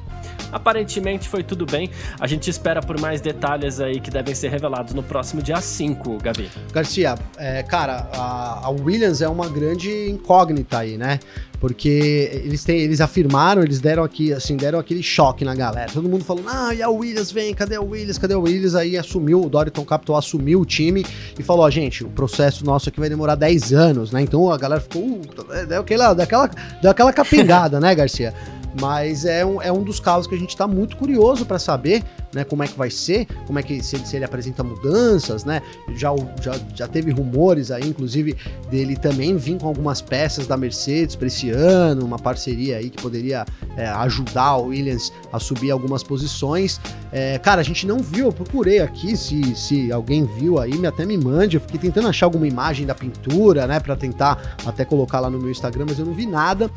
aparentemente 0.54 1.28
foi 1.28 1.44
tudo 1.44 1.66
bem. 1.66 1.90
A 2.18 2.28
gente 2.28 2.50
espera 2.50 2.82
por 2.82 2.98
mais 2.98 3.20
detalhes 3.20 3.82
aí 3.82 4.00
que 4.00 4.10
devem 4.10 4.34
ser 4.34 4.48
revelados 4.48 4.94
no 4.94 5.04
próximo 5.04 5.42
dia 5.42 5.60
5, 5.60 6.18
Gabi. 6.20 6.50
Garcia, 6.72 7.16
é, 7.38 7.62
cara, 7.62 8.10
a, 8.14 8.68
a 8.68 8.70
Williams 8.70 9.22
é 9.22 9.28
uma 9.28 9.50
grande 9.50 10.10
incógnita 10.10 10.78
aí, 10.78 10.98
né? 10.98 11.20
Porque 11.68 12.30
eles, 12.44 12.64
têm, 12.64 12.78
eles 12.78 13.02
afirmaram, 13.02 13.64
eles 13.64 13.80
deram 13.80 14.04
aqui, 14.04 14.32
assim, 14.32 14.56
deram 14.56 14.78
aquele 14.78 15.02
choque 15.02 15.44
na 15.44 15.56
galera. 15.56 15.92
Todo 15.92 16.08
mundo 16.08 16.24
falou, 16.24 16.44
ah, 16.48 16.72
e 16.76 16.84
a 16.84 16.90
Williams 16.90 17.32
vem, 17.32 17.56
cadê 17.56 17.74
a 17.74 17.82
Williams, 17.82 18.20
cadê 18.20 18.36
a 18.36 18.38
Williams? 18.38 18.76
Aí 18.76 18.96
assumiu, 18.96 19.42
o 19.42 19.50
Doriton 19.50 19.84
Capital 19.84 20.16
assumiu 20.16 20.62
o 20.62 20.66
time 20.66 21.04
e 21.40 21.42
falou, 21.42 21.66
oh, 21.66 21.72
gente, 21.72 22.04
o 22.04 22.10
processo 22.10 22.64
nosso 22.64 22.90
aqui 22.90 23.00
vai 23.00 23.10
demorar 23.10 23.34
10 23.34 23.74
anos, 23.74 24.12
né? 24.12 24.22
Então 24.22 24.52
a 24.52 24.58
galera 24.60 24.80
ficou, 24.80 25.02
uh, 25.02 25.80
aquela, 25.80 26.14
daquela, 26.14 26.52
daquela 26.84 27.12
capengada, 27.12 27.80
né, 27.80 27.96
Garcia? 27.96 28.32
Mas 28.80 29.26
é 29.26 29.46
um, 29.46 29.62
é 29.62 29.72
um 29.72 29.84
dos 29.84 30.00
casos 30.00 30.28
que 30.28 30.36
a 30.36 30.38
gente 30.38 30.50
está 30.50 30.68
muito 30.68 30.98
curioso 30.98 31.46
para 31.46 31.58
saber 31.58 32.04
né, 32.36 32.44
como 32.44 32.62
é 32.64 32.68
que 32.68 32.78
vai 32.78 32.90
ser, 32.90 33.26
como 33.48 33.58
é 33.58 33.64
que 33.64 33.82
se 33.82 33.96
ele, 33.96 34.06
se 34.06 34.16
ele 34.18 34.26
apresenta 34.26 34.62
mudanças, 34.62 35.46
né? 35.46 35.62
Já, 35.96 36.14
já, 36.42 36.60
já 36.76 36.88
teve 36.88 37.10
rumores 37.10 37.72
aí, 37.72 37.88
inclusive, 37.88 38.36
dele 38.70 38.98
também 38.98 39.38
vir 39.38 39.58
com 39.58 39.68
algumas 39.68 40.02
peças 40.02 40.46
da 40.46 40.58
Mercedes 40.58 41.16
para 41.16 41.28
esse 41.28 41.50
ano, 41.50 42.06
uma 42.06 42.20
parceria 42.20 42.78
aí 42.78 42.90
que 42.90 43.02
poderia 43.02 43.46
é, 43.78 43.88
ajudar 43.88 44.58
o 44.58 44.68
Williams 44.68 45.14
a 45.32 45.40
subir 45.40 45.72
algumas 45.72 46.04
posições. 46.04 46.82
É, 47.12 47.40
cara, 47.40 47.62
a 47.62 47.64
gente 47.64 47.88
não 47.88 48.00
viu, 48.00 48.26
eu 48.26 48.34
procurei 48.34 48.80
aqui, 48.80 49.16
se, 49.16 49.56
se 49.56 49.90
alguém 49.92 50.26
viu 50.26 50.60
aí, 50.60 50.78
me 50.78 50.88
até 50.88 51.06
me 51.06 51.18
mande. 51.18 51.56
Eu 51.56 51.62
fiquei 51.62 51.80
tentando 51.80 52.10
achar 52.10 52.26
alguma 52.26 52.46
imagem 52.46 52.86
da 52.86 52.94
pintura, 52.94 53.66
né, 53.66 53.80
para 53.80 53.96
tentar 53.96 54.58
até 54.66 54.84
colocar 54.84 55.22
lá 55.22 55.30
no 55.30 55.40
meu 55.40 55.50
Instagram, 55.50 55.86
mas 55.88 55.98
eu 55.98 56.06
não 56.06 56.14
vi 56.14 56.26
nada 56.26 56.70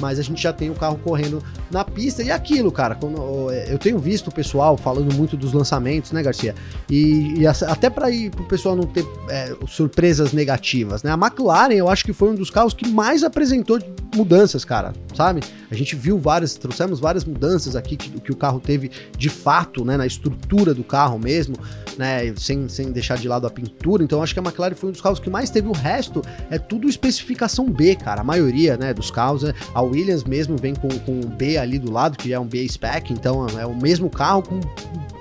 mas 0.00 0.18
a 0.18 0.22
gente 0.22 0.42
já 0.42 0.52
tem 0.52 0.70
o 0.70 0.74
carro 0.74 0.98
correndo 0.98 1.42
na 1.70 1.84
pista. 1.84 2.22
E 2.22 2.30
aquilo, 2.30 2.70
cara, 2.70 2.94
quando, 2.94 3.50
eu 3.50 3.78
tenho 3.78 3.98
visto 3.98 4.28
o 4.28 4.32
pessoal 4.32 4.76
falando 4.76 5.14
muito 5.14 5.36
dos 5.36 5.52
lançamentos, 5.52 6.12
né, 6.12 6.22
Garcia? 6.22 6.54
E, 6.88 7.34
e 7.38 7.46
até 7.46 7.88
para 7.88 8.10
ir 8.10 8.30
pro 8.30 8.44
pessoal 8.44 8.76
não 8.76 8.84
ter 8.84 9.06
é, 9.28 9.54
surpresas 9.68 10.32
negativas, 10.32 11.02
né? 11.02 11.10
A 11.10 11.14
McLaren, 11.14 11.74
eu 11.74 11.88
acho 11.88 12.04
que 12.04 12.12
foi 12.12 12.30
um 12.30 12.34
dos 12.34 12.50
carros 12.50 12.74
que 12.74 12.88
mais 12.88 13.22
apresentou 13.22 13.78
mudanças, 14.14 14.64
cara, 14.64 14.92
sabe? 15.16 15.40
A 15.70 15.74
gente 15.74 15.96
viu 15.96 16.18
várias, 16.18 16.54
trouxemos 16.54 17.00
várias 17.00 17.24
mudanças 17.24 17.74
aqui 17.74 17.96
que, 17.96 18.10
que 18.20 18.32
o 18.32 18.36
carro 18.36 18.60
teve 18.60 18.90
de 19.16 19.28
fato, 19.28 19.84
né, 19.84 19.96
na 19.96 20.06
estrutura 20.06 20.74
do 20.74 20.84
carro 20.84 21.18
mesmo, 21.18 21.56
né, 21.98 22.32
sem, 22.36 22.68
sem 22.68 22.90
deixar 22.90 23.16
de 23.16 23.28
lado 23.28 23.46
a 23.46 23.50
pintura. 23.50 24.02
Então 24.02 24.22
acho 24.22 24.34
que 24.34 24.40
a 24.40 24.42
McLaren 24.42 24.74
foi 24.74 24.88
um 24.88 24.92
dos 24.92 25.00
carros 25.00 25.18
que 25.18 25.30
mais 25.30 25.50
teve. 25.50 25.68
O 25.68 25.72
resto 25.72 26.22
é 26.50 26.58
tudo 26.58 26.88
especificação 26.88 27.70
B, 27.70 27.94
cara. 27.94 28.20
A 28.20 28.24
maioria, 28.24 28.76
né, 28.76 28.92
dos 28.92 29.10
carros. 29.10 29.42
Né? 29.42 29.52
A 29.74 29.82
Williams 29.82 30.24
mesmo 30.24 30.56
vem 30.56 30.74
com, 30.74 30.88
com 30.88 31.12
um 31.12 31.26
B 31.26 31.56
ali 31.56 31.78
do 31.78 31.90
lado, 31.90 32.16
que 32.16 32.32
é 32.32 32.38
um 32.38 32.46
B 32.46 32.66
spec, 32.68 33.12
então 33.12 33.46
é 33.58 33.66
o 33.66 33.74
mesmo 33.74 34.10
carro 34.10 34.42
com 34.42 34.60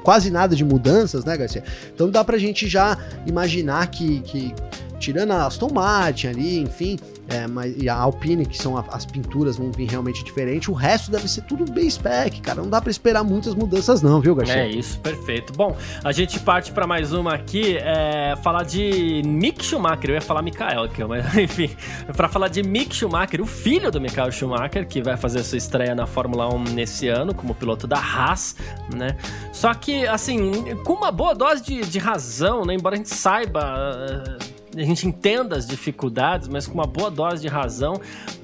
quase 0.04 0.32
nada 0.32 0.56
de 0.56 0.66
mudanças, 0.66 1.24
né, 1.26 1.38
Garcia? 1.38 1.64
Então 1.94 2.10
dá 2.10 2.24
pra 2.24 2.38
gente 2.38 2.68
já 2.68 2.98
imaginar 3.26 3.88
que, 3.88 4.22
que 4.22 4.54
tirando 5.00 5.32
a 5.32 5.46
Aston 5.46 5.70
Martin 5.74 6.28
ali, 6.28 6.60
enfim, 6.60 6.98
é, 7.30 7.48
mas, 7.48 7.76
e 7.78 7.88
a 7.88 7.96
Alpine, 7.96 8.46
que 8.46 8.58
são 8.58 8.78
a, 8.78 8.84
as 8.92 9.06
pinturas, 9.06 9.58
vão 9.58 9.72
vir 9.72 9.90
realmente 9.90 10.24
diferente. 10.24 10.70
O 10.70 10.74
resto 10.74 11.12
deve 11.12 11.28
ser 11.28 11.42
tudo 11.44 11.72
bem 11.72 11.90
spec, 11.90 12.42
cara. 12.42 12.62
Não 12.62 12.70
dá 12.70 12.82
para 12.82 12.92
esperar 12.92 13.24
muitas 13.24 13.56
mudanças, 13.56 14.02
não, 14.02 14.20
viu, 14.20 14.36
Garcia? 14.36 14.56
É 14.56 14.68
isso, 14.68 15.00
perfeito. 15.00 15.54
Bom, 15.54 15.76
a 16.04 16.12
gente 16.12 16.40
parte 16.40 16.72
para 16.72 16.86
mais 16.86 17.14
uma 17.14 17.34
aqui, 17.34 17.78
é, 17.78 18.36
falar 18.42 18.64
de 18.64 19.22
Mick 19.26 19.64
Schumacher. 19.64 20.10
Eu 20.10 20.16
ia 20.16 20.22
falar 20.22 20.42
Michael 20.42 20.84
aqui, 20.84 21.04
mas 21.04 21.26
enfim, 21.38 21.70
para 22.16 22.28
falar 22.28 22.48
de 22.48 22.64
Mick 22.64 22.94
Schumacher, 22.96 23.42
o 23.42 23.46
filho 23.46 23.92
do 23.92 24.02
Michael 24.02 24.32
Schumacher, 24.32 24.88
que 24.88 25.02
vai 25.02 25.16
fazer 25.16 25.44
sua 25.44 25.58
estreia 25.58 25.96
na 25.96 26.06
Fórmula 26.06 26.54
1 26.54 26.64
nesse 26.74 27.08
ano, 27.08 27.34
como 27.34 27.56
piloto 27.56 27.88
da 27.88 27.98
Haas, 27.98 28.56
né? 28.94 29.16
Só 29.54 29.74
que, 29.74 30.06
assim, 30.08 30.76
com 30.84 30.94
uma 30.94 31.12
boa 31.12 31.34
dose 31.34 31.64
de, 31.64 31.82
de 31.82 32.00
razão, 32.00 32.66
né? 32.66 32.74
Embora 32.74 32.96
a 32.96 32.98
gente 32.98 33.14
saiba 33.14 34.38
a 34.76 34.84
gente 34.84 35.08
entenda 35.08 35.56
as 35.56 35.68
dificuldades, 35.68 36.48
mas 36.48 36.68
com 36.68 36.74
uma 36.74 36.88
boa 36.88 37.12
dose 37.12 37.42
de 37.42 37.48
razão, 37.48 38.00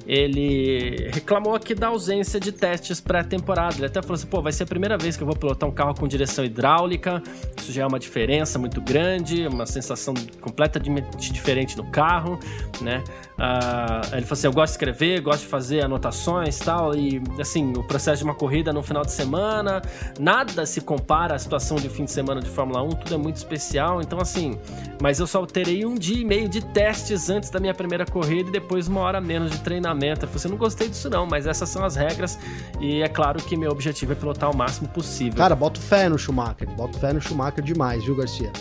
ele 0.08 1.10
reclamou 1.12 1.54
aqui 1.54 1.76
da 1.76 1.88
ausência 1.88 2.40
de 2.40 2.54
testes 2.54 3.02
pré-temporada. 3.02 3.76
Ele 3.76 3.88
até 3.88 4.02
falou 4.02 4.16
assim: 4.16 4.28
pô, 4.28 4.42
vai 4.42 4.54
ser 4.54 4.64
a 4.64 4.66
primeira 4.66 4.98
vez 4.98 5.18
que 5.18 5.24
eu 5.24 5.28
vou 5.28 5.36
pilotar 5.36 5.68
um 5.68 5.72
carro 5.72 5.94
com 5.94 6.08
direção 6.08 6.46
hidráulica, 6.46 7.22
isso 7.58 7.74
já 7.74 7.84
é 7.84 7.86
uma 7.86 8.00
diferença 8.00 8.58
muito 8.58 8.80
grande, 8.80 9.46
uma 9.48 9.66
sensação 9.66 10.14
completamente 10.40 11.32
diferente 11.34 11.76
no 11.76 11.84
carro, 11.92 12.40
né? 12.82 13.04
Uh, 13.38 14.16
ele 14.16 14.22
falou 14.22 14.32
assim: 14.32 14.48
eu 14.48 14.54
gosto 14.54 14.68
de 14.68 14.72
escrever, 14.72 15.20
gosto 15.20 15.42
de 15.42 15.48
fazer 15.48 15.84
anotações 15.84 16.58
tal, 16.58 16.96
e 16.96 17.22
assim, 17.38 17.74
o 17.76 17.84
processo 17.84 18.20
de 18.20 18.24
uma 18.24 18.34
corrida 18.34 18.72
no 18.72 18.82
final 18.82 19.04
de 19.04 19.12
semana, 19.12 19.82
nada 20.18 20.66
se 20.66 20.80
compara 20.80 21.36
à 21.36 21.40
situação 21.40 21.76
de 21.76 21.90
fim 21.90 22.06
de 22.06 22.12
semana 22.12 22.40
de 22.40 22.50
Fórmula 22.50 22.82
1, 22.82 22.90
tudo 22.90 23.16
é 23.16 23.18
muito 23.18 23.36
especial, 23.36 24.02
então 24.02 24.20
assim, 24.22 24.58
mas 25.02 25.20
eu 25.20 25.28
só 25.28 25.46
terei 25.46 25.86
um 25.86 25.96
dia 25.96 26.22
e 26.22 26.26
meio 26.26 26.48
de 26.48 26.62
testes 26.62 27.30
antes 27.30 27.50
da 27.50 27.60
minha 27.60 27.74
primeira 27.74 28.06
corrida 28.06 28.50
e 28.50 28.52
depois 28.54 28.88
uma 28.88 29.02
hora 29.02 29.20
menos 29.20 29.52
de 29.52 29.60
treinamento. 29.60 29.97
Falei 29.98 30.36
assim: 30.36 30.50
não 30.50 30.58
gostei 30.58 30.90
disso 30.90 31.10
não, 31.10 31.26
mas 31.26 31.48
essas 31.48 31.70
são 31.70 31.84
as 31.84 31.96
regras, 31.96 32.38
e 32.80 33.02
é 33.02 33.08
claro 33.08 33.42
que 33.42 33.58
meu 33.58 33.72
objetivo 33.72 34.14
é 34.14 34.16
pilotar 34.16 34.52
o 34.52 34.56
máximo 34.56 34.88
possível. 34.90 35.38
Cara, 35.38 35.56
boto 35.56 35.80
fé 35.80 36.08
no 36.10 36.18
Schumacher, 36.18 36.70
boto 36.72 36.98
fé 37.00 37.14
no 37.14 37.22
Schumacher 37.22 37.64
demais, 37.64 38.04
viu, 38.04 38.16
Garcia? 38.16 38.52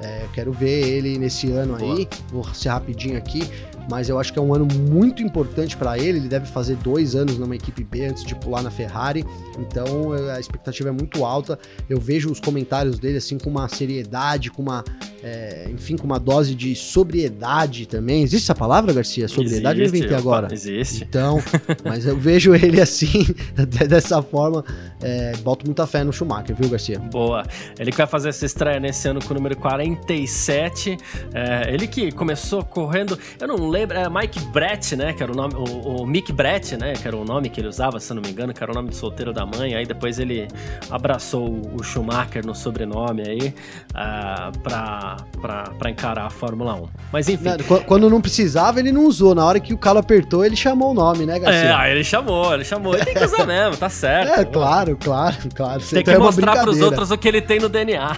É, 0.00 0.26
quero 0.34 0.52
ver 0.52 0.86
ele 0.86 1.18
nesse 1.18 1.50
ano 1.50 1.74
aí. 1.74 2.08
Vou 2.30 2.44
ser 2.52 2.68
rapidinho 2.68 3.16
aqui 3.16 3.48
mas 3.88 4.08
eu 4.08 4.18
acho 4.18 4.32
que 4.32 4.38
é 4.38 4.42
um 4.42 4.54
ano 4.54 4.66
muito 4.66 5.22
importante 5.22 5.76
para 5.76 5.98
ele. 5.98 6.18
Ele 6.18 6.28
deve 6.28 6.46
fazer 6.46 6.76
dois 6.76 7.14
anos 7.14 7.38
numa 7.38 7.54
equipe 7.54 7.84
B 7.84 8.06
antes 8.06 8.24
de 8.24 8.34
pular 8.34 8.62
na 8.62 8.70
Ferrari, 8.70 9.24
então 9.58 10.12
a 10.12 10.40
expectativa 10.40 10.88
é 10.88 10.92
muito 10.92 11.24
alta. 11.24 11.58
Eu 11.88 12.00
vejo 12.00 12.30
os 12.30 12.40
comentários 12.40 12.98
dele 12.98 13.18
assim 13.18 13.38
com 13.38 13.50
uma 13.50 13.68
seriedade, 13.68 14.50
com 14.50 14.62
uma, 14.62 14.84
é, 15.22 15.68
enfim, 15.70 15.96
com 15.96 16.04
uma 16.04 16.18
dose 16.18 16.54
de 16.54 16.74
sobriedade 16.74 17.86
também. 17.86 18.22
Existe 18.22 18.44
essa 18.44 18.54
palavra, 18.54 18.92
Garcia? 18.92 19.28
Sobriedade 19.28 19.80
existe, 19.80 19.96
eu 19.96 19.98
inventei 19.98 20.16
agora. 20.16 20.48
Existe. 20.52 21.04
Então, 21.04 21.38
mas 21.84 22.06
eu 22.06 22.16
vejo 22.16 22.54
ele 22.54 22.80
assim, 22.80 23.26
dessa 23.88 24.22
forma. 24.22 24.64
É, 25.02 25.36
boto 25.42 25.66
muita 25.66 25.86
fé 25.86 26.02
no 26.02 26.12
Schumacher, 26.12 26.56
viu, 26.56 26.70
Garcia? 26.70 26.98
Boa. 26.98 27.44
Ele 27.78 27.90
que 27.90 27.96
vai 27.96 28.06
fazer 28.06 28.30
essa 28.30 28.46
estreia 28.46 28.80
nesse 28.80 29.06
ano 29.08 29.22
com 29.22 29.32
o 29.32 29.36
número 29.36 29.56
47. 29.56 30.96
É, 31.34 31.72
ele 31.72 31.86
que 31.86 32.10
começou 32.12 32.64
correndo. 32.64 33.18
Eu 33.40 33.48
não 33.48 33.68
lembro, 33.68 33.75
é 33.82 34.08
Mike 34.08 34.40
Brett, 34.46 34.96
né, 34.96 35.12
que 35.12 35.22
era 35.22 35.32
o 35.32 35.34
nome, 35.34 35.54
o, 35.54 36.02
o, 36.02 36.06
Mick 36.06 36.32
Brett, 36.32 36.76
né, 36.76 36.94
que 36.94 37.06
era 37.06 37.16
o 37.16 37.24
nome 37.24 37.48
que 37.48 37.60
ele 37.60 37.68
usava, 37.68 37.98
se 38.00 38.12
não 38.14 38.22
me 38.22 38.30
engano, 38.30 38.52
que 38.52 38.62
era 38.62 38.72
o 38.72 38.74
nome 38.74 38.90
de 38.90 38.96
solteiro 38.96 39.32
da 39.32 39.44
mãe, 39.44 39.74
aí 39.74 39.86
depois 39.86 40.18
ele 40.18 40.48
abraçou 40.90 41.60
o 41.74 41.82
Schumacher 41.82 42.44
no 42.44 42.54
sobrenome 42.54 43.22
aí, 43.26 43.54
uh, 43.90 44.58
pra, 44.60 45.16
pra, 45.40 45.64
pra 45.78 45.90
encarar 45.90 46.26
a 46.26 46.30
Fórmula 46.30 46.74
1. 46.74 46.88
Mas 47.12 47.28
enfim. 47.28 47.50
Quando 47.86 48.08
não 48.08 48.20
precisava, 48.20 48.80
ele 48.80 48.92
não 48.92 49.06
usou, 49.06 49.34
na 49.34 49.44
hora 49.44 49.60
que 49.60 49.74
o 49.74 49.78
calo 49.78 49.98
apertou, 49.98 50.44
ele 50.44 50.56
chamou 50.56 50.90
o 50.90 50.94
nome, 50.94 51.26
né, 51.26 51.38
Garcia? 51.38 51.70
É, 51.70 51.72
aí 51.72 51.92
ele 51.92 52.04
chamou, 52.04 52.54
ele 52.54 52.64
chamou, 52.64 52.94
ele 52.94 53.04
tem 53.04 53.14
que 53.14 53.24
usar 53.24 53.44
mesmo, 53.46 53.76
tá 53.76 53.88
certo. 53.88 54.40
É, 54.40 54.44
claro, 54.44 54.96
claro, 54.96 55.36
claro. 55.54 55.82
Tem 55.82 56.02
que 56.02 56.16
mostrar 56.16 56.62
pros 56.62 56.80
outros 56.80 57.10
o 57.10 57.18
que 57.18 57.28
ele 57.28 57.40
tem 57.40 57.58
no 57.58 57.68
DNA. 57.68 58.16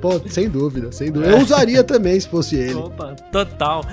Pô, 0.00 0.20
sem 0.26 0.48
dúvida, 0.48 0.90
sem 0.92 1.10
dúvida. 1.10 1.32
Eu 1.38 1.38
usaria 1.38 1.84
também 1.84 2.18
se 2.18 2.28
fosse 2.28 2.56
ele. 2.56 2.74
Opa, 2.74 3.14
total. 3.30 3.84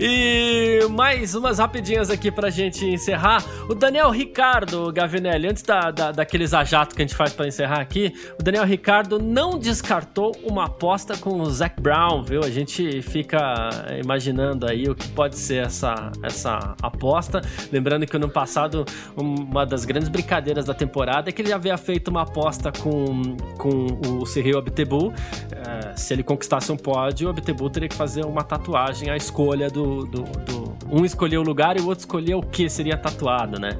E 0.00 0.41
mais 0.90 1.34
umas 1.34 1.58
rapidinhas 1.58 2.10
aqui 2.10 2.30
pra 2.30 2.50
gente 2.50 2.84
encerrar. 2.84 3.44
O 3.68 3.74
Daniel 3.74 4.10
Ricardo, 4.10 4.92
Gavinelli, 4.92 5.48
antes 5.48 5.62
da, 5.62 5.90
da, 5.90 6.12
daqueles 6.12 6.52
ajatos 6.52 6.94
que 6.94 7.02
a 7.02 7.04
gente 7.06 7.16
faz 7.16 7.32
pra 7.32 7.46
encerrar 7.46 7.80
aqui, 7.80 8.12
o 8.38 8.42
Daniel 8.42 8.64
Ricardo 8.64 9.18
não 9.18 9.58
descartou 9.58 10.36
uma 10.42 10.66
aposta 10.66 11.16
com 11.16 11.40
o 11.40 11.50
Zac 11.50 11.80
Brown, 11.80 12.22
viu? 12.22 12.42
A 12.42 12.50
gente 12.50 13.00
fica 13.02 13.70
imaginando 14.02 14.66
aí 14.66 14.88
o 14.88 14.94
que 14.94 15.08
pode 15.08 15.36
ser 15.36 15.64
essa, 15.66 16.12
essa 16.22 16.74
aposta. 16.82 17.40
Lembrando 17.70 18.06
que 18.06 18.18
no 18.18 18.28
passado, 18.28 18.84
uma 19.16 19.64
das 19.64 19.84
grandes 19.84 20.08
brincadeiras 20.08 20.64
da 20.64 20.74
temporada 20.74 21.30
é 21.30 21.32
que 21.32 21.42
ele 21.42 21.52
havia 21.52 21.76
feito 21.76 22.08
uma 22.08 22.22
aposta 22.22 22.72
com, 22.72 23.36
com 23.56 23.86
o 24.08 24.26
Cyril 24.26 24.58
Abtebu. 24.58 25.12
É, 25.52 25.96
se 25.96 26.12
ele 26.12 26.22
conquistasse 26.22 26.70
um 26.72 26.76
pódio, 26.76 27.28
o 27.28 27.30
Abtebu 27.30 27.70
teria 27.70 27.88
que 27.88 27.94
fazer 27.94 28.24
uma 28.24 28.42
tatuagem 28.42 29.10
à 29.10 29.16
escolha 29.16 29.70
do 29.70 30.02
do, 30.06 30.22
do, 30.32 30.76
Um 30.90 31.04
escolheu 31.04 31.40
o 31.40 31.44
lugar 31.44 31.76
e 31.76 31.80
o 31.80 31.86
outro 31.86 32.00
escolheu 32.00 32.38
o 32.38 32.42
que 32.42 32.68
seria 32.68 32.96
tatuado, 32.96 33.60
né? 33.60 33.70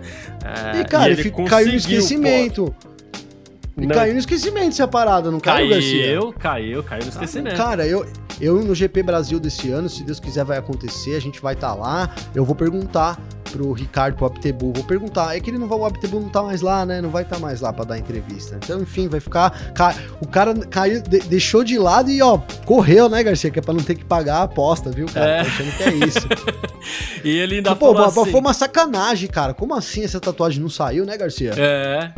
É, 0.45 0.81
e 0.81 0.85
cara, 0.85 1.11
e 1.11 1.13
ele 1.13 1.31
caiu 1.49 1.69
no 1.69 1.75
esquecimento. 1.75 2.75
E 3.77 3.87
não. 3.87 3.95
caiu 3.95 4.13
no 4.13 4.19
esquecimento 4.19 4.69
essa 4.69 4.87
parada, 4.87 5.31
não 5.31 5.41
caiu, 5.41 5.69
caiu 5.69 5.71
Garcia? 5.71 6.05
Caiu, 6.05 6.33
caiu, 6.33 6.83
caiu 6.83 7.03
no 7.05 7.09
esquecimento. 7.09 7.57
Cara, 7.57 7.87
eu, 7.87 8.07
eu 8.41 8.63
no 8.63 8.75
GP 8.75 9.03
Brasil 9.03 9.41
desse 9.41 9.71
ano, 9.71 9.89
se 9.89 10.05
Deus 10.05 10.21
quiser 10.21 10.45
vai 10.45 10.59
acontecer, 10.59 11.17
a 11.17 11.21
gente 11.21 11.41
vai 11.41 11.55
estar 11.55 11.71
tá 11.71 11.75
lá, 11.75 12.15
eu 12.35 12.45
vou 12.45 12.55
perguntar 12.55 13.19
pro 13.53 13.73
Ricardo, 13.73 14.17
pro 14.17 14.27
Aptebu, 14.27 14.73
vou 14.73 14.85
perguntar. 14.85 15.37
É 15.37 15.41
que 15.41 15.51
ele 15.51 15.59
não 15.59 15.69
vai, 15.69 15.79
o 15.79 15.85
Aptebu 15.85 16.19
não 16.19 16.29
tá 16.29 16.43
mais 16.43 16.63
lá, 16.63 16.87
né? 16.87 17.01
Não 17.03 17.11
vai 17.11 17.23
estar 17.23 17.37
tá 17.37 17.43
mais 17.43 17.61
lá 17.61 17.73
para 17.73 17.85
dar 17.85 17.99
entrevista. 17.99 18.59
Então, 18.63 18.81
enfim, 18.81 19.09
vai 19.09 19.21
ficar. 19.21 19.73
o 20.21 20.27
cara 20.27 20.55
caiu, 20.67 21.03
de, 21.03 21.21
deixou 21.21 21.63
de 21.63 21.79
lado 21.79 22.11
e, 22.11 22.23
ó, 22.23 22.39
correu, 22.65 23.09
né, 23.09 23.23
Garcia? 23.23 23.51
Que 23.51 23.59
é 23.59 23.63
pra 23.63 23.75
não 23.75 23.83
ter 23.83 23.95
que 23.95 24.05
pagar 24.05 24.39
a 24.39 24.43
aposta, 24.45 24.91
viu, 24.91 25.07
cara? 25.07 25.27
É. 25.27 25.43
Tô 25.43 25.49
achando 25.49 25.77
que 25.77 25.83
é 25.83 25.95
isso. 25.95 26.29
e 27.23 27.31
ele 27.31 27.57
ainda 27.57 27.77
Pô, 27.77 27.95
falou 27.95 28.23
assim... 28.23 28.31
foi 28.31 28.41
uma 28.41 28.55
sacanagem, 28.55 29.29
cara. 29.29 29.53
Como 29.53 29.75
assim 29.75 30.03
essa 30.03 30.19
tatuagem 30.19 30.61
não 30.61 30.71
saiu, 30.71 31.05
né, 31.05 31.17
Garcia? 31.17 31.53
É. 31.57 32.13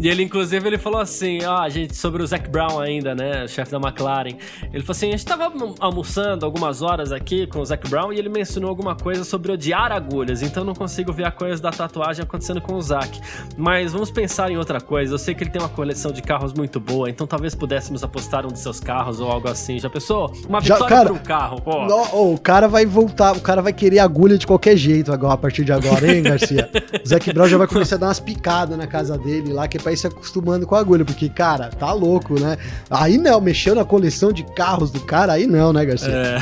E 0.00 0.08
ele, 0.08 0.22
inclusive, 0.22 0.66
ele 0.66 0.78
falou 0.78 1.00
assim, 1.00 1.44
ó, 1.44 1.68
gente, 1.68 1.94
sobre 1.94 2.22
o 2.22 2.26
Zac 2.26 2.48
Brown 2.48 2.80
ainda, 2.80 3.14
né, 3.14 3.46
chefe 3.46 3.70
da 3.70 3.78
McLaren. 3.78 4.36
Ele 4.72 4.82
falou 4.82 4.90
assim, 4.90 5.08
a 5.08 5.10
gente 5.12 5.24
tava 5.24 5.52
almoçando 5.78 6.46
algumas 6.46 6.82
horas 6.82 7.12
aqui 7.12 7.46
com 7.46 7.60
o 7.60 7.64
Zac 7.64 7.88
Brown 7.88 8.12
e 8.12 8.18
ele 8.18 8.28
mencionou 8.28 8.70
alguma 8.70 8.96
coisa 8.96 9.24
sobre 9.24 9.52
odiar 9.52 9.92
agulhas, 9.92 10.42
então 10.42 10.64
não 10.64 10.71
consigo 10.74 11.12
ver 11.12 11.24
a 11.24 11.30
coisa 11.30 11.62
da 11.62 11.70
tatuagem 11.70 12.22
acontecendo 12.22 12.60
com 12.60 12.74
o 12.74 12.82
Zac. 12.82 13.20
Mas 13.56 13.92
vamos 13.92 14.10
pensar 14.10 14.50
em 14.50 14.56
outra 14.56 14.80
coisa. 14.80 15.14
Eu 15.14 15.18
sei 15.18 15.34
que 15.34 15.44
ele 15.44 15.50
tem 15.50 15.60
uma 15.60 15.68
coleção 15.68 16.12
de 16.12 16.22
carros 16.22 16.52
muito 16.52 16.80
boa, 16.80 17.08
então 17.08 17.26
talvez 17.26 17.54
pudéssemos 17.54 18.02
apostar 18.02 18.46
um 18.46 18.52
de 18.52 18.58
seus 18.58 18.80
carros 18.80 19.20
ou 19.20 19.30
algo 19.30 19.48
assim. 19.48 19.78
Já 19.78 19.90
pensou? 19.90 20.32
Uma 20.48 20.60
vitória 20.60 20.84
Já, 20.84 20.88
cara, 20.88 21.08
por 21.08 21.16
um 21.16 21.22
carro, 21.22 21.60
pô. 21.60 21.86
No, 21.86 22.06
oh, 22.12 22.34
o 22.34 22.38
cara 22.38 22.68
vai 22.68 22.86
voltar, 22.86 23.32
o 23.32 23.40
cara 23.40 23.62
vai 23.62 23.72
querer 23.72 23.98
agulha 23.98 24.36
de 24.38 24.46
qualquer 24.46 24.76
jeito 24.76 25.12
agora, 25.12 25.34
a 25.34 25.36
partir 25.38 25.64
de 25.64 25.72
agora, 25.72 26.12
hein, 26.12 26.22
Garcia? 26.22 26.70
o 27.04 27.08
Zac 27.08 27.32
Brown 27.32 27.48
já 27.48 27.58
vai 27.58 27.66
começar 27.66 27.96
a 27.96 27.98
dar 27.98 28.06
umas 28.06 28.20
picadas 28.20 28.76
na 28.76 28.86
casa 28.86 29.18
dele 29.18 29.52
lá, 29.52 29.68
que 29.68 29.76
é 29.76 29.80
pra 29.80 29.92
ir 29.92 29.96
se 29.96 30.06
acostumando 30.06 30.66
com 30.66 30.74
a 30.74 30.80
agulha, 30.80 31.04
porque, 31.04 31.28
cara, 31.28 31.68
tá 31.68 31.92
louco, 31.92 32.38
né? 32.40 32.56
Aí 32.90 33.18
não, 33.18 33.40
mexeu 33.40 33.74
na 33.74 33.84
coleção 33.84 34.32
de 34.32 34.42
carros 34.42 34.90
do 34.90 35.00
cara, 35.00 35.32
aí 35.32 35.46
não, 35.46 35.72
né, 35.72 35.84
Garcia? 35.84 36.12
É. 36.12 36.38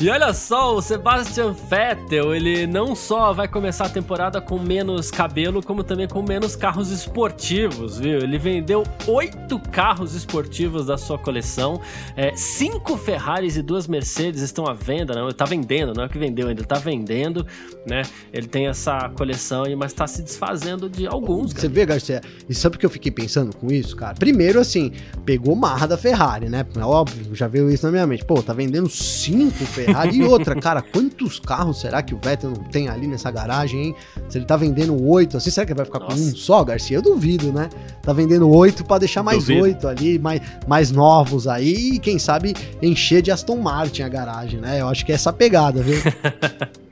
e 0.00 0.08
olha 0.08 0.32
só, 0.32 0.74
o 0.74 0.82
Sebastian 0.82 1.52
Vettel, 1.52 2.34
ele 2.34 2.66
não 2.66 2.94
só 3.06 3.32
vai 3.32 3.46
começar 3.46 3.86
a 3.86 3.88
temporada 3.88 4.40
com 4.40 4.58
menos 4.58 5.12
cabelo, 5.12 5.62
como 5.62 5.84
também 5.84 6.08
com 6.08 6.22
menos 6.22 6.56
carros 6.56 6.90
esportivos, 6.90 8.00
viu? 8.00 8.18
Ele 8.18 8.36
vendeu 8.36 8.82
oito 9.06 9.60
carros 9.60 10.16
esportivos 10.16 10.86
da 10.86 10.98
sua 10.98 11.16
coleção, 11.16 11.80
é, 12.16 12.34
cinco 12.34 12.96
Ferraris 12.96 13.56
e 13.56 13.62
duas 13.62 13.86
Mercedes 13.86 14.42
estão 14.42 14.66
à 14.66 14.72
venda, 14.72 15.14
não? 15.14 15.26
Ele 15.26 15.34
tá 15.34 15.44
vendendo, 15.44 15.94
não 15.94 16.02
é 16.02 16.08
que 16.08 16.18
vendeu 16.18 16.48
ainda, 16.48 16.64
tá 16.64 16.80
vendendo, 16.80 17.46
né? 17.86 18.02
Ele 18.32 18.48
tem 18.48 18.66
essa 18.66 19.08
coleção 19.10 19.62
aí, 19.62 19.76
mas 19.76 19.92
tá 19.92 20.08
se 20.08 20.20
desfazendo 20.20 20.90
de 20.90 21.06
alguns. 21.06 21.52
Você 21.52 21.68
vê, 21.68 21.86
Garcia, 21.86 22.20
e 22.48 22.54
sabe 22.56 22.74
o 22.74 22.78
que 22.80 22.86
eu 22.86 22.90
fiquei 22.90 23.12
pensando 23.12 23.54
com 23.54 23.70
isso, 23.70 23.94
cara? 23.94 24.14
Primeiro, 24.14 24.58
assim, 24.58 24.90
pegou 25.24 25.54
marra 25.54 25.86
da 25.86 25.96
Ferrari, 25.96 26.48
né? 26.48 26.66
É 26.76 26.84
óbvio, 26.84 27.36
já 27.36 27.46
veio 27.46 27.70
isso 27.70 27.86
na 27.86 27.92
minha 27.92 28.06
mente. 28.06 28.24
Pô, 28.24 28.42
tá 28.42 28.52
vendendo 28.52 28.90
cinco 28.90 29.64
Ferrari 29.64 30.16
e 30.16 30.24
outra, 30.24 30.56
cara, 30.60 30.82
quantos 30.82 31.38
carros 31.38 31.80
será 31.80 32.02
que 32.02 32.12
o 32.12 32.18
Vettel 32.18 32.50
não 32.50 32.64
tem 32.64 32.95
ali 32.96 33.06
nessa 33.06 33.30
garagem, 33.30 33.86
hein? 33.86 33.94
Se 34.28 34.38
ele 34.38 34.44
tá 34.44 34.56
vendendo 34.56 35.00
oito, 35.06 35.36
assim, 35.36 35.50
será 35.50 35.64
que 35.64 35.72
ele 35.72 35.78
vai 35.78 35.86
ficar 35.86 36.00
Nossa. 36.00 36.16
com 36.16 36.22
um 36.22 36.34
só, 36.34 36.64
Garcia? 36.64 36.96
Eu 36.96 37.02
duvido, 37.02 37.52
né? 37.52 37.68
Tá 38.02 38.12
vendendo 38.12 38.48
oito 38.48 38.84
para 38.84 38.98
deixar 38.98 39.22
mais 39.22 39.48
oito 39.48 39.86
ali, 39.86 40.18
mais, 40.18 40.40
mais 40.66 40.90
novos 40.90 41.46
aí 41.46 41.94
e 41.94 41.98
quem 41.98 42.18
sabe 42.18 42.54
encher 42.82 43.22
de 43.22 43.30
Aston 43.30 43.56
Martin 43.56 44.02
a 44.02 44.08
garagem, 44.08 44.60
né? 44.60 44.80
Eu 44.80 44.88
acho 44.88 45.04
que 45.04 45.12
é 45.12 45.14
essa 45.14 45.32
pegada, 45.32 45.82
viu? 45.82 46.00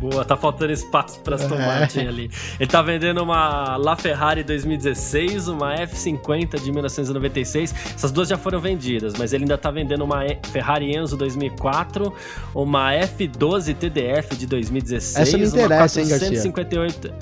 Boa, 0.00 0.24
tá 0.24 0.36
faltando 0.36 0.72
espaço 0.72 1.20
para 1.20 1.36
Aston 1.36 1.54
é. 1.54 1.66
Martin 1.66 2.06
ali. 2.06 2.30
Ele 2.60 2.70
tá 2.70 2.82
vendendo 2.82 3.22
uma 3.22 3.76
LaFerrari 3.76 4.42
2016, 4.42 5.48
uma 5.48 5.74
F50 5.74 6.60
de 6.60 6.70
1996. 6.70 7.74
Essas 7.94 8.12
duas 8.12 8.28
já 8.28 8.36
foram 8.36 8.60
vendidas, 8.60 9.14
mas 9.18 9.32
ele 9.32 9.44
ainda 9.44 9.56
tá 9.56 9.70
vendendo 9.70 10.04
uma 10.04 10.20
Ferrari 10.50 10.94
Enzo 10.94 11.16
2004, 11.16 12.12
uma 12.54 12.92
F12 12.92 13.74
TDF 13.74 14.36
de 14.36 14.46
2016, 14.46 15.28
Essa 15.28 15.38
me 15.38 15.46
interessa, 15.46 16.00
uma 16.00 16.08
458. 16.08 17.06
Hein, 17.06 17.14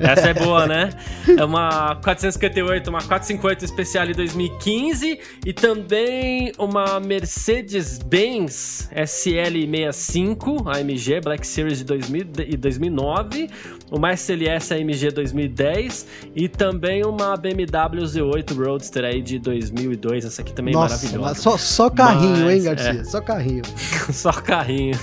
essa 0.00 0.30
é 0.30 0.34
boa, 0.34 0.66
né? 0.66 0.90
É 1.38 1.44
uma 1.44 1.94
458, 1.96 2.88
uma 2.88 3.00
458 3.00 3.64
especial 3.66 4.06
em 4.06 4.14
2015 4.14 5.20
e 5.44 5.52
também 5.52 6.52
uma 6.58 6.98
Mercedes-Benz 6.98 8.88
SL65 8.96 10.66
AMG 10.66 11.20
Black 11.20 11.46
Series 11.46 11.78
de 11.78 11.84
2000 12.10 12.46
e 12.48 12.56
2009, 12.56 13.50
uma 13.90 14.12
SLS 14.12 14.72
AMG 14.72 15.10
2010 15.10 16.06
e 16.34 16.48
também 16.48 17.04
uma 17.04 17.36
BMW 17.36 18.04
Z8 18.04 18.56
Roadster 18.56 19.04
aí 19.04 19.20
de 19.20 19.38
2002. 19.38 20.24
Essa 20.24 20.42
aqui 20.42 20.52
também 20.52 20.72
é 20.72 20.76
Nossa, 20.76 20.94
é 20.94 21.08
maravilhosa. 21.10 21.40
Só, 21.40 21.58
só 21.58 21.90
carrinho, 21.90 22.44
Mas, 22.44 22.54
hein, 22.54 22.62
Garcia? 22.62 23.00
É. 23.00 23.04
Só 23.04 23.20
carrinho. 23.20 23.62
só 24.12 24.32
carrinho. 24.32 24.98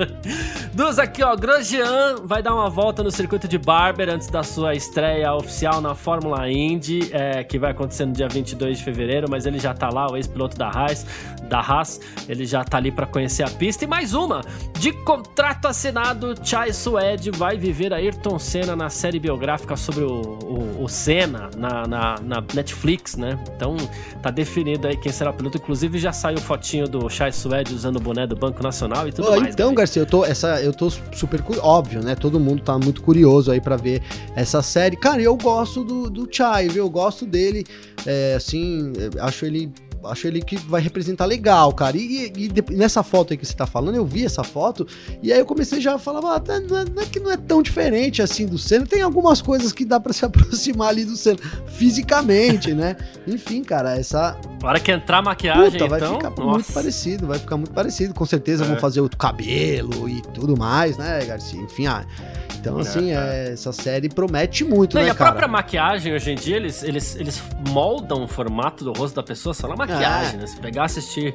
Duas 0.72 0.98
aqui, 0.98 1.22
ó. 1.22 1.36
Grosjean 1.36 2.16
vai 2.24 2.42
dar 2.42 2.54
uma 2.54 2.70
volta 2.70 3.02
no 3.02 3.10
circuito 3.10 3.46
de 3.46 3.58
Barber 3.58 4.08
antes 4.08 4.28
da 4.28 4.42
sua 4.42 4.74
estreia 4.74 5.32
oficial 5.34 5.80
na 5.80 5.94
Fórmula 5.94 6.50
Indy, 6.50 7.10
é, 7.12 7.44
que 7.44 7.58
vai 7.58 7.72
acontecer 7.72 8.06
no 8.06 8.12
dia 8.12 8.28
22 8.28 8.78
de 8.78 8.84
fevereiro, 8.84 9.28
mas 9.28 9.46
ele 9.46 9.58
já 9.58 9.74
tá 9.74 9.90
lá, 9.90 10.10
o 10.10 10.16
ex-piloto 10.16 10.56
da 10.56 10.68
Haas, 10.68 11.06
da 11.48 11.60
Haas, 11.60 12.00
ele 12.28 12.46
já 12.46 12.64
tá 12.64 12.78
ali 12.78 12.90
para 12.90 13.06
conhecer 13.06 13.42
a 13.42 13.50
pista. 13.50 13.84
E 13.84 13.86
mais 13.86 14.14
uma, 14.14 14.40
de 14.78 14.92
contrato 15.04 15.66
assinado, 15.66 16.34
Chai 16.42 16.72
Suede 16.72 17.30
vai 17.30 17.56
viver 17.56 17.92
a 17.92 18.00
Ayrton 18.14 18.38
Senna 18.38 18.76
na 18.76 18.88
série 18.88 19.18
biográfica 19.18 19.76
sobre 19.76 20.02
o, 20.02 20.20
o, 20.20 20.84
o 20.84 20.88
Senna 20.88 21.50
na, 21.56 21.86
na, 21.86 22.20
na, 22.20 22.44
Netflix, 22.54 23.16
né? 23.16 23.38
Então 23.54 23.76
tá 24.22 24.30
definido 24.30 24.86
aí 24.86 24.96
quem 24.96 25.12
será 25.12 25.30
o 25.30 25.34
piloto. 25.34 25.58
Inclusive 25.58 25.98
já 25.98 26.12
saiu 26.12 26.38
fotinho 26.38 26.88
do 26.88 27.08
Chai 27.10 27.32
Suede 27.32 27.74
usando 27.74 27.96
o 27.96 28.00
boné 28.00 28.26
do 28.26 28.36
Banco 28.36 28.62
Nacional 28.62 29.08
e 29.08 29.12
tudo 29.12 29.28
oh, 29.28 29.40
mais. 29.40 29.54
Então, 29.54 29.70
né? 29.70 29.76
Garcia, 29.76 30.02
eu 30.02 30.06
tô, 30.06 30.24
essa, 30.24 30.62
eu 30.62 30.72
tô 30.72 30.88
super 30.90 31.42
óbvio, 31.60 32.02
né? 32.02 32.14
Todo 32.14 32.38
mundo 32.38 32.62
tá 32.62 32.78
muito 32.78 33.02
curioso 33.02 33.50
aí 33.50 33.60
para 33.60 33.76
ver 33.76 34.02
essa 34.34 34.62
série. 34.62 34.96
Cara, 34.96 35.20
eu 35.20 35.36
gosto 35.36 35.84
do, 35.84 36.08
do 36.08 36.28
Chai, 36.30 36.68
viu? 36.68 36.84
Eu 36.84 36.90
gosto 36.90 37.26
dele, 37.26 37.64
é, 38.06 38.34
assim, 38.36 38.92
acho 39.20 39.44
ele 39.44 39.72
acho 40.06 40.26
ele 40.26 40.40
que 40.40 40.56
vai 40.56 40.80
representar 40.80 41.24
legal, 41.24 41.72
cara. 41.72 41.96
E, 41.96 42.32
e, 42.36 42.48
e, 42.48 42.74
nessa 42.74 43.02
foto 43.02 43.32
aí 43.32 43.36
que 43.36 43.46
você 43.46 43.54
tá 43.54 43.66
falando, 43.66 43.96
eu 43.96 44.04
vi 44.04 44.24
essa 44.24 44.42
foto, 44.42 44.86
e 45.22 45.32
aí 45.32 45.38
eu 45.38 45.46
comecei 45.46 45.80
já 45.80 45.94
a 45.94 45.98
falar, 45.98 46.36
ah, 46.36 46.40
tá, 46.40 46.60
não, 46.60 46.78
é, 46.78 46.84
não, 46.84 47.02
é, 47.02 47.06
que 47.06 47.20
não 47.20 47.30
é 47.30 47.36
tão 47.36 47.62
diferente 47.62 48.22
assim 48.22 48.46
do 48.46 48.58
Senna. 48.58 48.86
Tem 48.86 49.02
algumas 49.02 49.40
coisas 49.40 49.72
que 49.72 49.84
dá 49.84 49.98
para 50.00 50.12
se 50.12 50.24
aproximar 50.26 50.88
ali 50.88 51.04
do 51.04 51.16
Senna, 51.16 51.38
fisicamente, 51.66 52.72
né? 52.72 52.96
Enfim, 53.26 53.62
cara, 53.62 53.98
essa. 53.98 54.38
Para 54.60 54.80
que 54.80 54.90
entrar 54.92 55.18
a 55.18 55.22
maquiagem, 55.22 55.72
Puta, 55.72 55.88
vai 55.88 56.00
então, 56.00 56.14
ficar 56.14 56.30
nossa. 56.30 56.44
muito 56.44 56.72
parecido, 56.72 57.26
vai 57.26 57.38
ficar 57.38 57.56
muito 57.56 57.72
parecido. 57.72 58.14
Com 58.14 58.26
certeza 58.26 58.64
é. 58.64 58.68
vão 58.68 58.76
fazer 58.76 59.00
o 59.00 59.08
cabelo 59.08 60.08
e 60.08 60.20
tudo 60.32 60.56
mais, 60.56 60.96
né, 60.96 61.24
Garcia? 61.24 61.60
Enfim, 61.60 61.86
ah. 61.86 62.04
Então, 62.64 62.78
assim, 62.78 63.12
é, 63.12 63.48
é. 63.48 63.52
essa 63.52 63.72
série 63.72 64.08
promete 64.08 64.64
muito, 64.64 64.94
Não, 64.94 65.02
né, 65.02 65.08
e 65.08 65.10
a 65.10 65.14
cara? 65.14 65.32
própria 65.32 65.48
maquiagem, 65.48 66.14
hoje 66.14 66.30
em 66.30 66.34
dia, 66.34 66.56
eles, 66.56 66.82
eles, 66.82 67.14
eles 67.14 67.42
moldam 67.68 68.24
o 68.24 68.26
formato 68.26 68.84
do 68.84 68.92
rosto 68.92 69.14
da 69.14 69.22
pessoa 69.22 69.52
só 69.52 69.68
na 69.68 69.76
maquiagem, 69.76 70.36
é. 70.36 70.38
né? 70.38 70.46
Se 70.46 70.58
pegar 70.58 70.84
assistir 70.84 71.34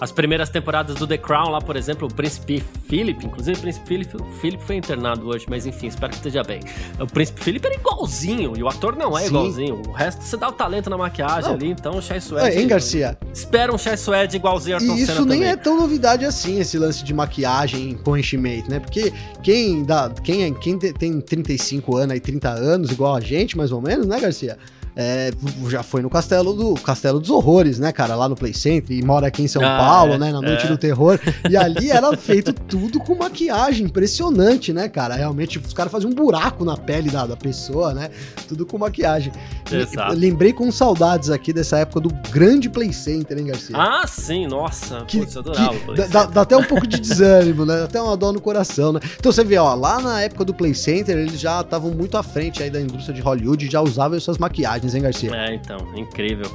As 0.00 0.12
primeiras 0.12 0.48
temporadas 0.48 0.96
do 0.96 1.06
The 1.06 1.18
Crown 1.18 1.50
lá, 1.50 1.60
por 1.60 1.76
exemplo, 1.76 2.06
o 2.06 2.12
Príncipe 2.14 2.62
Philip, 2.88 3.26
inclusive 3.26 3.58
o 3.58 3.60
Príncipe 3.60 3.86
Philip, 3.86 4.10
Philip 4.40 4.62
foi 4.62 4.76
internado 4.76 5.26
hoje, 5.26 5.44
mas 5.48 5.66
enfim, 5.66 5.88
espero 5.88 6.10
que 6.10 6.16
esteja 6.18 6.42
bem. 6.44 6.60
O 7.00 7.06
Príncipe 7.06 7.40
Philip 7.42 7.66
era 7.66 7.74
igualzinho, 7.74 8.52
e 8.56 8.62
o 8.62 8.68
ator 8.68 8.94
não 8.94 9.18
é 9.18 9.22
Sim. 9.22 9.26
igualzinho. 9.28 9.82
O 9.88 9.92
resto 9.92 10.22
você 10.22 10.36
dá 10.36 10.48
o 10.48 10.52
talento 10.52 10.88
na 10.88 10.96
maquiagem 10.96 11.50
não. 11.50 11.56
ali, 11.56 11.70
então 11.70 11.96
o 11.96 12.02
Chai 12.02 12.20
Suede... 12.20 12.48
É, 12.48 12.60
hein, 12.60 12.68
Garcia? 12.68 13.18
Espera 13.34 13.74
um 13.74 13.78
Chai 13.78 13.96
Suede 13.96 14.36
igualzinho 14.36 14.76
a 14.76 14.80
Ayrton 14.80 14.96
E 14.96 15.02
isso 15.02 15.24
nem 15.24 15.38
também. 15.40 15.52
é 15.52 15.56
tão 15.56 15.76
novidade 15.76 16.24
assim, 16.24 16.60
esse 16.60 16.78
lance 16.78 17.02
de 17.02 17.12
maquiagem 17.12 17.94
com 17.96 18.16
enchimento, 18.16 18.70
né? 18.70 18.78
Porque 18.78 19.12
quem, 19.42 19.82
dá, 19.84 20.10
quem, 20.22 20.44
é, 20.44 20.50
quem 20.52 20.78
tem 20.78 21.20
35 21.20 21.96
anos 21.96 22.16
e 22.16 22.20
30 22.20 22.48
anos, 22.50 22.92
igual 22.92 23.16
a 23.16 23.20
gente, 23.20 23.56
mais 23.56 23.72
ou 23.72 23.80
menos, 23.80 24.06
né, 24.06 24.20
Garcia? 24.20 24.56
É, 25.00 25.30
já 25.68 25.84
foi 25.84 26.02
no 26.02 26.10
Castelo 26.10 26.52
do 26.52 26.74
Castelo 26.74 27.20
dos 27.20 27.30
Horrores, 27.30 27.78
né, 27.78 27.92
cara? 27.92 28.16
Lá 28.16 28.28
no 28.28 28.34
Play 28.34 28.52
Center 28.52 28.96
e 28.96 29.00
mora 29.00 29.28
aqui 29.28 29.44
em 29.44 29.46
São 29.46 29.62
ah, 29.64 29.78
Paulo, 29.78 30.14
é, 30.14 30.18
né? 30.18 30.32
Na 30.32 30.40
Noite 30.40 30.66
é. 30.66 30.68
do 30.68 30.76
Terror. 30.76 31.20
E 31.48 31.56
ali 31.56 31.88
era 31.88 32.16
feito 32.16 32.52
tudo 32.52 32.98
com 32.98 33.14
maquiagem, 33.14 33.86
impressionante, 33.86 34.72
né, 34.72 34.88
cara? 34.88 35.14
Realmente, 35.14 35.56
os 35.56 35.72
caras 35.72 35.92
faziam 35.92 36.10
um 36.10 36.14
buraco 36.14 36.64
na 36.64 36.76
pele 36.76 37.10
da, 37.10 37.26
da 37.26 37.36
pessoa, 37.36 37.94
né? 37.94 38.10
Tudo 38.48 38.66
com 38.66 38.76
maquiagem. 38.76 39.32
Exato. 39.70 40.16
Lembrei 40.16 40.52
com 40.52 40.68
saudades 40.72 41.30
aqui 41.30 41.52
dessa 41.52 41.78
época 41.78 42.00
do 42.00 42.08
grande 42.32 42.68
Play 42.68 42.92
Center, 42.92 43.38
hein, 43.38 43.46
Garcia? 43.46 43.76
Ah, 43.78 44.04
sim, 44.04 44.48
nossa. 44.48 45.04
Que, 45.06 45.20
Putz, 45.20 45.36
adorava 45.36 45.74
que, 45.74 45.84
Play 45.84 46.08
dá, 46.08 46.24
dá, 46.26 46.40
até 46.40 46.56
um 46.56 46.64
pouco 46.64 46.88
de 46.88 46.98
desânimo, 46.98 47.64
né? 47.64 47.84
Até 47.84 48.02
uma 48.02 48.16
dó 48.16 48.32
no 48.32 48.40
coração, 48.40 48.94
né? 48.94 49.00
Então 49.16 49.30
você 49.30 49.44
vê, 49.44 49.58
ó, 49.58 49.72
lá 49.76 50.00
na 50.00 50.22
época 50.22 50.44
do 50.44 50.52
Play 50.52 50.74
Center, 50.74 51.16
eles 51.16 51.38
já 51.38 51.60
estavam 51.60 51.92
muito 51.92 52.16
à 52.16 52.22
frente 52.24 52.64
aí 52.64 52.70
da 52.70 52.80
indústria 52.80 53.14
de 53.14 53.20
Hollywood, 53.20 53.70
já 53.70 53.80
usavam 53.80 54.18
essas 54.18 54.38
maquiagens 54.38 54.87
hein, 54.94 55.02
Garcia? 55.02 55.34
É, 55.34 55.54
então, 55.54 55.78
incrível. 55.94 56.50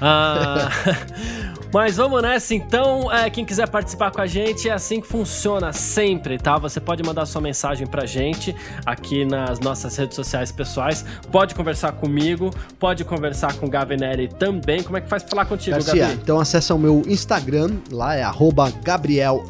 Ah, 0.00 0.68
mas 1.72 1.96
vamos 1.96 2.22
nessa 2.22 2.54
então. 2.54 3.12
É, 3.12 3.28
quem 3.30 3.44
quiser 3.44 3.68
participar 3.68 4.10
com 4.10 4.20
a 4.20 4.26
gente, 4.26 4.68
é 4.68 4.72
assim 4.72 5.00
que 5.00 5.06
funciona 5.06 5.72
sempre, 5.72 6.38
tá? 6.38 6.58
Você 6.58 6.80
pode 6.80 7.02
mandar 7.02 7.26
sua 7.26 7.40
mensagem 7.40 7.86
pra 7.86 8.06
gente 8.06 8.54
aqui 8.84 9.24
nas 9.24 9.60
nossas 9.60 9.96
redes 9.96 10.16
sociais 10.16 10.50
pessoais. 10.50 11.04
Pode 11.30 11.54
conversar 11.54 11.92
comigo, 11.92 12.50
pode 12.78 13.04
conversar 13.04 13.54
com 13.54 13.66
o 13.66 13.70
Gavinelli 13.70 14.28
também. 14.28 14.82
Como 14.82 14.96
é 14.96 15.00
que 15.00 15.08
faz 15.08 15.22
pra 15.22 15.30
falar 15.30 15.44
contigo, 15.46 15.76
Garcia? 15.76 16.12
Então 16.12 16.40
acessa 16.40 16.74
o 16.74 16.78
meu 16.78 17.02
Instagram, 17.06 17.78
lá 17.90 18.14
é 18.14 18.24
Gabriel 18.82 19.44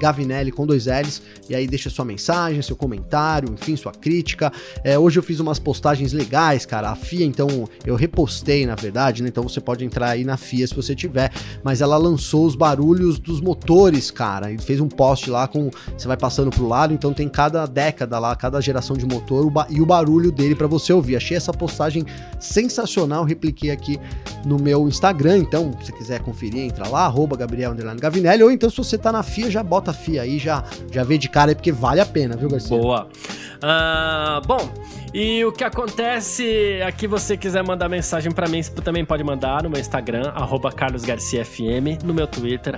Gavinelli 0.00 0.50
com 0.50 0.66
dois 0.66 0.86
L's. 0.86 1.22
E 1.48 1.54
aí 1.54 1.66
deixa 1.66 1.90
sua 1.90 2.04
mensagem, 2.04 2.62
seu 2.62 2.76
comentário, 2.76 3.52
enfim, 3.52 3.76
sua 3.76 3.92
crítica. 3.92 4.52
É, 4.82 4.98
hoje 4.98 5.18
eu 5.18 5.22
fiz 5.22 5.40
umas 5.40 5.58
postagens 5.58 6.12
legais, 6.12 6.64
cara. 6.64 6.90
A 6.90 6.96
FIA, 6.96 7.24
então, 7.24 7.68
eu 7.84 7.96
repostei, 7.96 8.66
na 8.66 8.74
verdade, 8.74 9.22
né? 9.22 9.28
Então 9.28 9.42
você 9.42 9.60
pode 9.60 9.73
entrar 9.82 10.10
aí 10.10 10.24
na 10.24 10.36
FIA 10.36 10.66
se 10.66 10.74
você 10.74 10.94
tiver. 10.94 11.32
Mas 11.62 11.80
ela 11.80 11.96
lançou 11.96 12.44
os 12.44 12.54
barulhos 12.54 13.18
dos 13.18 13.40
motores, 13.40 14.10
cara. 14.10 14.52
E 14.52 14.58
fez 14.58 14.80
um 14.80 14.88
post 14.88 15.30
lá 15.30 15.48
com. 15.48 15.70
Você 15.96 16.06
vai 16.06 16.16
passando 16.16 16.50
pro 16.50 16.68
lado, 16.68 16.92
então 16.92 17.12
tem 17.12 17.28
cada 17.28 17.66
década 17.66 18.18
lá, 18.18 18.36
cada 18.36 18.60
geração 18.60 18.96
de 18.96 19.06
motor 19.06 19.50
e 19.70 19.80
o 19.80 19.86
barulho 19.86 20.30
dele 20.30 20.54
para 20.54 20.66
você 20.66 20.92
ouvir. 20.92 21.16
Achei 21.16 21.36
essa 21.36 21.52
postagem 21.52 22.04
sensacional. 22.38 23.24
Repliquei 23.24 23.70
aqui 23.70 23.98
no 24.44 24.58
meu 24.58 24.86
Instagram. 24.88 25.38
Então, 25.38 25.72
se 25.82 25.92
quiser 25.92 26.20
conferir, 26.20 26.60
entra 26.60 26.88
lá, 26.88 27.06
arroba 27.06 27.36
Gabriel 27.36 27.74
Gavinelli. 28.00 28.42
Ou 28.42 28.50
então, 28.50 28.68
se 28.68 28.76
você 28.76 28.98
tá 28.98 29.10
na 29.10 29.22
FIA, 29.22 29.50
já 29.50 29.62
bota 29.62 29.90
a 29.90 29.94
FIA 29.94 30.22
aí, 30.22 30.38
já, 30.38 30.64
já 30.90 31.02
vê 31.02 31.16
de 31.16 31.28
cara 31.28 31.50
aí, 31.50 31.54
porque 31.54 31.72
vale 31.72 32.00
a 32.00 32.06
pena, 32.06 32.36
viu, 32.36 32.48
Garcia? 32.48 32.76
Boa. 32.76 33.08
Uh, 33.56 34.46
bom, 34.46 34.70
e 35.14 35.44
o 35.44 35.52
que 35.52 35.62
acontece 35.62 36.82
aqui, 36.84 37.06
você 37.06 37.36
quiser 37.36 37.62
mandar 37.62 37.88
mensagem 37.88 38.32
para 38.32 38.48
mim, 38.48 38.60
você 38.60 38.72
também 38.72 39.04
pode 39.04 39.22
mandar 39.22 39.62
no 39.62 39.70
meu 39.70 39.80
Instagram, 39.80 40.32
carlosgarciafm, 40.74 42.02
no 42.02 42.12
meu 42.12 42.26
Twitter, 42.26 42.76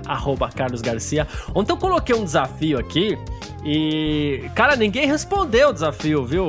carlosgarcia. 0.54 1.26
Ontem 1.54 1.72
eu 1.72 1.78
coloquei 1.78 2.14
um 2.14 2.24
desafio 2.24 2.78
aqui 2.78 3.16
e, 3.64 4.50
cara, 4.54 4.76
ninguém 4.76 5.06
respondeu 5.06 5.70
o 5.70 5.72
desafio, 5.72 6.26
viu, 6.26 6.46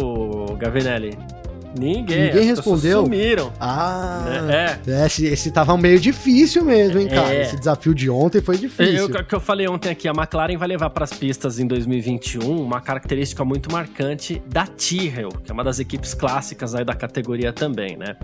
Gavinelli? 0.58 1.18
Ninguém. 1.78 2.26
Ninguém 2.26 2.46
respondeu. 2.46 3.04
Sumiram. 3.04 3.52
Ah, 3.60 4.26
é. 4.50 4.92
é. 4.92 5.06
Esse, 5.06 5.26
esse 5.26 5.52
tava 5.52 5.78
meio 5.78 6.00
difícil 6.00 6.64
mesmo, 6.64 7.00
hein, 7.00 7.08
cara? 7.08 7.34
É. 7.34 7.42
Esse 7.44 7.58
desafio 7.58 7.94
de 7.94 8.10
ontem 8.10 8.42
foi 8.42 8.58
difícil. 8.58 9.06
O 9.06 9.24
que 9.24 9.36
eu 9.36 9.40
falei 9.40 9.68
ontem 9.68 9.90
aqui, 9.90 10.08
a 10.08 10.12
McLaren 10.12 10.58
vai 10.58 10.68
levar 10.68 10.90
para 10.90 11.04
as 11.04 11.14
pistas 11.14 11.60
em 11.60 11.68
2021 11.68 12.62
uma 12.62 12.82
característica 12.82 13.44
muito 13.44 13.72
marcante 13.72 14.42
da 14.48 14.66
Tyrrell, 14.66 15.30
que 15.44 15.52
é 15.52 15.54
uma 15.54 15.64
das 15.64 15.80
equipes 15.80 16.14
clássicas 16.14 16.76
aí 16.76 16.86
da 16.86 16.94
categoria 16.94 17.52
também, 17.52 17.98
né? 17.98 18.16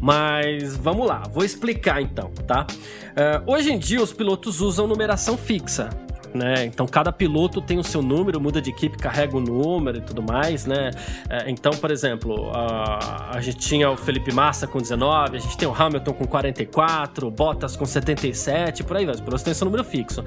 Mas 0.00 0.76
vamos 0.76 1.06
lá, 1.06 1.22
vou 1.32 1.44
explicar 1.44 2.02
então, 2.02 2.30
tá? 2.46 2.66
Uh, 3.12 3.52
hoje 3.52 3.72
em 3.72 3.78
dia 3.78 4.02
os 4.02 4.12
pilotos 4.12 4.60
usam 4.60 4.86
numeração 4.86 5.36
fixa 5.36 5.90
né? 6.34 6.64
Então 6.64 6.86
cada 6.86 7.12
piloto 7.12 7.60
tem 7.60 7.78
o 7.78 7.84
seu 7.84 8.02
número, 8.02 8.40
muda 8.40 8.60
de 8.60 8.70
equipe, 8.70 8.96
carrega 8.96 9.36
o 9.36 9.40
número 9.40 9.98
e 9.98 10.00
tudo 10.00 10.22
mais, 10.22 10.66
né? 10.66 10.90
É, 11.28 11.50
então, 11.50 11.72
por 11.72 11.90
exemplo, 11.90 12.50
a, 12.52 13.36
a 13.36 13.40
gente 13.40 13.58
tinha 13.58 13.90
o 13.90 13.96
Felipe 13.96 14.32
Massa 14.32 14.66
com 14.66 14.78
19, 14.78 15.36
a 15.36 15.40
gente 15.40 15.56
tem 15.56 15.68
o 15.68 15.74
Hamilton 15.74 16.12
com 16.14 16.26
44, 16.26 17.26
o 17.26 17.30
Bottas 17.30 17.76
com 17.76 17.86
77, 17.86 18.84
por 18.84 18.96
aí 18.96 19.04
vai. 19.04 19.14
Os 19.14 19.20
pilotos 19.20 19.42
têm 19.42 19.54
seu 19.54 19.64
número 19.64 19.84
fixo. 19.84 20.24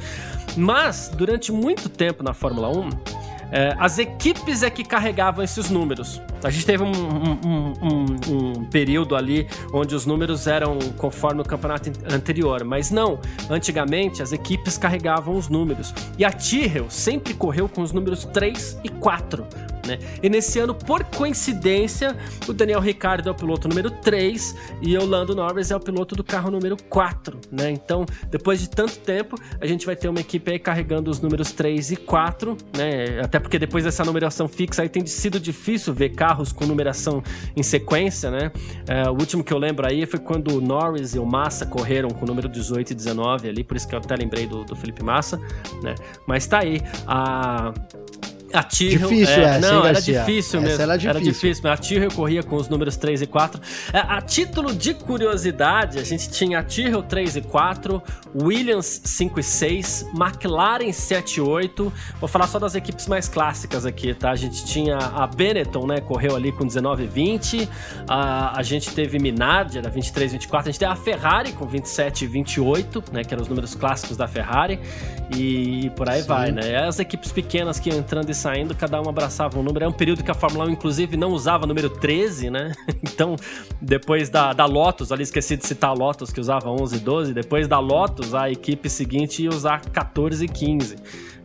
Mas, 0.58 1.12
durante 1.16 1.52
muito 1.52 1.90
tempo 1.90 2.24
na 2.24 2.34
Fórmula 2.34 2.70
1, 2.70 2.90
é, 3.52 3.76
as 3.78 4.00
equipes 4.00 4.64
é 4.64 4.70
que 4.70 4.84
carregavam 4.84 5.44
esses 5.44 5.70
números. 5.70 6.22
A 6.44 6.50
gente 6.50 6.66
teve 6.66 6.84
um, 6.84 6.92
um, 6.92 7.74
um, 7.82 8.60
um, 8.60 8.66
período 8.66 9.16
ali 9.16 9.48
onde 9.74 9.96
os 9.96 10.06
números 10.06 10.48
eram 10.48 10.78
conforme 10.98 11.42
o 11.42 11.46
campeonato 11.46 11.92
anterior, 12.12 12.64
mas 12.64 12.92
não. 12.92 13.20
Antigamente 13.50 14.22
as 14.22 14.32
equipes 14.32 14.78
carregavam 14.78 15.36
os 15.36 15.48
números. 15.48 15.94
E 16.18 16.26
a 16.26 16.32
Tyrrell 16.32 16.90
sempre 16.90 17.34
correu 17.34 17.68
com 17.68 17.82
os 17.82 17.92
números 17.92 18.26
3 18.26 18.80
e 18.84 18.90
4. 18.90 19.48
Né? 19.86 20.00
E 20.22 20.30
nesse 20.30 20.60
ano, 20.60 20.74
por 20.74 21.04
coincidência, 21.04 22.16
o 22.48 22.54
Daniel 22.54 22.80
Ricciardo 22.80 23.30
é 23.30 23.32
o 23.32 23.36
piloto 23.36 23.68
número 23.68 23.92
3 23.92 24.56
e 24.82 24.98
o 24.98 25.06
Lando 25.06 25.36
Norris 25.36 25.72
é 25.72 25.76
o 25.76 25.80
piloto 25.80 26.16
do 26.16 26.24
carro 26.24 26.50
número 26.50 26.76
4, 26.90 27.40
né? 27.52 27.70
Então, 27.70 28.06
depois 28.30 28.60
de 28.60 28.70
tanto 28.70 28.98
tempo, 29.00 29.36
a 29.60 29.66
gente 29.66 29.86
vai 29.86 29.96
ter 29.96 30.08
uma 30.08 30.20
equipe 30.20 30.52
aí 30.52 30.60
carregando 30.60 31.12
os 31.12 31.20
números 31.20 31.52
3 31.52 31.92
e 31.92 31.96
4, 31.96 32.58
né? 32.76 33.20
Até 33.22 33.40
porque 33.40 33.60
depois 33.60 33.84
dessa 33.84 34.04
numeração 34.04 34.48
fixa 34.48 34.82
aí 34.82 34.90
tem 34.90 35.06
sido 35.06 35.40
difícil 35.40 35.94
ver 35.94 36.10
carros 36.10 36.52
com 36.52 36.66
numeração 36.66 37.22
em 37.56 37.64
sequência, 37.64 38.32
né? 38.32 38.52
É, 38.88 39.10
o 39.10 39.14
último 39.14 39.44
que 39.44 39.54
eu 39.54 39.58
lembro 39.58 39.88
aí 39.88 40.06
foi 40.06 40.20
quando 40.20 40.58
o 40.58 40.62
Norris 40.62 41.14
e 41.14 41.20
o 41.20 41.26
Massa 41.26 41.66
correram 41.66 42.10
com 42.10 42.26
o 42.26 42.28
número 42.28 42.50
18 42.50 42.92
e 42.92 42.96
19 42.96 43.50
ali, 43.50 43.64
por 43.64 43.78
isso 43.78 43.88
que 43.88 43.94
eu 43.94 44.00
até 44.00 44.16
lembrei 44.16 44.48
do, 44.48 44.64
do 44.64 44.76
Felipe 44.76 45.04
Massa, 45.04 45.40
né? 45.82 45.96
Mas 46.26 46.48
tá 46.48 46.60
aí. 46.60 46.82
A 47.06 47.74
a 48.54 48.64
Tyrrell, 48.64 49.10
difícil 49.10 49.36
é, 49.36 49.58
essa, 49.58 49.72
Não, 49.72 49.86
era 49.86 50.02
difícil 50.02 50.60
essa 50.60 50.62
mesmo. 50.62 50.82
Era 50.82 50.98
difícil. 50.98 51.10
era 51.10 51.20
difícil, 51.22 51.64
mas 51.64 51.74
a 51.74 51.78
Tyrrell 51.78 52.12
corria 52.12 52.44
com 52.44 52.56
os 52.56 52.70
números 52.70 52.96
3 52.96 53.22
e 53.22 53.28
4. 53.28 53.62
É, 53.94 54.00
a 54.00 54.22
título 54.22 54.74
de 54.74 54.94
curiosidade, 54.94 56.00
a 56.00 56.04
gente 56.04 56.30
tinha 56.30 56.60
a 56.60 56.64
Tyrrell 56.64 57.04
3 57.04 57.38
e 57.38 57.42
4, 57.42 58.02
Williams 58.36 59.02
5 59.04 59.40
e 59.40 59.44
6, 59.44 60.06
McLaren 60.14 60.92
7 60.92 61.38
e 61.38 61.42
8. 61.42 61.94
Vou 62.20 62.28
falar 62.28 62.48
só 62.48 62.60
das 62.60 62.76
equipes 62.76 63.08
mais 63.08 63.28
clássicas 63.28 63.86
aqui, 63.86 64.14
tá? 64.14 64.32
A 64.32 64.36
gente 64.36 64.66
tinha 64.66 64.98
a 64.98 65.26
Benetton, 65.28 65.88
né, 65.88 66.00
correu 66.00 66.36
ali 66.36 66.52
com 66.52 66.66
19 66.66 67.04
e 67.04 67.08
20. 67.08 67.70
A, 68.08 68.58
a 68.58 68.64
gente 68.64 68.92
teve 68.92 69.20
Minardi, 69.20 69.78
era 69.78 69.90
23 69.90 70.32
e 70.32 70.34
24. 70.36 70.70
A 70.70 70.72
gente 70.72 70.80
teve 70.80 70.92
a 70.92 70.96
Ferrari 70.96 71.52
com 71.52 71.66
27 71.66 72.26
e 72.26 72.28
28, 72.28 73.04
né, 73.12 73.24
que 73.24 73.34
eram 73.34 73.44
os 73.44 73.50
números 73.50 73.76
clássicos 73.76 74.18
da 74.18 74.28
Ferrari. 74.28 74.80
E 75.36 75.90
por 75.96 76.08
aí 76.08 76.22
Sim. 76.22 76.28
vai, 76.28 76.52
né? 76.52 76.86
As 76.86 77.00
equipes 77.00 77.32
pequenas 77.32 77.80
que 77.80 77.90
entrando 77.90 78.30
e 78.30 78.35
saindo, 78.36 78.76
cada 78.76 79.02
um 79.02 79.10
abraçava 79.10 79.58
um 79.58 79.64
número. 79.64 79.86
É 79.86 79.88
um 79.88 79.94
período 79.94 80.24
que 80.24 80.30
a 80.30 80.34
Fórmula 80.34 80.66
1, 80.66 80.70
inclusive, 80.72 81.18
não 81.18 81.32
usava 81.32 81.66
número 81.66 81.90
13, 81.90 82.50
né? 82.50 82.72
Então, 83.16 83.38
depois 83.82 84.30
da, 84.30 84.52
da 84.52 84.66
Lotus, 84.66 85.12
ali 85.12 85.24
esqueci 85.24 85.56
de 85.56 85.66
citar 85.66 85.92
a 85.92 85.94
Lotus, 85.94 86.32
que 86.32 86.40
usava 86.40 86.70
11 86.70 86.98
e 86.98 87.00
12, 87.00 87.34
depois 87.34 87.66
da 87.68 87.80
Lotus, 87.80 88.34
a 88.34 88.50
equipe 88.50 88.90
seguinte 88.90 89.44
ia 89.44 89.50
usar 89.50 89.80
14 89.80 90.44
e 90.44 90.48
15. 90.48 90.98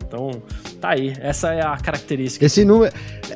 Então, 0.05 0.41
tá 0.81 0.89
aí. 0.89 1.13
Essa 1.19 1.53
é 1.53 1.61
a 1.63 1.77
característica. 1.77 2.43
Esse 2.43 2.65
número, 2.65 2.91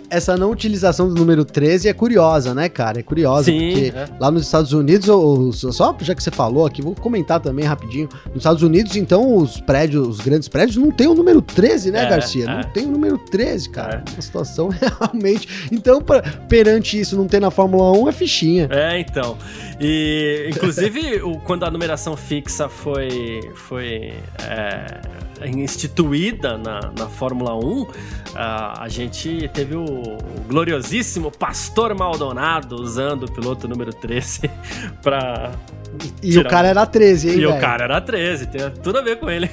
essa 0.10 0.36
não 0.36 0.52
utilização 0.52 1.08
do 1.08 1.16
número 1.16 1.46
13 1.46 1.88
é 1.88 1.94
curiosa, 1.94 2.54
né, 2.54 2.68
cara? 2.68 3.00
É 3.00 3.04
curiosa, 3.04 3.46
Sim, 3.46 3.72
porque 3.72 3.94
é. 3.96 4.08
lá 4.20 4.32
nos 4.32 4.44
Estados 4.44 4.74
Unidos, 4.74 5.08
ou, 5.08 5.54
só 5.54 5.96
já 6.02 6.16
que 6.16 6.24
você 6.24 6.32
falou 6.32 6.66
aqui, 6.66 6.82
vou 6.82 6.96
comentar 6.96 7.40
também 7.40 7.64
rapidinho. 7.64 8.10
Nos 8.28 8.38
Estados 8.38 8.64
Unidos, 8.64 8.96
então, 8.96 9.38
os 9.38 9.62
prédios, 9.62 10.08
os 10.08 10.20
grandes 10.20 10.48
prédios, 10.48 10.78
não 10.78 10.92
tem 10.92 11.08
o 11.08 11.14
número 11.14 11.42
13, 11.42 11.92
né, 11.92 12.06
é, 12.06 12.10
Garcia? 12.10 12.46
É. 12.46 12.48
Não 12.48 12.64
tem 12.64 12.86
o 12.86 12.92
número 12.92 13.18
13, 13.18 13.70
cara. 13.70 14.04
É. 14.06 14.12
Uma 14.12 14.22
situação 14.22 14.70
realmente. 15.00 15.48
Então, 15.72 16.02
pra, 16.02 16.22
perante 16.50 17.00
isso, 17.00 17.16
não 17.16 17.28
ter 17.28 17.40
na 17.40 17.52
Fórmula 17.52 17.92
1 17.98 18.10
é 18.10 18.12
fichinha. 18.12 18.68
É, 18.72 19.00
então. 19.00 19.38
E, 19.80 20.50
inclusive, 20.52 21.22
o, 21.22 21.40
quando 21.40 21.64
a 21.64 21.72
numeração 21.72 22.18
fixa 22.18 22.68
foi, 22.68 23.42
foi 23.54 24.14
é, 24.44 25.02
instituída 25.46 26.58
na, 26.58 26.92
na 26.98 27.08
Fórmula 27.08 27.35
Fórmula 27.36 27.56
1, 27.56 27.82
uh, 27.82 27.90
a 28.80 28.88
gente 28.88 29.50
teve 29.54 29.76
o, 29.76 29.84
o, 29.84 30.18
gloriosíssimo 30.48 31.30
Pastor 31.30 31.94
Maldonado 31.94 32.78
usando 32.78 33.24
o 33.24 33.32
piloto 33.32 33.68
número 33.68 33.92
13 33.94 34.50
para. 35.04 35.52
E, 36.24 36.34
e 36.34 36.40
o 36.40 36.48
cara 36.48 36.70
era 36.70 36.86
13, 36.86 37.30
hein? 37.30 37.34
E 37.34 37.38
véio? 37.38 37.56
o 37.56 37.60
cara 37.60 37.84
era 37.84 38.00
13, 38.02 38.48
tem 38.48 38.72
tudo 38.82 39.00
a 39.00 39.02
ver 39.02 39.20
com 39.20 39.30
ele. 39.30 39.50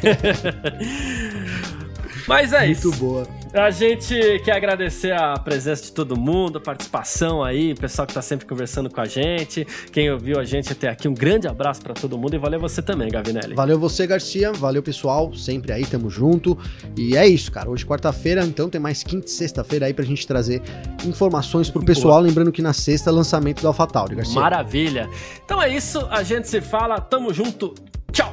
Mas 2.26 2.52
é 2.52 2.60
Muito 2.60 2.72
isso. 2.72 2.88
Muito 2.88 3.00
boa. 3.00 3.41
A 3.54 3.70
gente 3.70 4.14
quer 4.44 4.52
agradecer 4.52 5.12
a 5.12 5.34
presença 5.34 5.82
de 5.82 5.92
todo 5.92 6.18
mundo, 6.18 6.56
a 6.56 6.60
participação 6.60 7.44
aí, 7.44 7.72
o 7.72 7.76
pessoal 7.76 8.06
que 8.06 8.14
tá 8.14 8.22
sempre 8.22 8.46
conversando 8.46 8.88
com 8.88 8.98
a 8.98 9.04
gente, 9.04 9.66
quem 9.92 10.10
ouviu 10.10 10.40
a 10.40 10.44
gente 10.44 10.72
até 10.72 10.88
aqui. 10.88 11.06
Um 11.06 11.12
grande 11.12 11.46
abraço 11.46 11.82
para 11.82 11.92
todo 11.92 12.16
mundo 12.16 12.34
e 12.34 12.38
valeu 12.38 12.58
você 12.58 12.80
também, 12.80 13.10
Gavinelli. 13.10 13.54
Valeu 13.54 13.78
você, 13.78 14.06
Garcia. 14.06 14.52
Valeu, 14.52 14.82
pessoal. 14.82 15.34
Sempre 15.34 15.70
aí, 15.70 15.84
tamo 15.84 16.08
junto. 16.08 16.56
E 16.96 17.14
é 17.14 17.26
isso, 17.26 17.52
cara. 17.52 17.68
Hoje, 17.68 17.84
quarta-feira, 17.84 18.42
então 18.42 18.70
tem 18.70 18.80
mais 18.80 19.02
quinta 19.02 19.26
e 19.26 19.30
sexta-feira 19.30 19.84
aí 19.84 19.92
pra 19.92 20.04
gente 20.04 20.26
trazer 20.26 20.62
informações 21.04 21.68
pro 21.68 21.84
pessoal. 21.84 22.14
Boa. 22.14 22.26
Lembrando 22.26 22.52
que 22.52 22.62
na 22.62 22.72
sexta, 22.72 23.10
lançamento 23.10 23.60
do 23.60 23.68
AlphaTauri, 23.68 24.14
Garcia. 24.14 24.40
Maravilha. 24.40 25.10
Então 25.44 25.62
é 25.62 25.68
isso, 25.68 26.06
a 26.10 26.22
gente 26.22 26.48
se 26.48 26.62
fala. 26.62 26.98
Tamo 27.02 27.34
junto. 27.34 27.74
Tchau. 28.10 28.32